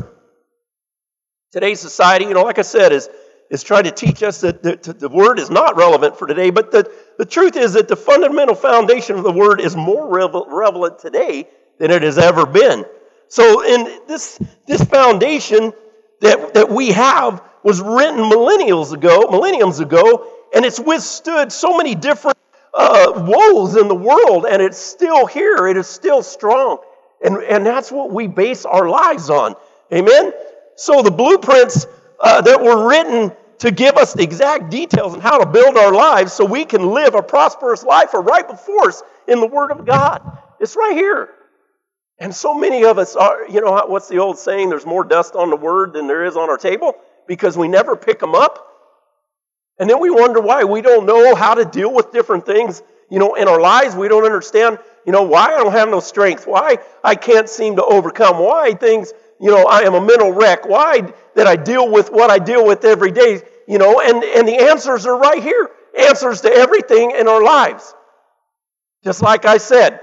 today's 1.55 1.79
society, 1.79 2.25
you 2.25 2.35
know, 2.35 2.43
like 2.43 2.59
I 2.59 2.63
said, 2.63 2.91
is, 2.91 3.09
is 3.49 3.63
trying 3.63 3.85
to 3.85 3.93
teach 3.93 4.25
us 4.25 4.41
that 4.41 4.61
the, 4.61 4.93
the 4.93 5.09
word 5.09 5.39
is 5.39 5.51
not 5.51 5.77
relevant 5.77 6.19
for 6.19 6.27
today, 6.27 6.51
but 6.51 6.73
the, 6.73 6.91
the 7.17 7.25
truth 7.25 7.55
is 7.55 7.75
that 7.75 7.87
the 7.87 7.95
fundamental 7.95 8.57
foundation 8.57 9.17
of 9.17 9.23
the 9.23 9.31
word 9.31 9.61
is 9.61 9.77
more 9.77 10.09
relevant 10.09 10.99
today 10.99 11.47
than 11.79 11.93
it 11.93 12.03
has 12.03 12.19
ever 12.19 12.45
been. 12.45 12.85
So 13.29 13.65
in 13.65 14.01
this, 14.09 14.41
this 14.67 14.83
foundation 14.83 15.73
that, 16.23 16.55
that 16.55 16.71
we 16.71 16.89
have 16.91 17.41
was 17.63 17.81
written 17.81 18.19
millennials 18.19 18.93
ago, 18.93 19.29
millenniums 19.31 19.79
ago, 19.79 20.27
and 20.57 20.65
it's 20.65 20.81
withstood 20.81 21.53
so 21.53 21.77
many 21.77 21.95
different 21.95 22.37
uh, 22.77 23.13
woes 23.15 23.77
in 23.77 23.87
the 23.87 23.95
world, 23.95 24.45
and 24.45 24.61
it's 24.61 24.79
still 24.79 25.27
here. 25.27 25.69
It 25.69 25.77
is 25.77 25.87
still 25.87 26.25
strong. 26.25 26.79
And, 27.25 27.37
and 27.45 27.65
that's 27.65 27.93
what 27.93 28.11
we 28.11 28.27
base 28.27 28.65
our 28.65 28.89
lives 28.89 29.31
on. 29.31 29.55
Amen? 29.93 30.33
So 30.77 31.03
the 31.03 31.11
blueprints 31.11 31.87
uh, 32.21 32.41
that 32.41 32.61
were 32.63 32.89
written 32.89 33.33
to 33.59 33.71
give 33.71 33.97
us 33.97 34.13
the 34.13 34.23
exact 34.23 34.71
details 34.71 35.15
on 35.15 35.21
how 35.21 35.39
to 35.39 35.47
build 35.47 35.77
our 35.77 35.93
lives 35.93 36.33
so 36.33 36.45
we 36.45 36.65
can 36.65 36.91
live 36.91 37.15
a 37.15 37.23
prosperous 37.23 37.85
life 37.85 38.15
are 38.15 38.23
right 38.23 38.47
before 38.47 38.89
us 38.89 39.03
in 39.29 39.41
the 39.41 39.47
Word 39.47 39.71
of 39.71 39.87
God. 39.87 40.21
It's 40.61 40.77
right 40.77 40.95
here. 40.95 41.31
And 42.19 42.35
so 42.35 42.55
many 42.55 42.85
of 42.85 42.99
us 42.99 43.17
are, 43.17 43.49
you 43.49 43.61
know, 43.61 43.85
what's 43.87 44.09
the 44.09 44.19
old 44.19 44.39
saying? 44.39 44.69
There's 44.69 44.87
more 44.87 45.05
dust 45.05 45.35
on 45.35 45.51
the 45.51 45.57
Word 45.57 45.93
than 45.93 46.07
there 46.07 46.25
is 46.25 46.37
on 46.37 46.51
our 46.51 46.59
table 46.59 46.95
because 47.27 47.57
we 47.57 47.69
never 47.69 47.97
pick 47.97 48.19
them 48.19 48.35
up. 48.35 48.69
And 49.79 49.91
then 49.91 50.01
we 50.01 50.11
wonder 50.11 50.41
why 50.41 50.65
we 50.65 50.83
don't 50.83 51.07
know 51.07 51.35
how 51.35 51.55
to 51.55 51.65
deal 51.65 51.93
with 51.93 52.13
different 52.13 52.47
things, 52.47 52.83
you 53.11 53.19
know, 53.19 53.35
in 53.35 53.49
our 53.49 53.61
lives. 53.61 53.97
We 53.97 54.09
don't 54.09 54.25
understand 54.25 54.79
you 55.05 55.13
know, 55.13 55.23
why 55.23 55.47
I 55.47 55.57
don't 55.59 55.73
have 55.73 55.89
no 55.89 56.01
strength, 56.01 56.47
why 56.47 56.79
I 57.03 57.15
can't 57.15 57.49
seem 57.49 57.77
to 57.77 57.85
overcome, 57.85 58.39
why 58.39 58.75
things, 58.75 59.13
you 59.45 59.51
know, 59.51 59.67
I 59.67 59.81
am 59.81 59.93
a 59.93 60.01
mental 60.01 60.33
wreck, 60.33 60.67
why 60.67 61.13
that 61.35 61.47
I 61.47 61.57
deal 61.57 61.93
with 61.93 62.11
what 62.11 62.31
I 62.31 62.39
deal 62.39 62.67
with 62.67 62.83
every 62.83 63.11
day, 63.11 63.43
you 63.69 63.77
know, 63.77 64.01
and, 64.01 64.25
and 64.25 64.49
the 64.49 64.57
answers 64.57 65.05
are 65.05 65.19
right 65.19 65.43
here. 65.43 65.71
Answers 65.99 66.41
to 66.41 66.51
everything 66.51 67.11
in 67.11 67.29
our 67.29 67.43
lives. 67.43 67.95
Just 69.05 69.21
like 69.21 69.45
I 69.45 69.59
said, 69.59 70.01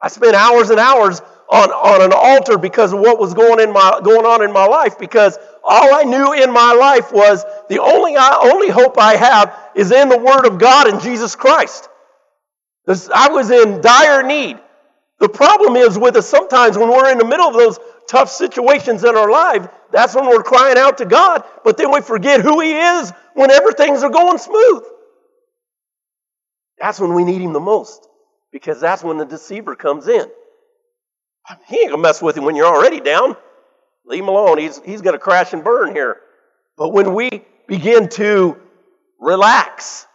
I 0.00 0.08
spent 0.08 0.34
hours 0.34 0.70
and 0.70 0.80
hours 0.80 1.20
on, 1.50 1.68
on 1.68 2.00
an 2.00 2.14
altar 2.14 2.56
because 2.56 2.94
of 2.94 3.00
what 3.00 3.18
was 3.18 3.34
going, 3.34 3.60
in 3.60 3.74
my, 3.74 4.00
going 4.02 4.24
on 4.24 4.42
in 4.42 4.54
my 4.54 4.64
life 4.64 4.98
because 4.98 5.36
all 5.62 5.94
I 5.94 6.04
knew 6.04 6.32
in 6.32 6.50
my 6.50 6.72
life 6.72 7.12
was 7.12 7.44
the 7.68 7.78
only, 7.80 8.16
only 8.16 8.70
hope 8.70 8.98
I 8.98 9.16
have 9.16 9.54
is 9.74 9.92
in 9.92 10.08
the 10.08 10.18
Word 10.18 10.46
of 10.46 10.58
God 10.58 10.88
and 10.88 11.02
Jesus 11.02 11.36
Christ. 11.36 11.90
I 12.88 13.28
was 13.28 13.50
in 13.50 13.82
dire 13.82 14.22
need. 14.22 14.58
The 15.18 15.28
problem 15.28 15.76
is 15.76 15.98
with 15.98 16.16
us 16.16 16.28
sometimes 16.28 16.76
when 16.76 16.88
we're 16.88 17.10
in 17.10 17.18
the 17.18 17.24
middle 17.24 17.46
of 17.46 17.54
those 17.54 17.78
tough 18.08 18.30
situations 18.30 19.04
in 19.04 19.16
our 19.16 19.30
life, 19.30 19.68
that's 19.92 20.14
when 20.14 20.26
we're 20.26 20.42
crying 20.42 20.78
out 20.78 20.98
to 20.98 21.06
God, 21.06 21.44
but 21.64 21.76
then 21.76 21.92
we 21.92 22.00
forget 22.00 22.40
who 22.40 22.60
He 22.60 22.72
is 22.72 23.12
when 23.34 23.50
everything's 23.50 24.02
are 24.02 24.10
going 24.10 24.38
smooth. 24.38 24.82
That's 26.78 27.00
when 27.00 27.14
we 27.14 27.24
need 27.24 27.40
Him 27.40 27.52
the 27.52 27.60
most, 27.60 28.06
because 28.52 28.80
that's 28.80 29.02
when 29.02 29.18
the 29.18 29.24
deceiver 29.24 29.76
comes 29.76 30.08
in. 30.08 30.26
He 31.66 31.80
ain't 31.80 31.90
gonna 31.90 32.02
mess 32.02 32.20
with 32.20 32.36
you 32.36 32.42
when 32.42 32.56
you're 32.56 32.66
already 32.66 33.00
down. 33.00 33.36
Leave 34.04 34.22
him 34.22 34.28
alone. 34.28 34.58
He's, 34.58 34.80
he's 34.84 35.02
gonna 35.02 35.18
crash 35.18 35.52
and 35.52 35.62
burn 35.64 35.94
here. 35.94 36.20
But 36.76 36.90
when 36.92 37.14
we 37.14 37.44
begin 37.68 38.08
to 38.10 38.56
relax 39.20 40.06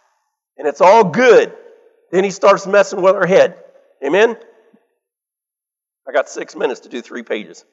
and 0.56 0.66
it's 0.68 0.80
all 0.80 1.04
good, 1.04 1.52
then 2.10 2.24
he 2.24 2.30
starts 2.30 2.66
messing 2.66 3.00
with 3.02 3.14
our 3.14 3.26
head. 3.26 3.56
Amen? 4.04 4.36
I 6.06 6.12
got 6.12 6.28
six 6.28 6.54
minutes 6.54 6.80
to 6.80 6.88
do 6.88 7.00
three 7.00 7.22
pages. 7.22 7.64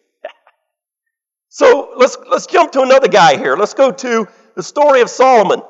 So 1.49 1.93
let's, 1.97 2.17
let's 2.29 2.47
jump 2.47 2.71
to 2.73 2.81
another 2.81 3.07
guy 3.07 3.37
here. 3.37 3.55
Let's 3.55 3.73
go 3.73 3.91
to 3.91 4.27
the 4.55 4.63
story 4.63 5.01
of 5.01 5.09
Solomon. 5.09 5.61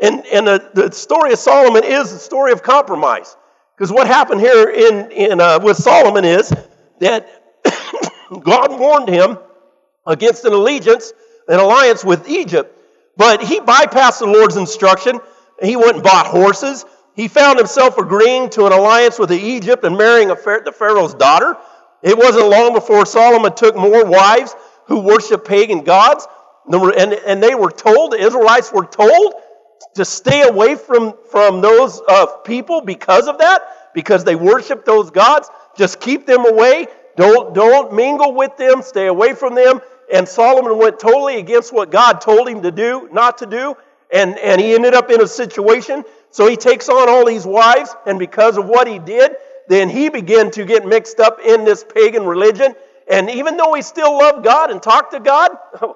And, 0.00 0.24
and 0.26 0.46
the, 0.46 0.70
the 0.74 0.92
story 0.92 1.32
of 1.32 1.38
Solomon 1.38 1.84
is 1.84 2.12
the 2.12 2.18
story 2.18 2.52
of 2.52 2.62
compromise. 2.62 3.36
Because 3.76 3.92
what 3.92 4.06
happened 4.06 4.40
here 4.40 4.70
in, 4.70 5.10
in, 5.10 5.40
uh, 5.40 5.58
with 5.62 5.76
Solomon 5.76 6.24
is 6.24 6.52
that 7.00 7.28
God 8.42 8.78
warned 8.78 9.08
him 9.08 9.38
against 10.06 10.44
an 10.44 10.52
allegiance, 10.52 11.12
an 11.48 11.58
alliance 11.58 12.04
with 12.04 12.28
Egypt. 12.28 12.78
But 13.16 13.42
he 13.42 13.60
bypassed 13.60 14.20
the 14.20 14.26
Lord's 14.26 14.56
instruction. 14.56 15.20
He 15.62 15.76
went 15.76 15.94
and 15.94 16.02
bought 16.02 16.26
horses 16.26 16.84
he 17.14 17.28
found 17.28 17.58
himself 17.58 17.98
agreeing 17.98 18.48
to 18.50 18.66
an 18.66 18.72
alliance 18.72 19.18
with 19.18 19.32
Egypt 19.32 19.84
and 19.84 19.96
marrying 19.96 20.28
the 20.28 20.36
Pharaoh's 20.76 21.14
daughter. 21.14 21.56
It 22.02 22.16
wasn't 22.16 22.48
long 22.48 22.72
before 22.72 23.04
Solomon 23.04 23.54
took 23.54 23.76
more 23.76 24.04
wives 24.04 24.54
who 24.92 25.00
worshiped 25.00 25.48
pagan 25.48 25.82
gods. 25.84 26.28
And, 26.70 27.14
and 27.14 27.42
they 27.42 27.54
were 27.54 27.70
told, 27.70 28.12
the 28.12 28.18
Israelites 28.18 28.70
were 28.70 28.84
told 28.84 29.32
to 29.94 30.04
stay 30.04 30.42
away 30.42 30.74
from, 30.76 31.14
from 31.30 31.62
those 31.62 32.02
uh, 32.06 32.26
people 32.44 32.82
because 32.82 33.26
of 33.26 33.38
that, 33.38 33.62
because 33.94 34.22
they 34.22 34.36
worship 34.36 34.84
those 34.84 35.10
gods. 35.10 35.48
Just 35.78 35.98
keep 35.98 36.26
them 36.26 36.44
away. 36.44 36.88
Don't, 37.16 37.54
don't 37.54 37.94
mingle 37.94 38.34
with 38.34 38.54
them. 38.58 38.82
Stay 38.82 39.06
away 39.06 39.32
from 39.32 39.54
them. 39.54 39.80
and 40.12 40.28
Solomon 40.28 40.76
went 40.76 41.00
totally 41.00 41.38
against 41.38 41.72
what 41.72 41.90
God 41.90 42.20
told 42.20 42.46
him 42.46 42.60
to 42.62 42.70
do, 42.70 43.08
not 43.12 43.38
to 43.38 43.46
do, 43.46 43.74
and, 44.12 44.38
and 44.38 44.60
he 44.60 44.74
ended 44.74 44.92
up 44.92 45.10
in 45.10 45.22
a 45.22 45.26
situation. 45.26 46.04
So 46.30 46.46
he 46.46 46.56
takes 46.56 46.90
on 46.90 47.08
all 47.08 47.24
these 47.24 47.46
wives, 47.46 47.96
and 48.06 48.18
because 48.18 48.58
of 48.58 48.66
what 48.66 48.86
he 48.86 48.98
did, 48.98 49.36
then 49.68 49.88
he 49.88 50.10
began 50.10 50.50
to 50.50 50.66
get 50.66 50.84
mixed 50.84 51.18
up 51.18 51.38
in 51.40 51.64
this 51.64 51.82
pagan 51.82 52.26
religion. 52.26 52.74
And 53.10 53.30
even 53.30 53.56
though 53.56 53.72
we 53.72 53.82
still 53.82 54.16
love 54.16 54.42
God 54.42 54.70
and 54.70 54.82
talk 54.82 55.10
to 55.10 55.20
God, 55.20 55.50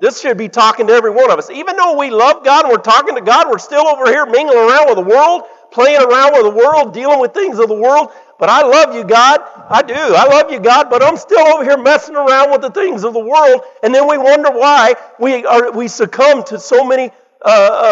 this 0.00 0.20
should 0.20 0.38
be 0.38 0.48
talking 0.48 0.86
to 0.86 0.92
every 0.92 1.10
one 1.10 1.30
of 1.30 1.38
us. 1.38 1.50
Even 1.50 1.76
though 1.76 1.98
we 1.98 2.10
love 2.10 2.44
God 2.44 2.64
and 2.64 2.72
we're 2.72 2.78
talking 2.78 3.14
to 3.14 3.20
God, 3.20 3.48
we're 3.48 3.58
still 3.58 3.86
over 3.86 4.06
here 4.06 4.26
mingling 4.26 4.58
around 4.58 4.86
with 4.86 4.96
the 4.96 5.14
world, 5.14 5.42
playing 5.70 6.00
around 6.00 6.32
with 6.32 6.44
the 6.44 6.50
world, 6.50 6.94
dealing 6.94 7.20
with 7.20 7.34
things 7.34 7.58
of 7.58 7.68
the 7.68 7.74
world. 7.74 8.10
But 8.38 8.48
I 8.48 8.62
love 8.62 8.94
you, 8.94 9.04
God. 9.04 9.40
I 9.68 9.82
do. 9.82 9.94
I 9.94 10.26
love 10.26 10.50
you, 10.50 10.60
God. 10.60 10.88
But 10.88 11.02
I'm 11.02 11.18
still 11.18 11.46
over 11.48 11.62
here 11.62 11.76
messing 11.76 12.16
around 12.16 12.50
with 12.50 12.62
the 12.62 12.70
things 12.70 13.04
of 13.04 13.12
the 13.12 13.20
world. 13.20 13.60
And 13.82 13.94
then 13.94 14.08
we 14.08 14.16
wonder 14.16 14.50
why 14.50 14.94
we, 15.18 15.44
are, 15.44 15.70
we 15.72 15.88
succumb 15.88 16.42
to 16.44 16.58
so 16.58 16.82
many 16.82 17.10
uh, 17.42 17.48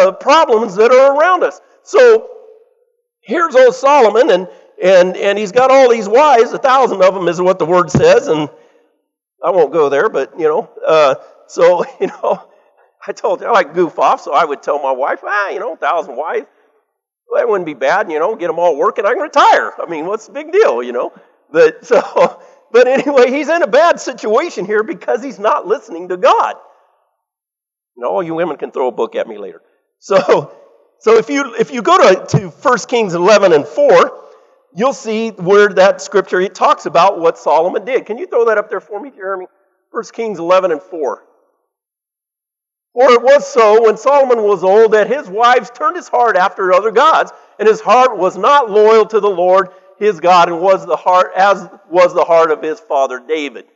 uh, 0.08 0.12
problems 0.12 0.74
that 0.76 0.90
are 0.90 1.14
around 1.14 1.44
us. 1.44 1.60
So 1.82 2.28
here's 3.20 3.54
old 3.54 3.74
Solomon, 3.74 4.30
and, 4.30 4.48
and, 4.82 5.16
and 5.16 5.38
he's 5.38 5.52
got 5.52 5.70
all 5.70 5.90
these 5.90 6.08
wives. 6.08 6.52
A 6.52 6.58
thousand 6.58 7.02
of 7.02 7.14
them 7.14 7.28
is 7.28 7.40
what 7.40 7.58
the 7.58 7.66
word 7.66 7.90
says. 7.90 8.28
And 8.28 8.48
I 9.42 9.50
won't 9.50 9.72
go 9.72 9.88
there, 9.88 10.08
but, 10.08 10.38
you 10.38 10.48
know. 10.48 10.70
Uh, 10.86 11.16
so, 11.46 11.84
you 12.00 12.08
know, 12.08 12.48
I 13.06 13.12
told 13.12 13.40
you 13.40 13.46
I 13.46 13.50
like 13.50 13.74
goof 13.74 13.98
off, 13.98 14.20
so 14.20 14.34
I 14.34 14.44
would 14.44 14.62
tell 14.62 14.82
my 14.82 14.92
wife, 14.92 15.20
ah, 15.24 15.50
you 15.50 15.60
know, 15.60 15.74
a 15.74 15.76
thousand 15.76 16.16
wives. 16.16 16.46
Well, 17.28 17.40
that 17.40 17.48
wouldn't 17.48 17.66
be 17.66 17.74
bad, 17.74 18.10
you 18.10 18.18
know, 18.18 18.36
get 18.36 18.46
them 18.46 18.58
all 18.58 18.76
working, 18.76 19.04
I 19.04 19.12
can 19.12 19.22
retire. 19.22 19.72
I 19.78 19.86
mean, 19.88 20.06
what's 20.06 20.26
the 20.26 20.32
big 20.32 20.52
deal, 20.52 20.82
you 20.82 20.92
know? 20.92 21.12
But 21.50 21.84
so, 21.84 22.40
but 22.72 22.86
anyway, 22.88 23.30
he's 23.30 23.48
in 23.48 23.62
a 23.62 23.66
bad 23.66 24.00
situation 24.00 24.64
here 24.64 24.82
because 24.82 25.22
he's 25.22 25.38
not 25.38 25.66
listening 25.66 26.08
to 26.08 26.16
God. 26.16 26.56
Know, 27.96 28.08
all 28.08 28.22
you 28.22 28.34
women 28.34 28.56
can 28.56 28.70
throw 28.70 28.86
a 28.86 28.92
book 28.92 29.16
at 29.16 29.26
me 29.26 29.38
later. 29.38 29.60
So, 29.98 30.56
so 31.00 31.16
if 31.16 31.28
you 31.28 31.54
if 31.56 31.72
you 31.72 31.82
go 31.82 31.98
to, 31.98 32.26
to 32.38 32.48
1 32.48 32.78
Kings 32.86 33.14
11 33.14 33.52
and 33.52 33.66
4, 33.66 34.27
you'll 34.74 34.92
see 34.92 35.30
where 35.30 35.68
that 35.70 36.00
scripture 36.00 36.40
it 36.40 36.54
talks 36.54 36.86
about 36.86 37.18
what 37.18 37.38
Solomon 37.38 37.84
did. 37.84 38.06
Can 38.06 38.18
you 38.18 38.26
throw 38.26 38.46
that 38.46 38.58
up 38.58 38.70
there 38.70 38.80
for 38.80 39.00
me, 39.00 39.10
Jeremy? 39.10 39.46
1 39.90 40.04
Kings 40.12 40.38
11 40.38 40.72
and 40.72 40.82
4. 40.82 41.24
For 42.94 43.10
it 43.12 43.22
was 43.22 43.46
so 43.46 43.84
when 43.84 43.96
Solomon 43.96 44.42
was 44.42 44.64
old 44.64 44.92
that 44.92 45.08
his 45.08 45.28
wives 45.28 45.70
turned 45.70 45.96
his 45.96 46.08
heart 46.08 46.36
after 46.36 46.72
other 46.72 46.90
gods, 46.90 47.32
and 47.58 47.68
his 47.68 47.80
heart 47.80 48.16
was 48.16 48.36
not 48.36 48.70
loyal 48.70 49.06
to 49.06 49.20
the 49.20 49.30
Lord 49.30 49.68
his 49.98 50.20
God, 50.20 50.48
and 50.48 50.60
was 50.60 50.86
the 50.86 50.96
heart 50.96 51.32
as 51.36 51.68
was 51.90 52.14
the 52.14 52.24
heart 52.24 52.50
of 52.50 52.62
his 52.62 52.78
father 52.80 53.20
David, 53.26 53.66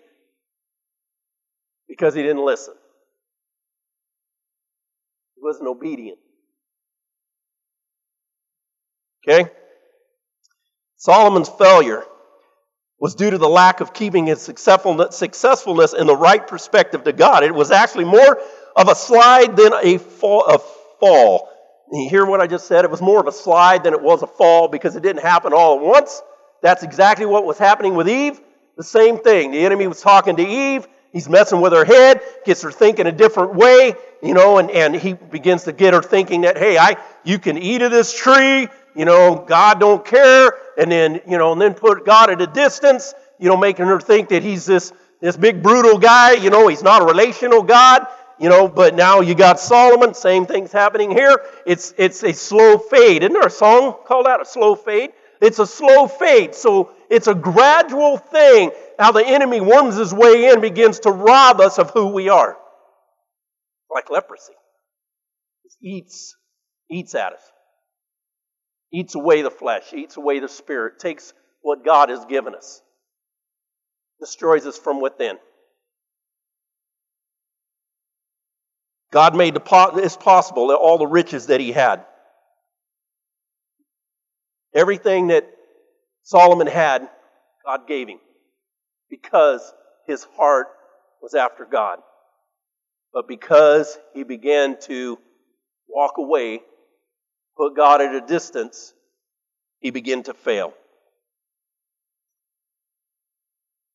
because 1.89 2.15
he 2.15 2.23
didn't 2.23 2.45
listen. 2.45 2.75
He 5.35 5.41
wasn't 5.43 5.69
obedient. 5.69 6.19
Okay? 9.27 9.51
Solomon's 11.03 11.49
failure 11.49 12.05
was 13.01 13.17
due 13.17 13.29
to 13.29 13.37
the 13.37 13.49
lack 13.49 13.81
of 13.81 13.93
keeping 13.93 14.27
his 14.27 14.41
successfulness 14.41 15.95
in 15.95 16.07
the 16.07 16.17
right 16.17 16.47
perspective 16.47 17.03
to 17.03 17.13
God. 17.13 17.43
It 17.43 17.53
was 17.53 17.73
actually 17.73 18.05
more 18.05 18.41
of 18.77 18.87
a 18.87 18.95
slide 18.95 19.57
than 19.57 19.73
a 19.83 19.99
fall. 19.99 20.45
A 20.47 20.61
fall. 21.01 21.49
You 21.91 22.09
hear 22.09 22.25
what 22.25 22.41
I 22.41 22.47
just 22.47 22.69
said? 22.69 22.85
It 22.85 22.91
was 22.93 23.03
more 23.03 23.19
of 23.19 23.27
a 23.27 23.33
slide 23.33 23.83
than 23.83 23.95
it 23.95 24.01
was 24.01 24.23
a 24.23 24.29
fall 24.29 24.69
because 24.69 24.95
it 24.95 25.03
didn't 25.03 25.23
happen 25.23 25.53
all 25.53 25.81
at 25.81 25.85
once. 25.85 26.23
That's 26.63 26.85
exactly 26.85 27.27
what 27.27 27.45
was 27.45 27.59
happening 27.59 27.97
with 27.97 28.09
Eve. 28.09 28.41
The 28.77 28.85
same 28.85 29.19
thing. 29.19 29.51
The 29.51 29.67
enemy 29.67 29.89
was 29.89 30.01
talking 30.01 30.37
to 30.37 30.47
Eve. 30.47 30.87
He's 31.13 31.29
messing 31.29 31.61
with 31.61 31.73
her 31.73 31.85
head, 31.85 32.21
gets 32.45 32.63
her 32.63 32.71
thinking 32.71 33.09
a 33.09 33.13
different 33.13 33.57
way, 33.57 33.95
you 34.23 34.35
know, 34.35 34.59
and, 34.59 34.71
and 34.71 34.95
he 34.95 35.15
begins 35.15 35.65
to 35.65 35.73
get 35.73 35.95
her 35.95 36.01
thinking 36.01 36.43
that, 36.43 36.57
hey, 36.57 36.79
I 36.79 36.97
you 37.25 37.41
can 37.41 37.59
eat 37.59 37.83
of 37.83 37.91
this 37.91 38.17
tree, 38.17 38.69
you 38.95 39.05
know, 39.05 39.45
God 39.49 39.81
don't 39.81 40.05
care, 40.05 40.55
and 40.79 40.91
then, 40.91 41.21
you 41.27 41.39
know, 41.39 41.53
and 41.53 41.61
then 41.61 41.75
put 41.75 42.05
God 42.05 42.31
at 42.31 42.41
a 42.41 42.47
distance, 42.47 43.15
you 43.39 43.49
know, 43.49 43.57
making 43.57 43.87
her 43.87 44.01
think 44.01 44.31
that 44.31 44.43
he's 44.43 44.67
this 44.67 44.93
this 45.21 45.37
big 45.37 45.63
brutal 45.63 45.99
guy, 45.99 46.33
you 46.33 46.51
know, 46.51 46.67
he's 46.67 46.83
not 46.83 47.03
a 47.03 47.05
relational 47.05 47.63
God 47.63 48.07
you 48.43 48.49
know, 48.49 48.67
but 48.67 48.97
now 48.97 49.21
you 49.21 49.37
got 49.37 49.61
Solomon, 49.61 50.15
same 50.15 50.47
thing's 50.47 50.73
happening 50.73 51.13
here. 51.13 51.41
It's, 51.65 51.95
it's 51.97 52.25
a 52.25 52.33
slow 52.33 52.77
fade. 52.77 53.23
Isn't 53.23 53.33
there 53.33 53.47
a 53.47 53.51
song 53.51 53.95
called 54.05 54.27
that, 54.27 54.41
a 54.41 54.45
slow 54.45 54.75
fade? 54.75 55.11
It's 55.41 55.61
a 55.61 55.67
slow 55.67 56.09
fade. 56.09 56.57
So 56.57 56.91
it's 57.09 57.29
a 57.29 57.37
gradual 57.37 58.19
thing 58.19 58.73
how 58.99 59.13
the 59.13 59.25
enemy 59.25 59.61
worms 59.61 59.97
his 59.97 60.13
way 60.13 60.51
in, 60.51 60.61
begins 60.61 60.99
to 61.01 61.13
rob 61.13 61.61
us 61.61 61.79
of 61.79 61.91
who 61.91 62.09
we 62.09 62.31
are. 62.31 62.57
Like 63.89 64.11
leprosy. 64.11 64.55
It 65.65 65.73
eats, 65.81 66.37
eats 66.91 67.15
at 67.15 67.35
us. 67.35 67.52
Eats 68.93 69.15
away 69.15 69.43
the 69.43 69.51
flesh, 69.51 69.93
eats 69.95 70.17
away 70.17 70.39
the 70.41 70.49
spirit, 70.49 70.99
takes 70.99 71.33
what 71.63 71.85
God 71.85 72.11
has 72.11 72.25
given 72.27 72.55
us, 72.55 72.83
destroys 74.21 74.67
us 74.67 74.79
from 74.79 75.01
within. 75.01 75.39
God 79.13 79.37
made 79.37 79.57
it 79.57 79.65
possible, 79.65 80.69
that 80.69 80.77
all 80.77 80.99
the 80.99 81.07
riches 81.07 81.47
that 81.47 81.61
he 81.61 81.73
had. 81.73 82.05
Everything 84.75 85.29
that 85.29 85.47
Solomon 86.23 86.67
had, 86.67 87.09
God 87.65 87.87
gave 87.87 88.09
him 88.09 88.19
because 89.11 89.73
his 90.07 90.27
heart 90.37 90.69
was 91.21 91.35
after 91.35 91.67
God. 91.67 91.99
But 93.13 93.29
because 93.29 93.99
he 94.15 94.25
began 94.25 94.79
to 94.83 95.19
walk 95.87 96.15
away, 96.17 96.63
put 97.57 97.77
God 97.77 98.01
at 98.01 98.15
a 98.15 98.21
distance, 98.21 98.93
he 99.81 99.91
began 99.91 100.23
to 100.25 100.35
fail. 100.35 100.75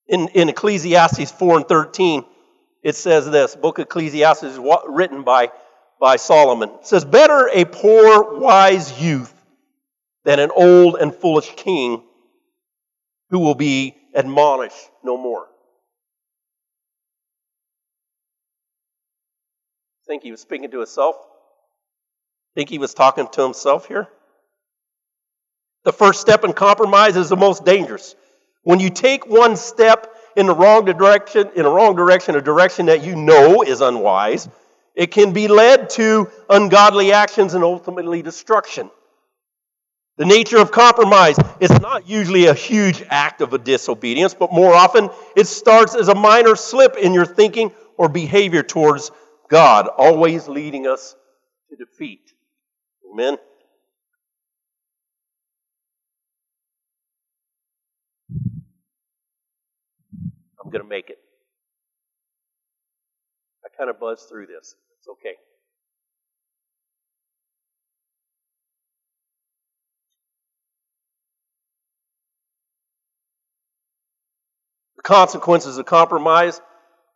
In, 0.08 0.30
in 0.30 0.50
Ecclesiastes 0.50 1.32
4 1.32 1.58
and 1.58 1.68
13, 1.68 2.24
it 2.84 2.96
says 2.96 3.30
this 3.30 3.56
book 3.56 3.80
of 3.80 3.88
ecclesiastes 3.88 4.44
is 4.44 4.60
written 4.88 5.24
by, 5.24 5.52
by 6.00 6.16
solomon. 6.16 6.70
It 6.80 6.88
says 6.88 7.04
better 7.04 7.50
a 7.54 7.66
poor 7.66 8.40
wise 8.40 9.02
youth 9.02 9.34
than 10.24 10.40
an 10.40 10.52
old 10.56 10.96
and 10.96 11.14
foolish 11.14 11.54
king 11.56 12.04
who 13.30 13.40
will 13.40 13.56
be 13.56 13.96
admonished 14.14 14.90
no 15.04 15.18
more. 15.18 15.48
Think 20.06 20.24
he 20.24 20.32
was 20.32 20.40
speaking 20.40 20.72
to 20.72 20.78
himself 20.78 21.18
think 22.58 22.70
he 22.70 22.80
was 22.80 22.96
talking 22.96 23.28
to 23.28 23.44
himself 23.44 23.88
here 23.88 24.08
the 25.84 25.94
first 25.94 26.20
step 26.20 26.44
in 26.44 26.54
compromise 26.54 27.16
is 27.16 27.30
the 27.30 27.38
most 27.38 27.64
dangerous 27.64 28.16
when 28.68 28.82
you 28.82 28.90
take 28.90 29.26
one 29.26 29.56
step 29.56 30.14
in 30.36 30.46
the 30.46 30.54
wrong 30.54 30.84
direction, 30.84 31.50
in 31.56 31.66
a 31.66 31.70
wrong 31.70 31.96
direction, 31.96 32.36
a 32.36 32.42
direction 32.42 32.88
that 32.88 33.02
you 33.02 33.16
know 33.16 33.62
is 33.62 33.80
unwise, 33.80 34.50
it 34.94 35.10
can 35.12 35.32
be 35.32 35.48
led 35.48 35.90
to 35.92 36.30
ungodly 36.50 37.14
actions 37.14 37.54
and 37.54 37.64
ultimately 37.64 38.22
destruction. 38.22 38.92
The 40.18 40.26
nature 40.26 40.58
of 40.58 40.74
compromise 40.74 41.38
is 41.62 41.72
not 41.80 42.10
usually 42.10 42.48
a 42.48 42.54
huge 42.54 43.04
act 43.10 43.40
of 43.40 43.54
a 43.54 43.58
disobedience, 43.58 44.34
but 44.34 44.52
more 44.52 44.74
often 44.74 45.12
it 45.38 45.48
starts 45.48 45.96
as 45.96 46.10
a 46.10 46.16
minor 46.16 46.58
slip 46.58 46.98
in 46.98 47.14
your 47.14 47.26
thinking 47.26 47.72
or 47.96 48.10
behavior 48.10 48.64
towards 48.64 49.12
God, 49.50 49.88
always 49.88 50.50
leading 50.50 50.88
us 50.88 51.16
to 51.70 51.78
defeat. 51.78 52.34
Amen. 53.12 53.38
I'm 60.64 60.72
going 60.72 60.84
to 60.84 60.90
make 60.90 61.10
it. 61.10 61.18
I 63.66 63.70
kind 63.78 63.90
of 63.90 64.00
buzzed 64.00 64.30
through 64.30 64.48
this. 64.48 64.76
It's 65.00 65.08
okay. 65.08 65.36
The 74.98 75.04
consequences 75.04 75.78
of 75.78 75.86
compromise 75.86 76.62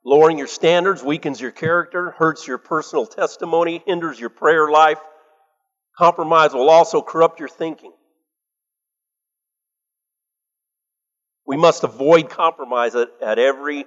lowering 0.06 0.38
your 0.38 0.48
standards 0.48 1.04
weakens 1.04 1.40
your 1.42 1.52
character, 1.52 2.12
hurts 2.12 2.48
your 2.48 2.58
personal 2.58 3.06
testimony, 3.06 3.84
hinders 3.86 4.20
your 4.20 4.30
prayer 4.30 4.70
life. 4.70 5.00
Compromise 6.02 6.52
will 6.52 6.72
also 6.72 7.04
corrupt 7.04 7.40
your 7.40 7.48
thinking. 7.48 7.92
We 11.46 11.58
must 11.58 11.84
avoid 11.84 12.28
compromise 12.28 12.96
at, 12.96 13.10
at 13.22 13.38
every, 13.38 13.86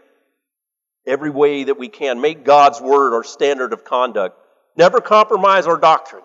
every 1.08 1.30
way 1.30 1.64
that 1.64 1.76
we 1.76 1.88
can. 1.88 2.20
Make 2.20 2.44
God's 2.44 2.80
word 2.80 3.14
our 3.16 3.24
standard 3.24 3.72
of 3.72 3.82
conduct. 3.82 4.38
Never 4.76 5.00
compromise 5.00 5.66
our 5.66 5.76
doctrine. 5.76 6.22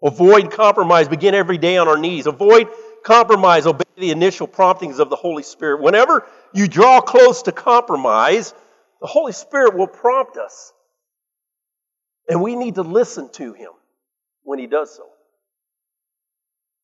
Avoid 0.00 0.52
compromise. 0.52 1.08
Begin 1.08 1.34
every 1.34 1.58
day 1.58 1.76
on 1.76 1.88
our 1.88 1.98
knees. 1.98 2.28
Avoid 2.28 2.68
compromise. 3.02 3.66
Obey 3.66 3.82
the 3.96 4.12
initial 4.12 4.46
promptings 4.46 5.00
of 5.00 5.10
the 5.10 5.16
Holy 5.16 5.42
Spirit. 5.42 5.82
Whenever 5.82 6.24
you 6.52 6.68
draw 6.68 7.00
close 7.00 7.42
to 7.42 7.50
compromise, 7.50 8.54
the 9.00 9.08
Holy 9.08 9.32
Spirit 9.32 9.76
will 9.76 9.88
prompt 9.88 10.36
us. 10.36 10.72
And 12.28 12.40
we 12.40 12.54
need 12.54 12.76
to 12.76 12.82
listen 12.82 13.28
to 13.32 13.54
Him 13.54 13.70
when 14.44 14.58
He 14.58 14.66
does 14.66 14.94
so. 14.94 15.04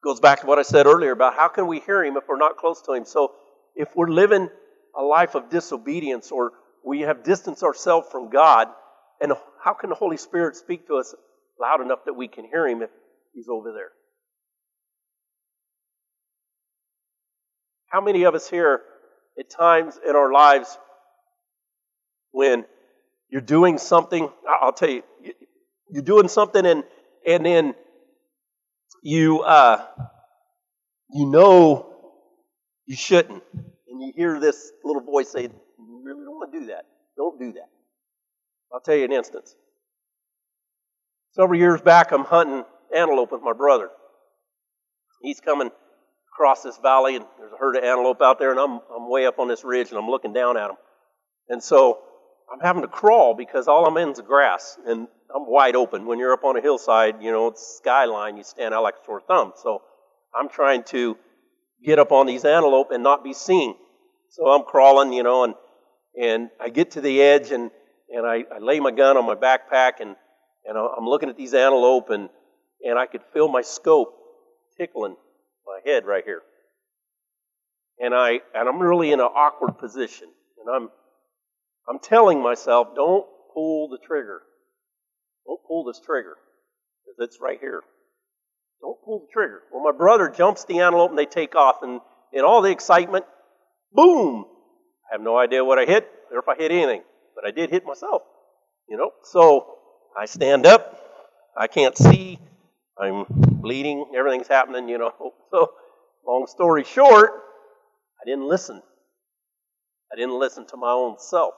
Goes 0.02 0.20
back 0.20 0.40
to 0.40 0.46
what 0.46 0.58
I 0.58 0.62
said 0.62 0.86
earlier 0.86 1.12
about 1.12 1.34
how 1.34 1.48
can 1.48 1.66
we 1.66 1.80
hear 1.80 2.02
Him 2.04 2.16
if 2.16 2.24
we're 2.28 2.38
not 2.38 2.56
close 2.56 2.82
to 2.82 2.92
Him. 2.92 3.04
So 3.04 3.32
if 3.76 3.94
we're 3.94 4.08
living 4.08 4.48
a 4.98 5.02
life 5.02 5.34
of 5.34 5.50
disobedience 5.50 6.32
or 6.32 6.52
we 6.84 7.00
have 7.02 7.22
distanced 7.22 7.62
ourselves 7.62 8.08
from 8.10 8.30
God, 8.30 8.68
and 9.20 9.32
how 9.62 9.74
can 9.74 9.90
the 9.90 9.96
Holy 9.96 10.16
Spirit 10.16 10.56
speak 10.56 10.86
to 10.88 10.96
us 10.96 11.14
loud 11.60 11.82
enough 11.82 12.00
that 12.06 12.14
we 12.14 12.28
can 12.28 12.44
hear 12.46 12.66
Him 12.66 12.82
if 12.82 12.90
He's 13.34 13.48
over 13.48 13.72
there? 13.72 13.90
How 17.88 18.00
many 18.00 18.22
of 18.22 18.34
us 18.34 18.48
here 18.48 18.82
at 19.38 19.50
times 19.50 19.98
in 20.08 20.14
our 20.16 20.32
lives 20.32 20.78
when 22.30 22.64
you're 23.28 23.40
doing 23.40 23.78
something, 23.78 24.28
I'll 24.48 24.72
tell 24.72 24.90
you, 24.90 25.02
you're 25.90 26.02
doing 26.02 26.28
something 26.28 26.64
and 26.66 26.84
and 27.26 27.44
then 27.44 27.74
you 29.02 29.40
uh, 29.40 29.86
you 31.12 31.26
know 31.26 31.86
you 32.86 32.96
shouldn't, 32.96 33.42
and 33.54 34.02
you 34.02 34.12
hear 34.16 34.40
this 34.40 34.72
little 34.84 35.02
voice 35.02 35.30
say, 35.30 35.42
"You 35.42 36.02
really 36.04 36.24
don't 36.24 36.36
want 36.36 36.52
to 36.52 36.60
do 36.60 36.66
that. 36.66 36.84
Don't 37.16 37.38
do 37.38 37.52
that." 37.52 37.68
I'll 38.72 38.80
tell 38.80 38.94
you 38.94 39.04
an 39.04 39.12
instance. 39.12 39.54
Several 41.32 41.58
years 41.58 41.80
back, 41.80 42.12
I'm 42.12 42.24
hunting 42.24 42.64
antelope 42.94 43.32
with 43.32 43.42
my 43.42 43.52
brother. 43.52 43.88
He's 45.22 45.40
coming 45.40 45.70
across 46.32 46.62
this 46.62 46.78
valley, 46.78 47.16
and 47.16 47.24
there's 47.38 47.52
a 47.52 47.56
herd 47.56 47.76
of 47.76 47.84
antelope 47.84 48.22
out 48.22 48.38
there, 48.38 48.50
and 48.50 48.58
I'm, 48.58 48.80
I'm 48.94 49.08
way 49.08 49.26
up 49.26 49.38
on 49.38 49.48
this 49.48 49.64
ridge, 49.64 49.90
and 49.90 49.98
I'm 49.98 50.08
looking 50.08 50.32
down 50.32 50.56
at 50.56 50.68
them. 50.68 50.76
And 51.48 51.62
so 51.62 51.98
I'm 52.52 52.60
having 52.60 52.82
to 52.82 52.88
crawl 52.88 53.34
because 53.34 53.68
all 53.68 53.86
I'm 53.86 53.96
in 53.96 54.10
is 54.10 54.20
grass, 54.20 54.78
and 54.86 55.08
I'm 55.34 55.46
wide 55.46 55.76
open. 55.76 56.06
When 56.06 56.18
you're 56.18 56.32
up 56.32 56.44
on 56.44 56.56
a 56.56 56.60
hillside, 56.60 57.22
you 57.22 57.30
know, 57.30 57.48
it's 57.48 57.76
skyline, 57.76 58.36
you 58.36 58.44
stand 58.44 58.74
out 58.74 58.82
like 58.82 58.94
a 59.00 59.04
sore 59.04 59.20
thumb. 59.20 59.52
So 59.62 59.82
I'm 60.34 60.48
trying 60.48 60.84
to 60.84 61.16
get 61.84 61.98
up 61.98 62.12
on 62.12 62.26
these 62.26 62.44
antelope 62.44 62.90
and 62.90 63.02
not 63.02 63.24
be 63.24 63.32
seen. 63.32 63.74
So 64.30 64.46
I'm 64.48 64.64
crawling, 64.64 65.12
you 65.12 65.22
know, 65.22 65.44
and 65.44 65.54
and 66.20 66.50
I 66.60 66.68
get 66.68 66.92
to 66.92 67.00
the 67.00 67.20
edge 67.22 67.50
and 67.50 67.70
and 68.08 68.26
I, 68.26 68.44
I 68.54 68.58
lay 68.58 68.80
my 68.80 68.90
gun 68.90 69.16
on 69.16 69.26
my 69.26 69.34
backpack 69.34 70.00
and 70.00 70.16
and 70.64 70.76
I'm 70.76 71.06
looking 71.06 71.28
at 71.28 71.36
these 71.36 71.54
antelope 71.54 72.10
and 72.10 72.28
and 72.84 72.98
I 72.98 73.06
could 73.06 73.22
feel 73.32 73.48
my 73.48 73.62
scope 73.62 74.14
tickling 74.76 75.16
my 75.66 75.80
head 75.84 76.04
right 76.06 76.24
here. 76.24 76.42
And 77.98 78.14
I 78.14 78.40
and 78.54 78.68
I'm 78.68 78.80
really 78.80 79.12
in 79.12 79.20
an 79.20 79.26
awkward 79.26 79.78
position. 79.78 80.28
And 80.58 80.74
I'm 80.74 80.90
I'm 81.88 81.98
telling 81.98 82.42
myself, 82.42 82.94
don't 82.94 83.26
pull 83.54 83.88
the 83.88 83.98
trigger. 83.98 84.42
Don't 85.50 85.66
pull 85.66 85.82
this 85.82 85.98
trigger. 85.98 86.36
Because 87.04 87.28
it's 87.28 87.40
right 87.40 87.58
here. 87.60 87.82
Don't 88.80 88.98
pull 89.04 89.26
the 89.26 89.32
trigger. 89.32 89.62
Well, 89.72 89.82
my 89.82 89.90
brother 89.90 90.28
jumps 90.28 90.64
the 90.64 90.78
antelope 90.78 91.10
and 91.10 91.18
they 91.18 91.26
take 91.26 91.56
off. 91.56 91.82
And 91.82 92.00
in 92.32 92.44
all 92.44 92.62
the 92.62 92.70
excitement, 92.70 93.24
boom! 93.92 94.44
I 95.10 95.14
have 95.16 95.20
no 95.20 95.36
idea 95.36 95.64
what 95.64 95.80
I 95.80 95.86
hit 95.86 96.08
or 96.30 96.38
if 96.38 96.48
I 96.48 96.54
hit 96.54 96.70
anything. 96.70 97.02
But 97.34 97.48
I 97.48 97.50
did 97.50 97.70
hit 97.70 97.84
myself. 97.84 98.22
You 98.88 98.96
know? 98.96 99.10
So 99.24 99.74
I 100.16 100.26
stand 100.26 100.66
up. 100.66 100.96
I 101.58 101.66
can't 101.66 101.98
see. 101.98 102.38
I'm 102.96 103.24
bleeding. 103.28 104.12
Everything's 104.16 104.46
happening, 104.46 104.88
you 104.88 104.98
know. 104.98 105.12
So, 105.50 105.72
long 106.24 106.46
story 106.46 106.84
short, 106.84 107.32
I 108.22 108.24
didn't 108.24 108.46
listen. 108.46 108.80
I 110.12 110.14
didn't 110.14 110.38
listen 110.38 110.64
to 110.68 110.76
my 110.76 110.92
own 110.92 111.16
self. 111.18 111.54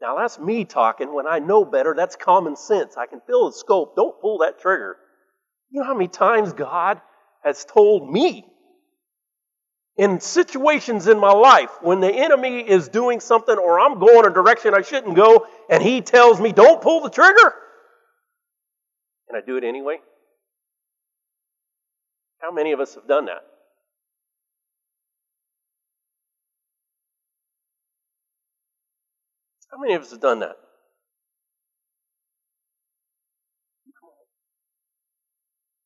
Now, 0.00 0.16
that's 0.16 0.38
me 0.38 0.64
talking. 0.64 1.12
When 1.12 1.26
I 1.26 1.40
know 1.40 1.64
better, 1.64 1.94
that's 1.96 2.14
common 2.16 2.56
sense. 2.56 2.96
I 2.96 3.06
can 3.06 3.20
feel 3.26 3.46
the 3.46 3.52
scope. 3.52 3.96
Don't 3.96 4.20
pull 4.20 4.38
that 4.38 4.60
trigger. 4.60 4.96
You 5.70 5.80
know 5.80 5.86
how 5.86 5.94
many 5.94 6.08
times 6.08 6.52
God 6.52 7.00
has 7.42 7.64
told 7.64 8.10
me 8.10 8.46
in 9.96 10.20
situations 10.20 11.08
in 11.08 11.18
my 11.18 11.32
life 11.32 11.70
when 11.82 12.00
the 12.00 12.10
enemy 12.10 12.60
is 12.60 12.88
doing 12.88 13.18
something 13.18 13.56
or 13.56 13.80
I'm 13.80 13.98
going 13.98 14.24
a 14.24 14.30
direction 14.30 14.72
I 14.72 14.82
shouldn't 14.82 15.16
go 15.16 15.46
and 15.68 15.82
he 15.82 16.00
tells 16.00 16.40
me, 16.40 16.52
don't 16.52 16.80
pull 16.80 17.02
the 17.02 17.10
trigger? 17.10 17.54
And 19.28 19.36
I 19.36 19.44
do 19.44 19.56
it 19.56 19.64
anyway? 19.64 19.96
How 22.38 22.52
many 22.52 22.70
of 22.72 22.78
us 22.78 22.94
have 22.94 23.08
done 23.08 23.26
that? 23.26 23.42
How 29.78 29.82
many 29.82 29.94
of 29.94 30.02
us 30.02 30.10
have 30.10 30.20
done 30.20 30.40
that? 30.40 30.56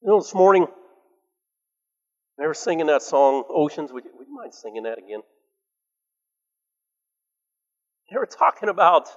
You 0.00 0.08
know, 0.08 0.18
this 0.18 0.34
morning, 0.34 0.66
they 2.38 2.46
were 2.46 2.54
singing 2.54 2.86
that 2.86 3.02
song, 3.02 3.44
Oceans. 3.50 3.92
Would 3.92 4.06
you, 4.06 4.10
would 4.16 4.28
you 4.28 4.34
mind 4.34 4.54
singing 4.54 4.84
that 4.84 4.96
again? 4.96 5.20
They 8.10 8.16
were 8.16 8.24
talking 8.24 8.70
about 8.70 9.10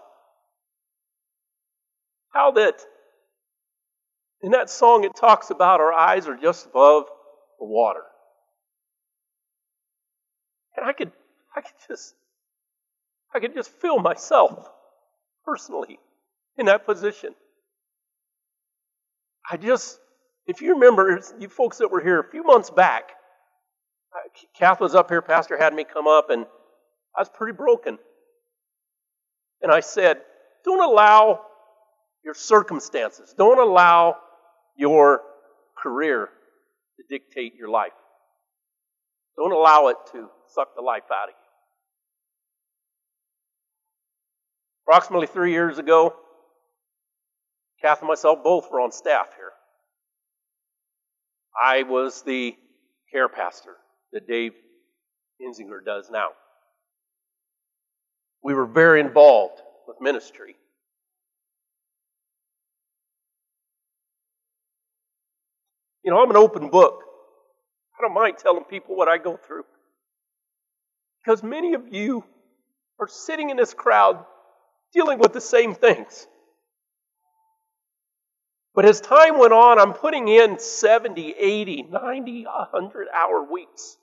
how 2.33 2.51
that 2.51 2.81
in 4.41 4.51
that 4.51 4.69
song 4.69 5.05
it 5.05 5.15
talks 5.15 5.51
about 5.51 5.79
our 5.79 5.93
eyes 5.93 6.27
are 6.27 6.35
just 6.35 6.65
above 6.65 7.05
the 7.59 7.65
water. 7.65 8.03
And 10.75 10.85
I 10.85 10.91
could 10.91 11.13
I 11.55 11.61
could 11.61 11.71
just 11.87 12.13
I 13.35 13.39
could 13.39 13.53
just 13.53 13.69
feel 13.69 13.99
myself 13.99 14.69
personally 15.43 15.99
in 16.57 16.67
that 16.67 16.85
position. 16.85 17.35
I 19.51 19.57
just, 19.57 19.99
if 20.47 20.61
you 20.61 20.75
remember, 20.75 21.21
you 21.37 21.49
folks 21.49 21.79
that 21.79 21.91
were 21.91 22.01
here 22.01 22.19
a 22.19 22.29
few 22.31 22.43
months 22.43 22.69
back, 22.69 23.11
uh, 24.15 24.29
Kath 24.57 24.79
was 24.79 24.95
up 24.95 25.09
here, 25.09 25.21
Pastor 25.21 25.57
had 25.57 25.73
me 25.73 25.83
come 25.83 26.07
up, 26.07 26.29
and 26.29 26.45
I 27.15 27.21
was 27.21 27.29
pretty 27.29 27.55
broken. 27.55 27.99
And 29.61 29.69
I 29.69 29.81
said, 29.81 30.21
don't 30.63 30.81
allow 30.81 31.41
your 32.23 32.33
circumstances, 32.33 33.35
don't 33.37 33.59
allow 33.59 34.15
your 34.77 35.21
career 35.77 36.29
to 36.97 37.03
dictate 37.09 37.55
your 37.55 37.69
life. 37.69 37.91
Don't 39.37 39.51
allow 39.51 39.87
it 39.87 39.97
to 40.13 40.29
suck 40.53 40.73
the 40.75 40.81
life 40.81 41.03
out 41.11 41.27
of 41.27 41.35
you. 41.37 41.44
Approximately 44.87 45.27
three 45.27 45.51
years 45.51 45.79
ago, 45.79 46.13
Kath 47.81 47.99
and 47.99 48.07
myself 48.07 48.43
both 48.43 48.69
were 48.71 48.81
on 48.81 48.91
staff 48.91 49.27
here. 49.35 49.51
I 51.59 51.83
was 51.83 52.21
the 52.21 52.55
care 53.11 53.29
pastor 53.29 53.75
that 54.13 54.27
Dave 54.27 54.53
Inzinger 55.41 55.83
does 55.83 56.09
now. 56.11 56.29
We 58.43 58.53
were 58.53 58.65
very 58.65 58.99
involved 58.99 59.59
with 59.87 59.97
ministry. 60.01 60.55
You 66.03 66.11
know, 66.11 66.21
I'm 66.21 66.29
an 66.29 66.37
open 66.37 66.69
book. 66.69 67.01
I 67.97 68.03
don't 68.03 68.13
mind 68.13 68.37
telling 68.37 68.65
people 68.65 68.95
what 68.95 69.07
I 69.07 69.17
go 69.17 69.37
through. 69.37 69.63
Because 71.23 71.41
many 71.41 71.73
of 71.73 71.91
you 71.91 72.23
are 72.99 73.07
sitting 73.07 73.49
in 73.49 73.57
this 73.57 73.73
crowd 73.73 74.23
dealing 74.95 75.19
with 75.19 75.33
the 75.33 75.41
same 75.41 75.75
things. 75.75 76.25
But 78.73 78.85
as 78.85 78.99
time 78.99 79.37
went 79.37 79.53
on, 79.53 79.79
I'm 79.79 79.93
putting 79.93 80.27
in 80.27 80.57
70, 80.57 81.35
80, 81.37 81.83
90, 81.83 82.45
100 82.45 83.07
hour 83.13 83.43
weeks. 83.43 83.97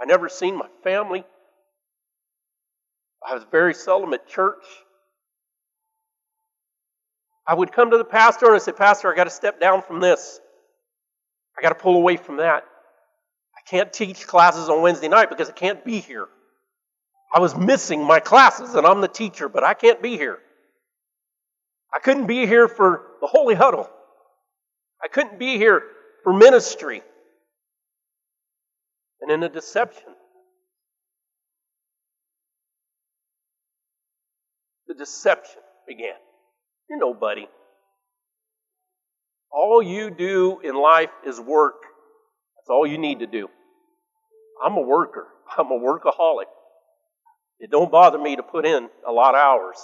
I 0.00 0.04
never 0.04 0.28
seen 0.28 0.56
my 0.56 0.68
family. 0.82 1.24
I 3.28 3.34
was 3.34 3.44
very 3.50 3.74
seldom 3.74 4.14
at 4.14 4.26
church. 4.28 4.64
I 7.46 7.54
would 7.54 7.72
come 7.72 7.90
to 7.90 7.98
the 7.98 8.04
pastor 8.04 8.46
and 8.46 8.54
I 8.54 8.58
say, 8.58 8.72
Pastor, 8.72 9.12
I 9.12 9.16
got 9.16 9.24
to 9.24 9.30
step 9.30 9.60
down 9.60 9.82
from 9.82 10.00
this. 10.00 10.40
I 11.58 11.62
got 11.62 11.70
to 11.70 11.74
pull 11.74 11.96
away 11.96 12.16
from 12.16 12.36
that. 12.36 12.64
I 13.56 13.60
can't 13.68 13.92
teach 13.92 14.26
classes 14.26 14.68
on 14.68 14.82
Wednesday 14.82 15.08
night 15.08 15.28
because 15.28 15.48
I 15.48 15.52
can't 15.52 15.84
be 15.84 15.98
here. 15.98 16.28
I 17.32 17.40
was 17.40 17.56
missing 17.56 18.02
my 18.02 18.20
classes 18.20 18.74
and 18.74 18.86
I'm 18.86 19.00
the 19.00 19.08
teacher, 19.08 19.48
but 19.48 19.64
I 19.64 19.74
can't 19.74 20.02
be 20.02 20.16
here. 20.16 20.38
I 21.92 21.98
couldn't 21.98 22.26
be 22.26 22.46
here 22.46 22.68
for 22.68 23.02
the 23.20 23.26
holy 23.26 23.54
huddle. 23.54 23.88
I 25.02 25.08
couldn't 25.08 25.38
be 25.38 25.56
here 25.56 25.82
for 26.24 26.32
ministry. 26.32 27.02
And 29.20 29.30
in 29.30 29.40
the 29.40 29.48
deception, 29.48 30.14
the 34.86 34.94
deception 34.94 35.60
began. 35.86 36.14
You're 36.88 36.98
nobody. 36.98 37.46
All 39.50 39.82
you 39.82 40.10
do 40.10 40.60
in 40.62 40.74
life 40.74 41.10
is 41.26 41.40
work. 41.40 41.82
That's 42.56 42.70
all 42.70 42.86
you 42.86 42.98
need 42.98 43.20
to 43.20 43.26
do. 43.26 43.48
I'm 44.64 44.76
a 44.76 44.82
worker. 44.82 45.26
I'm 45.56 45.66
a 45.66 45.78
workaholic. 45.78 46.44
It 47.60 47.70
don't 47.70 47.90
bother 47.90 48.18
me 48.18 48.36
to 48.36 48.42
put 48.42 48.64
in 48.64 48.88
a 49.06 49.12
lot 49.12 49.34
of 49.34 49.40
hours. 49.40 49.76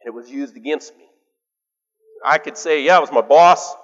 And 0.00 0.12
it 0.12 0.16
was 0.16 0.30
used 0.30 0.56
against 0.56 0.96
me. 0.96 1.04
I 2.24 2.38
could 2.38 2.56
say, 2.56 2.84
yeah, 2.84 2.98
it 2.98 3.00
was 3.00 3.12
my 3.12 3.20
boss. 3.20 3.74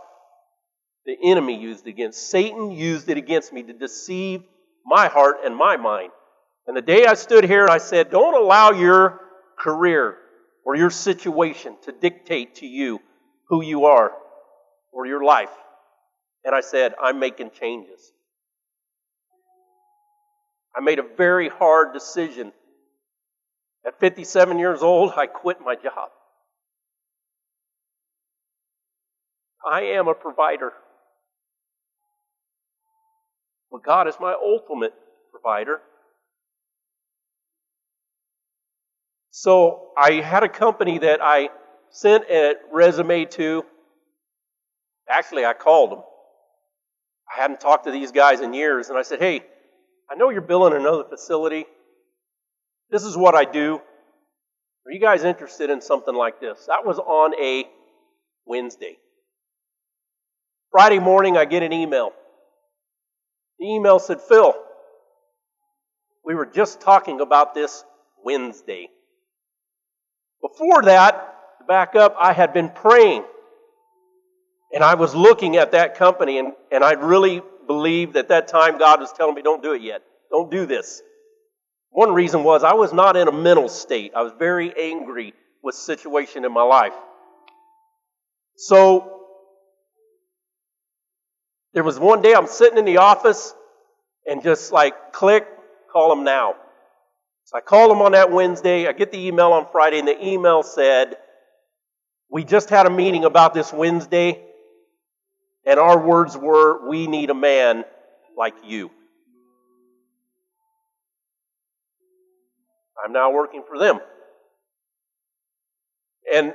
The 1.07 1.16
enemy 1.22 1.61
used 1.61 1.86
it 1.86 1.90
against. 1.90 2.30
Satan 2.30 2.70
used 2.70 3.09
it 3.09 3.16
against 3.16 3.53
me 3.53 3.62
to 3.64 3.72
deceive 3.72 4.42
my 4.84 5.09
heart 5.09 5.36
and 5.45 5.55
my 5.55 5.76
mind. 5.76 6.11
And 6.66 6.76
the 6.76 6.82
day 6.82 7.05
I 7.07 7.14
stood 7.14 7.45
here, 7.45 7.66
I 7.68 7.78
said, 7.78 8.11
don't 8.11 8.34
allow 8.34 8.70
your 8.70 9.20
career 9.59 10.16
or 10.64 10.76
your 10.76 10.90
situation 10.90 11.76
to 11.82 11.92
dictate 11.92 12.57
to 12.57 12.66
you 12.66 13.01
who 13.49 13.62
you 13.62 13.84
are 13.84 14.12
or 14.92 15.07
your 15.07 15.22
life. 15.22 15.51
And 16.45 16.55
I 16.55 16.61
said, 16.61 16.95
I'm 17.01 17.18
making 17.18 17.51
changes. 17.51 18.12
I 20.76 20.80
made 20.80 20.99
a 20.99 21.05
very 21.16 21.49
hard 21.49 21.92
decision. 21.92 22.53
At 23.87 24.01
57 24.01 24.59
years 24.59 24.82
old, 24.82 25.12
I 25.16 25.26
quit 25.26 25.59
my 25.61 25.74
job. 25.74 26.11
I 29.66 29.82
am 29.82 30.09
a 30.09 30.14
provider. 30.14 30.72
But 33.70 33.82
God 33.82 34.09
is 34.09 34.14
my 34.20 34.32
ultimate 34.32 34.95
provider. 35.30 35.80
So 39.30 39.89
I 39.99 40.12
had 40.12 40.45
a 40.45 40.49
company 40.49 40.99
that 40.99 41.20
I 41.22 41.51
sent 41.91 42.24
a 42.30 42.55
resume 42.72 43.24
to. 43.26 43.64
Actually, 45.09 45.45
I 45.45 45.55
called 45.55 45.93
them. 45.93 46.03
I 47.37 47.41
hadn't 47.41 47.61
talked 47.61 47.85
to 47.85 47.91
these 47.91 48.12
guys 48.12 48.41
in 48.41 48.55
years, 48.55 48.89
and 48.91 48.99
I 48.99 49.03
said, 49.03 49.18
Hey, 49.18 49.43
I 50.11 50.14
know 50.14 50.30
you're 50.30 50.41
billing 50.41 50.72
another 50.72 51.05
facility. 51.05 51.66
This 52.95 53.03
is 53.03 53.16
what 53.16 53.34
I 53.34 53.45
do. 53.45 53.80
Are 54.86 54.92
you 54.92 55.01
guys 55.01 55.24
interested 55.24 55.68
in 55.68 55.80
something 55.80 56.14
like 56.14 56.40
this? 56.40 56.66
That 56.68 56.86
was 56.86 57.01
on 57.01 57.34
a 57.34 57.64
Wednesday. 58.47 58.99
Friday 60.70 61.01
morning, 61.01 61.36
I 61.36 61.45
get 61.45 61.64
an 61.64 61.72
email. 61.72 62.12
The 63.59 63.66
email 63.66 63.99
said, 63.99 64.20
Phil, 64.20 64.55
we 66.24 66.36
were 66.36 66.47
just 66.47 66.80
talking 66.80 67.20
about 67.20 67.53
this 67.53 67.82
Wednesday. 68.24 68.90
Before 70.40 70.82
that, 70.82 71.34
back 71.66 71.97
up, 71.97 72.14
I 72.16 72.32
had 72.32 72.55
been 72.55 72.68
praying. 72.68 73.24
And 74.72 74.84
I 74.84 74.95
was 74.95 75.16
looking 75.16 75.57
at 75.57 75.72
that 75.72 75.97
company, 75.97 76.38
and, 76.38 76.53
and 76.70 76.84
I 76.84 76.92
really 76.92 77.42
believed 77.66 78.16
at 78.16 78.28
that 78.28 78.47
time 78.47 78.78
God 78.78 79.01
was 79.01 79.12
telling 79.12 79.34
me, 79.34 79.42
don't 79.42 79.64
do 79.64 79.72
it 79.72 79.82
yet. 79.82 80.03
Don't 80.30 80.49
do 80.49 80.64
this. 80.64 81.03
One 81.95 82.12
reason 82.12 82.42
was 82.42 82.64
I 82.64 82.74
was 82.74 82.92
not 82.92 83.16
in 83.16 83.28
a 83.28 83.32
mental 83.32 83.68
state. 83.68 84.14
I 84.16 84.22
was 84.22 84.32
very 84.36 84.74
angry 84.76 85.32
with 85.62 85.76
situation 85.76 86.45
in 86.45 86.53
my 86.53 86.64
life. 86.64 86.92
So 88.57 89.20
there 91.72 91.84
was 91.84 91.97
one 91.97 92.20
day 92.20 92.34
I'm 92.34 92.49
sitting 92.49 92.78
in 92.78 92.84
the 92.84 92.97
office 92.97 93.55
and 94.26 94.42
just 94.42 94.72
like 94.72 95.12
click, 95.12 95.47
call 95.92 96.09
them 96.09 96.24
now. 96.24 96.57
So 97.45 97.59
I 97.59 97.61
called 97.61 97.92
them 97.92 98.03
on 98.03 98.11
that 98.11 98.32
Wednesday. 98.32 98.88
I 98.88 98.92
get 98.92 99.12
the 99.12 99.28
email 99.28 99.53
on 99.53 99.68
Friday, 99.70 100.01
and 100.01 100.09
the 100.09 100.26
email 100.26 100.64
said, 100.64 101.16
We 102.28 102.42
just 102.42 102.70
had 102.70 102.86
a 102.86 102.90
meeting 102.90 103.24
about 103.24 103.55
this 103.55 103.72
Wednesday, 103.72 104.42
and 105.64 105.78
our 105.78 106.05
words 106.05 106.36
were, 106.36 106.88
We 106.88 107.07
need 107.07 107.30
a 107.30 107.34
man 107.34 107.84
like 108.36 108.55
you. 108.64 108.90
I'm 113.03 113.12
now 113.12 113.32
working 113.32 113.62
for 113.66 113.78
them. 113.78 114.01
And 116.32 116.55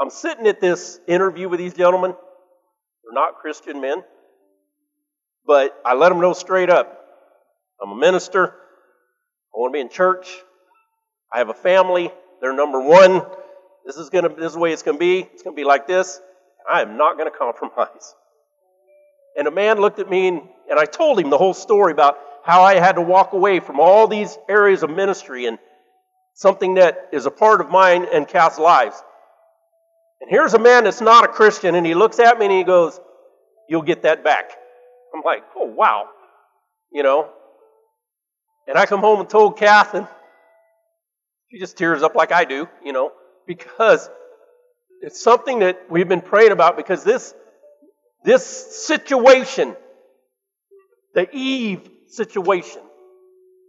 I'm 0.00 0.10
sitting 0.10 0.46
at 0.46 0.60
this 0.60 1.00
interview 1.06 1.48
with 1.48 1.58
these 1.58 1.74
gentlemen. 1.74 2.12
They're 2.12 3.12
not 3.12 3.36
Christian 3.36 3.80
men. 3.80 4.02
But 5.46 5.76
I 5.84 5.94
let 5.94 6.08
them 6.10 6.20
know 6.20 6.32
straight 6.32 6.70
up 6.70 7.02
I'm 7.82 7.90
a 7.90 7.96
minister. 7.96 8.44
I 8.44 9.58
want 9.58 9.72
to 9.72 9.76
be 9.76 9.80
in 9.80 9.88
church. 9.88 10.28
I 11.32 11.38
have 11.38 11.48
a 11.48 11.54
family. 11.54 12.12
They're 12.40 12.54
number 12.54 12.80
one. 12.80 13.22
This 13.84 13.96
is 13.96 14.08
gonna 14.08 14.28
this 14.28 14.46
is 14.46 14.52
the 14.52 14.60
way 14.60 14.72
it's 14.72 14.84
gonna 14.84 14.98
be. 14.98 15.18
It's 15.18 15.42
gonna 15.42 15.56
be 15.56 15.64
like 15.64 15.88
this. 15.88 16.20
I 16.70 16.82
am 16.82 16.96
not 16.96 17.18
gonna 17.18 17.30
compromise. 17.36 18.14
And 19.36 19.46
a 19.48 19.50
man 19.50 19.80
looked 19.80 19.98
at 19.98 20.10
me 20.10 20.28
and, 20.28 20.42
and 20.70 20.78
I 20.78 20.84
told 20.84 21.18
him 21.18 21.30
the 21.30 21.38
whole 21.38 21.54
story 21.54 21.92
about 21.92 22.18
how 22.44 22.62
I 22.62 22.74
had 22.74 22.96
to 22.96 23.00
walk 23.02 23.32
away 23.32 23.60
from 23.60 23.80
all 23.80 24.08
these 24.08 24.36
areas 24.48 24.82
of 24.82 24.90
ministry 24.90 25.46
and 25.46 25.58
something 26.34 26.74
that 26.74 27.08
is 27.12 27.26
a 27.26 27.30
part 27.30 27.60
of 27.60 27.70
mine 27.70 28.06
and 28.12 28.26
Kath's 28.26 28.58
lives. 28.58 29.00
And 30.20 30.30
here's 30.30 30.54
a 30.54 30.58
man 30.58 30.84
that's 30.84 31.00
not 31.00 31.24
a 31.24 31.28
Christian, 31.28 31.74
and 31.74 31.84
he 31.86 31.94
looks 31.94 32.18
at 32.18 32.38
me 32.38 32.46
and 32.46 32.54
he 32.54 32.64
goes, 32.64 32.98
You'll 33.68 33.82
get 33.82 34.02
that 34.02 34.24
back. 34.24 34.50
I'm 35.14 35.22
like, 35.24 35.44
Oh, 35.56 35.66
wow. 35.66 36.08
You 36.92 37.02
know? 37.02 37.30
And 38.68 38.76
I 38.76 38.86
come 38.86 39.00
home 39.00 39.20
and 39.20 39.28
told 39.28 39.58
Kath, 39.58 39.94
and 39.94 40.06
she 41.50 41.58
just 41.58 41.76
tears 41.76 42.02
up 42.02 42.14
like 42.14 42.32
I 42.32 42.44
do, 42.44 42.68
you 42.84 42.92
know, 42.92 43.12
because 43.46 44.08
it's 45.00 45.20
something 45.20 45.58
that 45.60 45.90
we've 45.90 46.08
been 46.08 46.20
praying 46.20 46.52
about 46.52 46.76
because 46.76 47.02
this, 47.02 47.34
this 48.24 48.44
situation, 48.86 49.76
the 51.14 51.28
Eve 51.34 51.88
situation, 52.08 52.82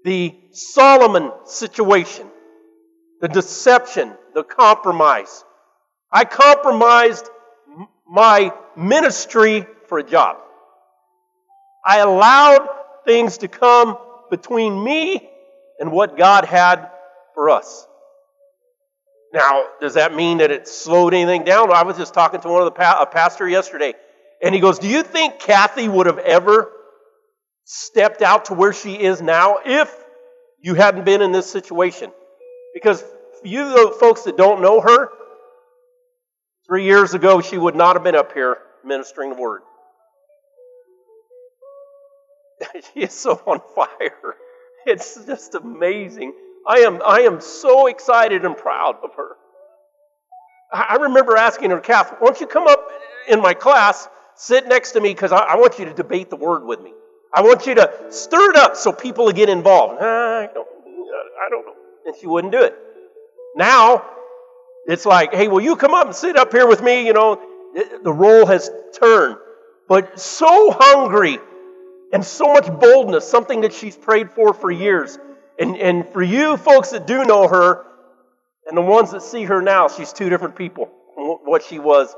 the 0.04 0.36
Solomon 0.52 1.32
situation, 1.46 2.28
the 3.22 3.28
deception, 3.28 4.14
the 4.34 4.44
compromise, 4.44 5.44
I 6.12 6.26
compromised 6.26 7.28
my 8.08 8.54
ministry 8.76 9.66
for 9.88 9.98
a 9.98 10.04
job. 10.04 10.38
I 11.86 12.00
allowed 12.00 12.68
things 13.06 13.40
to 13.40 13.48
come 13.48 13.98
between 14.30 14.84
me 14.84 15.30
and 15.80 15.92
what 15.92 16.18
God 16.18 16.46
had 16.46 16.90
for 17.34 17.50
us. 17.50 17.88
Now, 19.34 19.66
does 19.82 19.96
that 19.96 20.14
mean 20.14 20.38
that 20.38 20.52
it 20.52 20.68
slowed 20.68 21.16
anything 21.16 21.44
down? 21.44 21.72
I 21.72 21.84
was 21.84 21.98
just 21.98 22.14
talking 22.14 22.40
to 22.42 22.48
one 22.48 22.62
of 22.62 22.66
the 22.66 22.72
pa- 22.72 23.00
a 23.02 23.06
pastor 23.08 23.50
yesterday, 23.50 23.96
and 24.44 24.54
he 24.54 24.62
goes, 24.62 24.80
"Do 24.80 24.88
you 24.88 25.04
think 25.04 25.40
Kathy 25.40 25.88
would 25.88 26.06
have 26.06 26.20
ever 26.20 26.72
stepped 27.64 28.22
out 28.22 28.46
to 28.46 28.54
where 28.54 28.74
she 28.74 28.96
is 29.02 29.22
now 29.22 29.58
if 29.66 29.94
you 30.62 30.76
hadn't 30.76 31.06
been 31.06 31.22
in 31.22 31.32
this 31.32 31.50
situation?" 31.50 32.12
Because 32.74 33.04
you 33.44 33.94
folks 33.94 34.24
that 34.24 34.38
don't 34.38 34.62
know 34.62 34.82
her, 34.82 35.10
Three 36.68 36.86
years 36.86 37.14
ago, 37.14 37.42
she 37.42 37.58
would 37.58 37.76
not 37.76 37.96
have 37.96 38.04
been 38.04 38.16
up 38.16 38.34
here 38.34 38.58
ministering 38.86 39.32
the 39.32 39.36
word. 39.36 39.64
she 42.94 43.02
is 43.02 43.14
so 43.14 43.42
on 43.46 43.60
fire. 43.76 44.36
It's 44.86 45.24
just 45.26 45.56
amazing. 45.56 46.34
I 46.68 46.80
am, 46.80 47.02
I 47.06 47.22
am 47.22 47.42
so 47.42 47.88
excited 47.88 48.46
and 48.46 48.56
proud 48.56 48.96
of 49.04 49.12
her. 49.16 49.36
I 50.72 50.96
remember 51.02 51.38
asking 51.38 51.70
her, 51.72 51.80
Kath, 51.80 52.12
why 52.20 52.28
don't 52.28 52.40
you 52.40 52.48
come 52.48 52.68
up 52.68 52.88
in 53.28 53.42
my 53.42 53.54
class, 53.54 54.08
sit 54.36 54.68
next 54.68 54.92
to 54.92 55.02
me, 55.02 55.14
because 55.14 55.32
I, 55.32 55.38
I, 55.38 55.56
want 55.56 55.80
you 55.80 55.86
to 55.86 55.94
debate 55.94 56.30
the 56.30 56.36
word 56.36 56.64
with 56.64 56.82
me. 56.82 56.94
I 57.34 57.42
want 57.42 57.66
you 57.66 57.76
to 57.76 57.92
stir 58.10 58.52
it 58.52 58.56
up 58.56 58.76
so 58.76 58.92
people 58.92 59.32
get 59.32 59.50
involved. 59.50 60.02
I 60.02 60.50
don't, 60.54 60.68
I 60.68 61.50
don't 61.50 61.66
know. 61.66 61.74
And 62.06 62.16
she 62.20 62.28
wouldn't 62.28 62.52
do 62.52 62.62
it. 62.62 62.78
Now, 63.56 64.06
it's 64.86 65.06
like, 65.06 65.34
hey, 65.34 65.48
will 65.48 65.62
you 65.62 65.76
come 65.76 65.94
up 65.94 66.08
and 66.08 66.16
sit 66.16 66.38
up 66.38 66.52
here 66.52 66.68
with 66.68 66.82
me? 66.82 67.08
You 67.08 67.14
know, 67.14 67.42
the 68.04 68.14
role 68.14 68.46
has 68.46 68.70
turned. 69.00 69.38
But 69.88 70.20
so 70.20 70.72
hungry 70.72 71.40
and 72.12 72.24
so 72.24 72.54
much 72.54 72.68
boldness, 72.68 73.28
something 73.28 73.62
that 73.62 73.74
she's 73.74 73.96
prayed 73.96 74.32
for 74.32 74.54
for 74.54 74.72
years. 74.72 75.18
And, 75.60 75.78
and 75.78 76.08
for 76.10 76.22
you 76.22 76.58
folks 76.58 76.92
that 76.92 77.08
do 77.08 77.24
know 77.26 77.48
her, 77.48 77.86
and 78.68 78.78
the 78.78 78.82
ones 78.82 79.12
that 79.12 79.22
see 79.22 79.44
her 79.44 79.62
now, 79.62 79.88
she's 79.88 80.14
two 80.14 80.30
different 80.30 80.56
people 80.56 80.90
from 81.16 81.26
what 81.44 81.64
she 81.64 81.80
was 81.80 82.16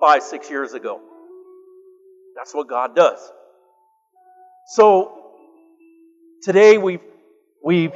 five, 0.00 0.22
six 0.22 0.50
years 0.50 0.74
ago. 0.74 1.00
That's 2.46 2.54
what 2.54 2.68
God 2.68 2.94
does. 2.94 3.18
So 4.68 5.32
today 6.44 6.78
we've, 6.78 7.00
we've 7.64 7.92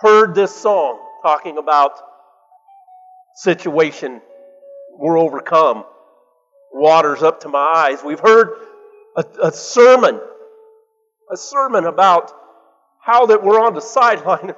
heard 0.00 0.34
this 0.34 0.56
song 0.56 0.98
talking 1.22 1.58
about 1.58 1.92
situation 3.34 4.22
we're 4.98 5.18
overcome. 5.18 5.84
Water's 6.72 7.22
up 7.22 7.40
to 7.40 7.50
my 7.50 7.58
eyes. 7.58 7.98
We've 8.02 8.18
heard 8.18 8.54
a, 9.16 9.24
a 9.42 9.52
sermon, 9.52 10.18
a 11.30 11.36
sermon 11.36 11.84
about 11.84 12.32
how 13.02 13.26
that 13.26 13.44
we're 13.44 13.60
on 13.60 13.74
the 13.74 13.80
sideline. 13.82 14.54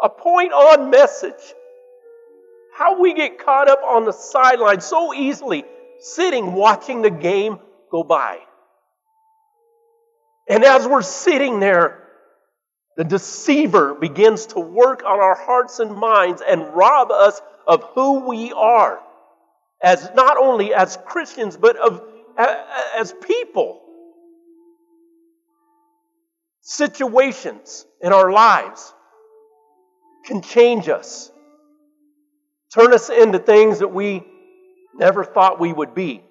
A 0.00 0.08
point 0.10 0.52
on 0.52 0.90
message. 0.90 1.54
How 2.76 3.00
we 3.00 3.14
get 3.14 3.38
caught 3.38 3.68
up 3.68 3.80
on 3.82 4.04
the 4.04 4.12
sideline 4.12 4.82
so 4.82 5.14
easily, 5.14 5.64
sitting 5.98 6.52
watching 6.52 7.00
the 7.00 7.10
game 7.10 7.58
go 7.90 8.02
by. 8.04 8.38
And 10.46 10.62
as 10.62 10.86
we're 10.86 11.00
sitting 11.00 11.58
there, 11.58 12.02
the 12.96 13.04
deceiver 13.04 13.94
begins 13.94 14.46
to 14.46 14.60
work 14.60 15.04
on 15.04 15.20
our 15.20 15.34
hearts 15.34 15.80
and 15.80 15.96
minds 15.96 16.42
and 16.46 16.74
rob 16.74 17.10
us 17.10 17.40
of 17.66 17.82
who 17.94 18.28
we 18.28 18.52
are 18.52 19.00
as 19.82 20.10
not 20.14 20.36
only 20.36 20.74
as 20.74 20.98
Christians 21.06 21.56
but 21.56 21.76
of 21.76 22.02
as 22.38 23.14
people. 23.26 23.80
Situations 26.60 27.86
in 28.02 28.12
our 28.12 28.30
lives 28.30 28.92
can 30.26 30.42
change 30.42 30.88
us, 30.88 31.30
turn 32.74 32.92
us 32.92 33.10
into 33.10 33.38
things 33.38 33.78
that 33.80 33.88
we 33.88 34.22
never 34.94 35.24
thought 35.24 35.60
we 35.60 35.72
would 35.72 35.94
be. 35.94 36.22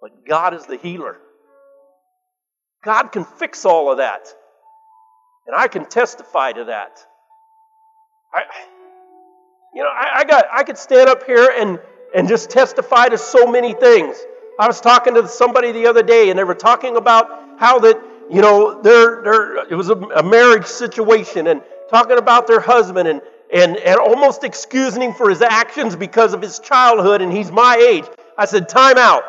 But 0.00 0.26
God 0.26 0.54
is 0.54 0.66
the 0.66 0.76
healer. 0.76 1.18
God 2.84 3.08
can 3.08 3.24
fix 3.24 3.64
all 3.64 3.90
of 3.90 3.98
that. 3.98 4.28
And 5.46 5.56
I 5.56 5.68
can 5.68 5.84
testify 5.86 6.52
to 6.52 6.64
that. 6.64 7.00
I, 8.32 8.42
you 9.74 9.82
know, 9.82 9.88
I, 9.88 10.20
I, 10.20 10.24
got 10.24 10.44
I 10.52 10.62
could 10.62 10.78
stand 10.78 11.08
up 11.08 11.24
here 11.24 11.50
and, 11.58 11.80
and 12.14 12.28
just 12.28 12.50
testify 12.50 13.08
to 13.08 13.18
so 13.18 13.46
many 13.46 13.72
things. 13.72 14.16
I 14.58 14.66
was 14.66 14.80
talking 14.80 15.14
to 15.14 15.26
somebody 15.28 15.72
the 15.72 15.86
other 15.86 16.02
day, 16.02 16.30
and 16.30 16.38
they 16.38 16.44
were 16.44 16.54
talking 16.54 16.96
about 16.96 17.58
how 17.58 17.78
that, 17.80 18.00
you 18.30 18.42
know, 18.42 18.82
they're, 18.82 19.22
they're, 19.22 19.66
it 19.68 19.74
was 19.74 19.88
a, 19.88 19.94
a 19.94 20.22
marriage 20.22 20.66
situation, 20.66 21.46
and 21.46 21.62
talking 21.90 22.18
about 22.18 22.46
their 22.46 22.60
husband, 22.60 23.08
and, 23.08 23.22
and, 23.52 23.76
and 23.76 23.98
almost 23.98 24.44
excusing 24.44 25.02
him 25.02 25.14
for 25.14 25.30
his 25.30 25.42
actions 25.42 25.96
because 25.96 26.34
of 26.34 26.42
his 26.42 26.58
childhood, 26.58 27.22
and 27.22 27.32
he's 27.32 27.50
my 27.50 27.76
age. 27.76 28.04
I 28.36 28.44
said, 28.44 28.68
time 28.68 28.98
out. 28.98 29.22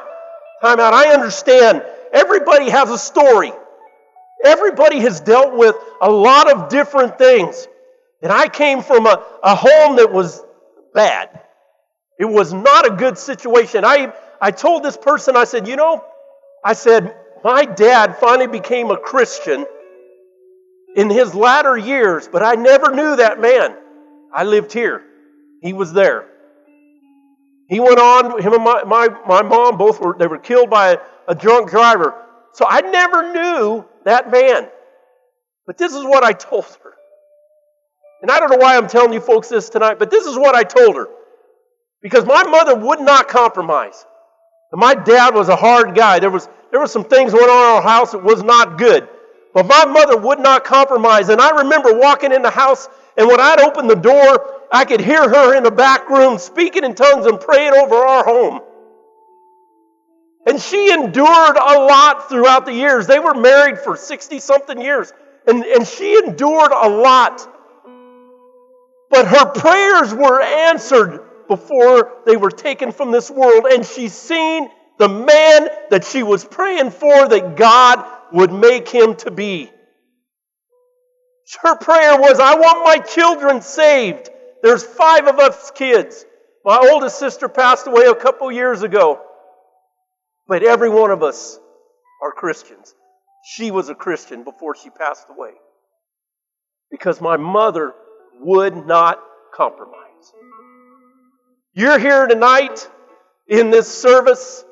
Time 0.62 0.80
out. 0.80 0.94
I 0.94 1.14
understand. 1.14 1.84
Everybody 2.12 2.70
has 2.70 2.90
a 2.90 2.98
story. 2.98 3.52
Everybody 4.44 5.00
has 5.00 5.20
dealt 5.22 5.56
with 5.56 5.76
a 6.02 6.10
lot 6.10 6.52
of 6.52 6.70
different 6.70 7.18
things. 7.18 7.68
And 8.22 8.32
I 8.32 8.48
came 8.50 8.82
from 8.82 9.06
a, 9.06 9.24
a 9.44 9.56
home 9.56 9.98
that 9.98 10.12
was 10.12 10.44
bad. 10.94 11.42
It 12.20 12.26
was 12.26 12.52
not 12.54 12.86
a 12.86 12.96
good 12.96 13.18
situation. 13.18 13.86
I, 13.86 14.14
I 14.42 14.52
told 14.52 14.84
this 14.84 14.98
person, 14.98 15.38
I 15.38 15.46
said, 15.46 15.68
you 15.68 15.78
know, 15.78 16.04
I 16.64 16.74
said, 16.74 17.16
my 17.44 17.64
dad 17.64 18.18
finally 18.18 18.48
became 18.48 18.92
a 18.92 18.98
Christian 18.98 19.66
in 20.96 21.10
his 21.10 21.34
latter 21.34 21.78
years, 21.78 22.28
but 22.28 22.44
I 22.44 22.56
never 22.56 22.92
knew 22.92 23.16
that 23.16 23.40
man. 23.40 23.76
I 24.34 24.44
lived 24.44 24.72
here. 24.72 25.04
He 25.62 25.74
was 25.74 25.94
there. 25.94 26.26
He 27.68 27.80
went 27.80 28.00
on, 28.00 28.42
him 28.42 28.54
and 28.54 28.64
my, 28.64 28.84
my, 28.84 29.10
my 29.28 29.42
mom 29.44 29.78
both 29.78 30.00
were, 30.00 30.16
they 30.18 30.28
were 30.28 30.40
killed 30.40 30.70
by 30.70 30.94
a, 30.94 30.98
a 31.28 31.36
drunk 31.36 31.70
driver. 31.70 32.16
So 32.54 32.66
I 32.68 32.82
never 32.82 33.32
knew 33.32 33.86
that 34.06 34.32
man. 34.32 34.70
But 35.68 35.78
this 35.78 35.94
is 35.94 36.04
what 36.04 36.24
I 36.24 36.34
told 36.34 36.66
her. 36.84 36.94
And 38.22 38.32
I 38.32 38.40
don't 38.40 38.50
know 38.50 38.58
why 38.58 38.76
I'm 38.76 38.88
telling 38.88 39.14
you 39.14 39.22
folks 39.22 39.50
this 39.50 39.70
tonight, 39.70 40.00
but 40.00 40.10
this 40.10 40.26
is 40.26 40.36
what 40.38 40.56
I 40.56 40.64
told 40.64 40.96
her. 40.96 41.08
Because 42.02 42.26
my 42.26 42.44
mother 42.44 42.76
would 42.76 43.02
not 43.02 43.28
compromise. 43.28 44.06
And 44.72 44.80
my 44.80 44.96
dad 44.96 45.36
was 45.36 45.50
a 45.50 45.56
hard 45.56 45.96
guy. 45.96 46.20
There 46.20 46.30
was, 46.30 46.48
there 46.72 46.80
were 46.80 46.88
some 46.88 47.04
things 47.04 47.34
going 47.34 47.50
on 47.50 47.50
in 47.50 47.76
our 47.78 47.82
house 47.82 48.12
that 48.14 48.24
was 48.24 48.44
not 48.44 48.78
good. 48.78 49.08
But 49.54 49.68
my 49.68 49.86
mother 49.86 50.18
would 50.18 50.40
not 50.40 50.64
compromise. 50.64 51.30
And 51.30 51.42
I 51.42 51.62
remember 51.62 51.98
walking 51.98 52.32
in 52.32 52.42
the 52.42 52.50
house, 52.50 52.88
and 53.20 53.28
when 53.28 53.42
I'd 53.42 53.60
open 53.60 53.88
the 53.88 53.96
door, 53.96 54.50
I 54.72 54.86
could 54.86 55.02
hear 55.02 55.28
her 55.28 55.54
in 55.54 55.64
the 55.64 55.72
back 55.72 56.10
room 56.10 56.40
speaking 56.40 56.86
in 56.86 56.96
tongues 56.96 57.26
and 57.26 57.38
praying 57.38 57.74
over 57.74 57.96
our 57.96 58.24
home. 58.24 58.62
And 60.48 60.58
she 60.62 60.94
endured 60.94 61.58
a 61.58 61.80
lot 61.80 62.30
throughout 62.30 62.66
the 62.66 62.72
years. 62.72 63.08
They 63.08 63.20
were 63.20 63.34
married 63.34 63.80
for 63.80 63.98
60 63.98 64.40
something 64.40 64.82
years. 64.82 65.12
And, 65.46 65.66
and 65.66 65.86
she 65.86 66.18
endured 66.18 66.72
a 66.72 66.88
lot. 66.88 67.46
But 69.10 69.28
her 69.28 69.48
prayers 69.48 70.14
were 70.14 70.42
answered 70.42 71.20
before 71.50 72.22
they 72.26 72.38
were 72.38 72.52
taken 72.52 72.94
from 72.94 73.12
this 73.12 73.30
world. 73.30 73.66
And 73.66 73.86
she's 73.86 74.14
seen 74.14 74.70
the 74.98 75.10
man 75.10 75.68
that 75.90 76.06
she 76.06 76.24
was 76.24 76.46
praying 76.46 76.92
for 76.92 77.28
that 77.28 77.58
God 77.58 78.06
would 78.32 78.54
make 78.54 78.88
him 78.88 79.16
to 79.18 79.32
be. 79.32 79.72
Her 81.58 81.76
prayer 81.76 82.20
was, 82.20 82.40
I 82.40 82.56
want 82.56 82.86
my 82.86 82.98
children 83.04 83.62
saved. 83.62 84.30
There's 84.62 84.84
five 84.84 85.28
of 85.28 85.40
us 85.40 85.72
kids. 85.72 86.26
My 86.64 86.78
oldest 86.92 87.18
sister 87.18 87.50
passed 87.50 87.88
away 87.88 88.06
a 88.06 88.16
couple 88.16 88.52
years 88.52 88.84
ago. 88.84 89.22
But 90.48 90.64
every 90.64 90.90
one 90.90 91.12
of 91.12 91.24
us 91.24 91.60
are 92.22 92.32
Christians. 92.32 92.94
She 93.56 93.72
was 93.72 93.90
a 93.90 93.96
Christian 93.96 94.44
before 94.44 94.76
she 94.76 94.90
passed 94.90 95.28
away. 95.30 95.52
Because 96.92 97.22
my 97.22 97.38
mother 97.38 97.94
would 98.40 98.86
not 98.86 99.20
compromise. 99.54 99.96
You're 101.74 102.00
here 102.00 102.28
tonight 102.28 102.88
in 103.48 103.70
this 103.70 103.88
service. 103.88 104.64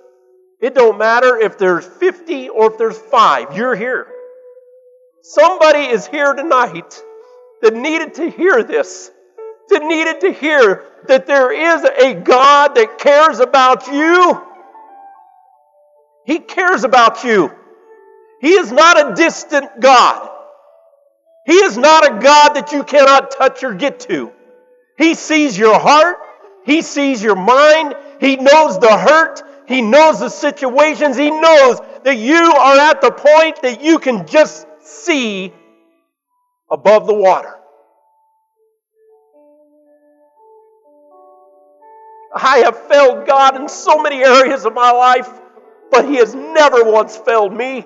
It 0.62 0.76
don't 0.76 0.98
matter 0.98 1.38
if 1.38 1.58
there's 1.58 1.86
50 1.86 2.50
or 2.50 2.72
if 2.72 2.78
there's 2.78 2.98
5. 2.98 3.56
You're 3.56 3.76
here. 3.76 4.08
Somebody 5.30 5.80
is 5.80 6.08
here 6.08 6.34
tonight 6.34 7.04
that 7.62 7.74
needed 7.74 8.14
to 8.14 8.30
hear 8.30 8.64
this. 8.64 9.12
That 9.68 9.84
needed 9.84 10.22
to 10.22 10.32
hear 10.32 10.86
that 11.10 11.28
there 11.28 11.52
is 11.52 11.84
a 11.84 12.14
God 12.14 12.76
that 12.76 12.98
cares 12.98 13.42
about 13.42 13.88
you. 13.88 14.42
He 16.26 16.40
cares 16.40 16.86
about 16.86 17.26
you. 17.26 17.52
He 18.40 18.52
is 18.52 18.72
not 18.72 19.12
a 19.12 19.16
distant 19.16 19.82
God. 19.82 20.30
He 21.46 21.56
is 21.56 21.78
not 21.78 22.06
a 22.06 22.20
God 22.22 22.54
that 22.54 22.72
you 22.72 22.86
cannot 22.86 23.32
touch 23.32 23.66
or 23.66 23.74
get 23.74 24.00
to. 24.02 24.32
He 24.98 25.14
sees 25.14 25.58
your 25.58 25.78
heart. 25.78 26.20
He 26.64 26.82
sees 26.82 27.22
your 27.22 27.36
mind. 27.36 27.96
He 28.22 28.38
knows 28.38 28.80
the 28.80 28.98
hurt. 28.98 29.44
He 29.68 29.82
knows 29.82 30.22
the 30.22 30.30
situations. 30.30 31.18
He 31.18 31.30
knows 31.30 31.82
that 32.06 32.16
you 32.16 32.38
are 32.38 32.78
at 32.78 33.02
the 33.02 33.12
point 33.12 33.62
that 33.64 33.82
you 33.82 34.00
can 34.00 34.26
just 34.26 34.66
see 34.88 35.54
above 36.72 37.08
the 37.08 37.14
water. 37.14 37.54
I 42.36 42.60
have 42.60 42.88
failed 42.88 43.26
God 43.26 43.56
in 43.56 43.68
so 43.68 44.02
many 44.02 44.24
areas 44.24 44.66
of 44.66 44.74
my 44.74 44.92
life, 44.92 45.30
but 45.92 46.06
He 46.06 46.16
has 46.18 46.36
never 46.36 46.84
once 46.84 47.18
failed 47.18 47.54
me. 47.54 47.86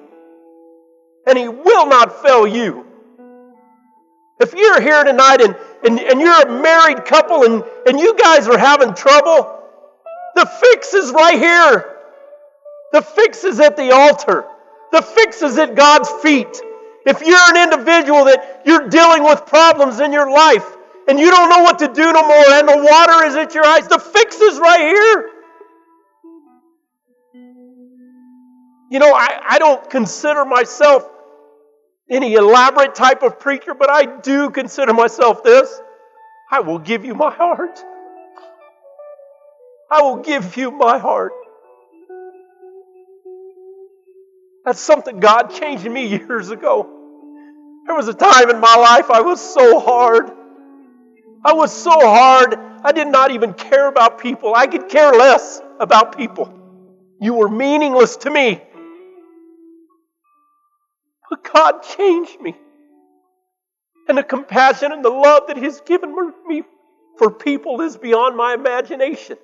And 1.27 1.37
He 1.37 1.47
will 1.47 1.87
not 1.87 2.21
fail 2.21 2.47
you. 2.47 2.85
If 4.39 4.53
you're 4.53 4.81
here 4.81 5.03
tonight 5.03 5.41
and, 5.41 5.55
and, 5.83 5.99
and 5.99 6.19
you're 6.19 6.41
a 6.41 6.61
married 6.61 7.05
couple 7.05 7.43
and, 7.43 7.63
and 7.85 7.99
you 7.99 8.17
guys 8.17 8.47
are 8.47 8.57
having 8.57 8.95
trouble, 8.95 9.59
the 10.35 10.45
fix 10.45 10.93
is 10.93 11.11
right 11.11 11.37
here. 11.37 11.97
The 12.91 13.01
fix 13.01 13.43
is 13.43 13.59
at 13.59 13.77
the 13.77 13.91
altar. 13.91 14.45
The 14.91 15.01
fix 15.01 15.41
is 15.43 15.57
at 15.57 15.75
God's 15.75 16.09
feet. 16.23 16.61
If 17.05 17.21
you're 17.21 17.55
an 17.55 17.71
individual 17.71 18.25
that 18.25 18.61
you're 18.65 18.87
dealing 18.89 19.23
with 19.23 19.45
problems 19.45 19.99
in 19.99 20.13
your 20.13 20.31
life 20.31 20.65
and 21.07 21.19
you 21.19 21.31
don't 21.31 21.49
know 21.49 21.63
what 21.63 21.79
to 21.79 21.87
do 21.87 22.11
no 22.11 22.27
more 22.27 22.45
and 22.49 22.67
the 22.67 22.77
water 22.77 23.25
is 23.25 23.35
at 23.35 23.55
your 23.55 23.65
eyes, 23.65 23.87
the 23.87 23.97
fix 23.97 24.39
is 24.39 24.59
right 24.59 24.81
here. 24.81 25.29
You 28.91 28.99
know, 28.99 29.13
I, 29.13 29.41
I 29.51 29.59
don't 29.59 29.89
consider 29.89 30.45
myself 30.45 31.07
any 32.09 32.33
elaborate 32.33 32.93
type 32.93 33.23
of 33.23 33.39
preacher, 33.39 33.73
but 33.73 33.89
I 33.89 34.19
do 34.19 34.49
consider 34.49 34.93
myself 34.93 35.43
this. 35.43 35.81
I 36.51 36.59
will 36.59 36.79
give 36.79 37.05
you 37.05 37.15
my 37.15 37.33
heart. 37.33 37.79
I 39.89 40.01
will 40.01 40.17
give 40.17 40.57
you 40.57 40.71
my 40.71 40.97
heart. 40.97 41.31
That's 44.65 44.79
something 44.79 45.19
God 45.19 45.53
changed 45.53 45.85
me 45.85 46.07
years 46.07 46.49
ago. 46.49 46.89
There 47.87 47.95
was 47.95 48.07
a 48.07 48.13
time 48.13 48.49
in 48.49 48.59
my 48.59 48.75
life 48.75 49.09
I 49.09 49.21
was 49.21 49.41
so 49.41 49.79
hard. 49.79 50.31
I 51.43 51.53
was 51.53 51.73
so 51.73 51.91
hard, 51.91 52.55
I 52.83 52.91
did 52.91 53.07
not 53.07 53.31
even 53.31 53.53
care 53.53 53.87
about 53.87 54.19
people. 54.19 54.53
I 54.53 54.67
could 54.67 54.89
care 54.89 55.11
less 55.11 55.59
about 55.79 56.15
people. 56.15 56.53
You 57.19 57.33
were 57.33 57.49
meaningless 57.49 58.17
to 58.17 58.29
me. 58.29 58.61
But 61.29 61.43
God 61.51 61.81
changed 61.81 62.39
me. 62.41 62.55
And 64.07 64.17
the 64.17 64.23
compassion 64.23 64.91
and 64.91 65.03
the 65.03 65.09
love 65.09 65.47
that 65.47 65.57
He's 65.57 65.81
given 65.81 66.13
me 66.45 66.63
for 67.17 67.31
people 67.31 67.81
is 67.81 67.97
beyond 67.97 68.35
my 68.35 68.53
imagination. 68.53 69.37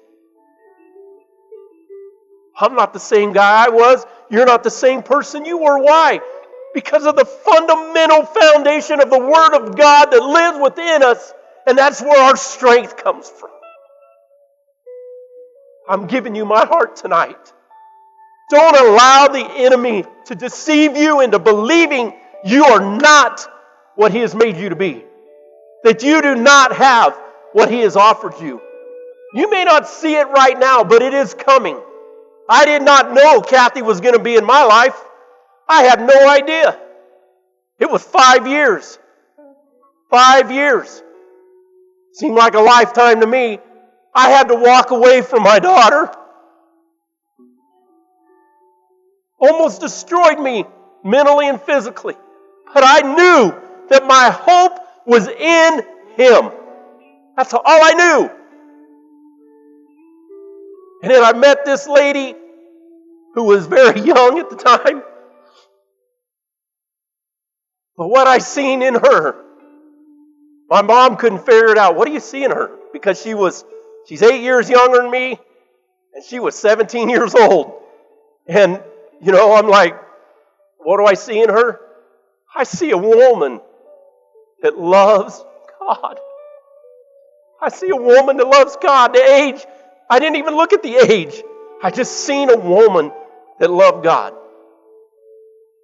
I'm 2.60 2.76
not 2.76 2.94
the 2.94 3.00
same 3.00 3.34
guy 3.34 3.66
I 3.66 3.70
was. 3.70 4.06
You're 4.30 4.46
not 4.46 4.64
the 4.64 4.72
same 4.72 5.04
person 5.04 5.46
you 5.46 5.58
were. 5.58 5.80
Why? 5.80 6.20
Because 6.74 7.06
of 7.06 7.16
the 7.16 7.26
fundamental 7.26 8.26
foundation 8.26 9.00
of 9.00 9.10
the 9.10 9.20
Word 9.20 9.56
of 9.56 9.76
God 9.76 10.12
that 10.12 10.22
lives 10.22 10.60
within 10.62 11.04
us, 11.04 11.34
and 11.66 11.78
that's 11.78 12.02
where 12.02 12.22
our 12.22 12.36
strength 12.36 12.98
comes 12.98 13.30
from. 13.30 13.50
I'm 15.90 16.08
giving 16.08 16.36
you 16.36 16.46
my 16.46 16.66
heart 16.66 16.96
tonight. 16.96 17.54
Don't 18.50 18.76
allow 18.76 19.28
the 19.28 19.46
enemy 19.58 20.06
to 20.26 20.36
deceive 20.36 20.98
you 20.98 21.22
into 21.22 21.40
believing 21.40 22.14
you 22.44 22.66
are 22.66 22.98
not 22.98 23.46
what 23.96 24.12
he 24.12 24.20
has 24.20 24.36
made 24.36 24.58
you 24.58 24.70
to 24.70 24.76
be. 24.76 25.04
That 25.84 26.04
you 26.04 26.22
do 26.22 26.36
not 26.36 26.74
have 26.74 27.18
what 27.54 27.70
he 27.70 27.80
has 27.80 27.96
offered 27.96 28.40
you. 28.42 28.62
You 29.34 29.50
may 29.50 29.64
not 29.64 29.88
see 29.88 30.16
it 30.16 30.28
right 30.28 30.58
now, 30.58 30.84
but 30.84 31.02
it 31.02 31.14
is 31.14 31.34
coming. 31.34 31.80
I 32.50 32.66
did 32.66 32.82
not 32.82 33.14
know 33.14 33.42
Kathy 33.42 33.82
was 33.82 34.00
going 34.02 34.14
to 34.14 34.24
be 34.24 34.36
in 34.36 34.46
my 34.46 34.64
life. 34.64 34.96
I 35.68 35.84
had 35.84 36.02
no 36.02 36.30
idea. 36.30 36.80
It 37.80 37.90
was 37.90 38.04
five 38.04 38.48
years. 38.48 38.98
Five 40.10 40.52
years. 40.52 41.04
Seemed 42.14 42.36
like 42.36 42.56
a 42.56 42.60
lifetime 42.60 43.20
to 43.22 43.28
me. 43.28 43.60
I 44.16 44.30
had 44.30 44.48
to 44.48 44.56
walk 44.56 44.92
away 44.92 45.22
from 45.22 45.44
my 45.44 45.60
daughter. 45.60 46.10
Almost 49.40 49.82
destroyed 49.82 50.40
me 50.40 50.66
mentally 51.04 51.48
and 51.48 51.62
physically. 51.62 52.16
But 52.74 52.84
I 52.86 53.02
knew 53.02 53.54
that 53.90 54.08
my 54.08 54.30
hope 54.32 54.80
was 55.06 55.28
in 55.28 55.84
Him. 56.16 56.52
That's 57.36 57.54
all 57.54 57.62
I 57.66 57.94
knew. 57.94 58.37
And 61.04 61.12
then 61.12 61.24
I 61.24 61.34
met 61.34 61.66
this 61.66 61.88
lady 61.88 62.36
who 63.36 63.44
was 63.44 63.68
very 63.68 64.00
young 64.14 64.40
at 64.40 64.50
the 64.50 64.56
time. 64.56 65.04
But 67.96 68.10
what 68.10 68.28
I 68.28 68.38
seen 68.38 68.82
in 68.82 68.94
her, 68.96 69.36
my 70.70 70.82
mom 70.82 71.18
couldn't 71.18 71.46
figure 71.46 71.70
it 71.70 71.78
out. 71.78 71.96
What 71.96 72.08
do 72.08 72.14
you 72.14 72.20
see 72.20 72.44
in 72.44 72.52
her? 72.52 72.72
Because 72.94 73.22
she 73.22 73.34
was, 73.34 73.66
she's 74.08 74.22
eight 74.22 74.42
years 74.42 74.70
younger 74.70 75.02
than 75.02 75.10
me, 75.12 75.40
and 76.14 76.24
she 76.24 76.40
was 76.40 76.56
17 76.56 77.10
years 77.10 77.34
old. 77.34 77.82
And, 78.48 78.82
you 79.22 79.32
know, 79.32 79.56
I'm 79.56 79.68
like, 79.68 80.00
what 80.78 80.98
do 80.98 81.06
I 81.06 81.16
see 81.16 81.42
in 81.42 81.50
her? 81.50 81.80
I 82.56 82.64
see 82.64 82.92
a 82.92 82.98
woman 82.98 83.62
that 84.62 84.78
loves 84.78 85.44
God. 85.80 86.20
I 87.62 87.70
see 87.70 87.90
a 87.90 87.96
woman 87.96 88.38
that 88.38 88.48
loves 88.48 88.78
God. 88.82 89.14
The 89.14 89.20
age, 89.20 89.66
I 90.10 90.20
didn't 90.20 90.38
even 90.38 90.56
look 90.56 90.74
at 90.74 90.84
the 90.84 90.96
age. 90.96 91.44
I 91.84 91.92
just 91.92 92.26
seen 92.26 92.50
a 92.50 92.58
woman 92.58 93.12
that 93.60 93.70
loved 93.70 94.04
God. 94.04 94.34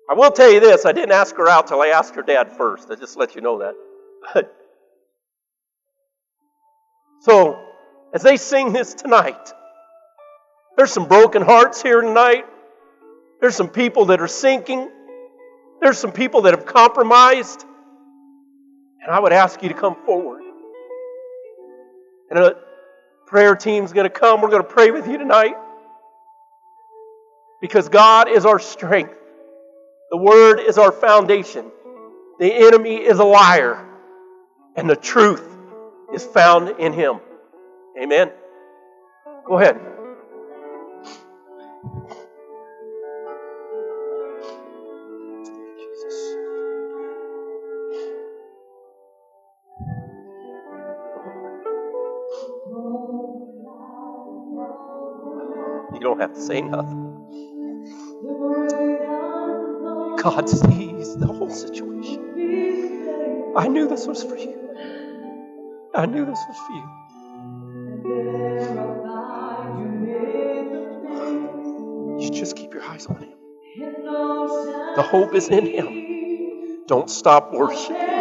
I 0.10 0.16
will 0.16 0.32
tell 0.32 0.52
you 0.52 0.60
this, 0.60 0.86
I 0.86 0.92
didn't 0.92 1.12
ask 1.12 1.36
her 1.36 1.48
out 1.48 1.68
till 1.68 1.82
I 1.82 1.88
asked 1.88 2.16
her 2.16 2.22
dad 2.22 2.52
first. 2.52 2.90
I 2.92 2.96
just 2.96 3.18
let 3.18 3.36
you 3.36 3.42
know 3.42 3.60
that. 3.60 3.76
But 4.34 4.56
so 7.22 7.60
as 8.14 8.22
they 8.22 8.38
sing 8.38 8.74
this 8.74 8.94
tonight, 8.94 9.52
there's 10.78 10.92
some 10.92 11.08
broken 11.08 11.42
hearts 11.42 11.82
here 11.82 12.02
tonight. 12.02 12.46
There's 13.42 13.56
some 13.56 13.70
people 13.70 14.06
that 14.06 14.22
are 14.22 14.28
sinking. 14.28 14.90
There's 15.82 15.98
some 15.98 16.12
people 16.12 16.44
that 16.44 16.54
have 16.54 16.66
compromised. 16.66 17.66
And 19.02 19.12
I 19.12 19.20
would 19.20 19.34
ask 19.34 19.62
you 19.62 19.70
to 19.70 19.76
come 19.76 19.96
forward. 20.06 20.42
And 22.30 22.40
a 22.40 22.56
prayer 23.34 23.56
team's 23.56 23.94
going 23.94 24.04
to 24.04 24.12
come. 24.12 24.42
We're 24.42 24.52
going 24.52 24.62
to 24.62 24.70
pray 24.70 24.92
with 24.92 25.08
you 25.08 25.18
tonight. 25.18 25.56
Because 27.60 27.90
God 27.90 28.30
is 28.30 28.46
our 28.46 28.60
strength. 28.60 29.16
The 30.12 30.18
Word 30.18 30.60
is 30.60 30.78
our 30.78 30.92
foundation. 30.92 31.72
The 32.38 32.54
enemy 32.54 32.98
is 32.98 33.18
a 33.18 33.24
liar. 33.24 33.84
And 34.76 34.88
the 34.88 34.96
truth 34.96 35.44
is 36.14 36.24
found 36.24 36.80
in 36.80 36.94
Him. 36.94 37.22
Amen. 38.00 38.30
Go 39.48 39.58
ahead. 39.58 39.82
Don't 56.14 56.22
have 56.22 56.34
to 56.36 56.42
say 56.42 56.62
nothing. 56.62 57.10
God 60.22 60.48
sees 60.48 61.18
the 61.18 61.26
whole 61.28 61.50
situation. 61.50 62.46
I 63.58 63.68
knew 63.68 63.88
this 63.88 64.06
was 64.06 64.24
for 64.24 64.38
you. 64.38 64.76
I 65.96 66.06
knew 66.06 66.26
this 66.26 66.40
was 66.48 66.58
for 66.68 66.74
you. 66.74 66.90
You 72.20 72.30
just 72.32 72.56
keep 72.56 72.74
your 72.74 72.84
eyes 72.84 73.08
on 73.08 73.24
Him. 73.24 73.34
The 74.96 75.02
hope 75.02 75.34
is 75.34 75.50
in 75.50 75.66
Him. 75.66 76.84
Don't 76.88 77.10
stop 77.10 77.52
worshiping. 77.54 78.13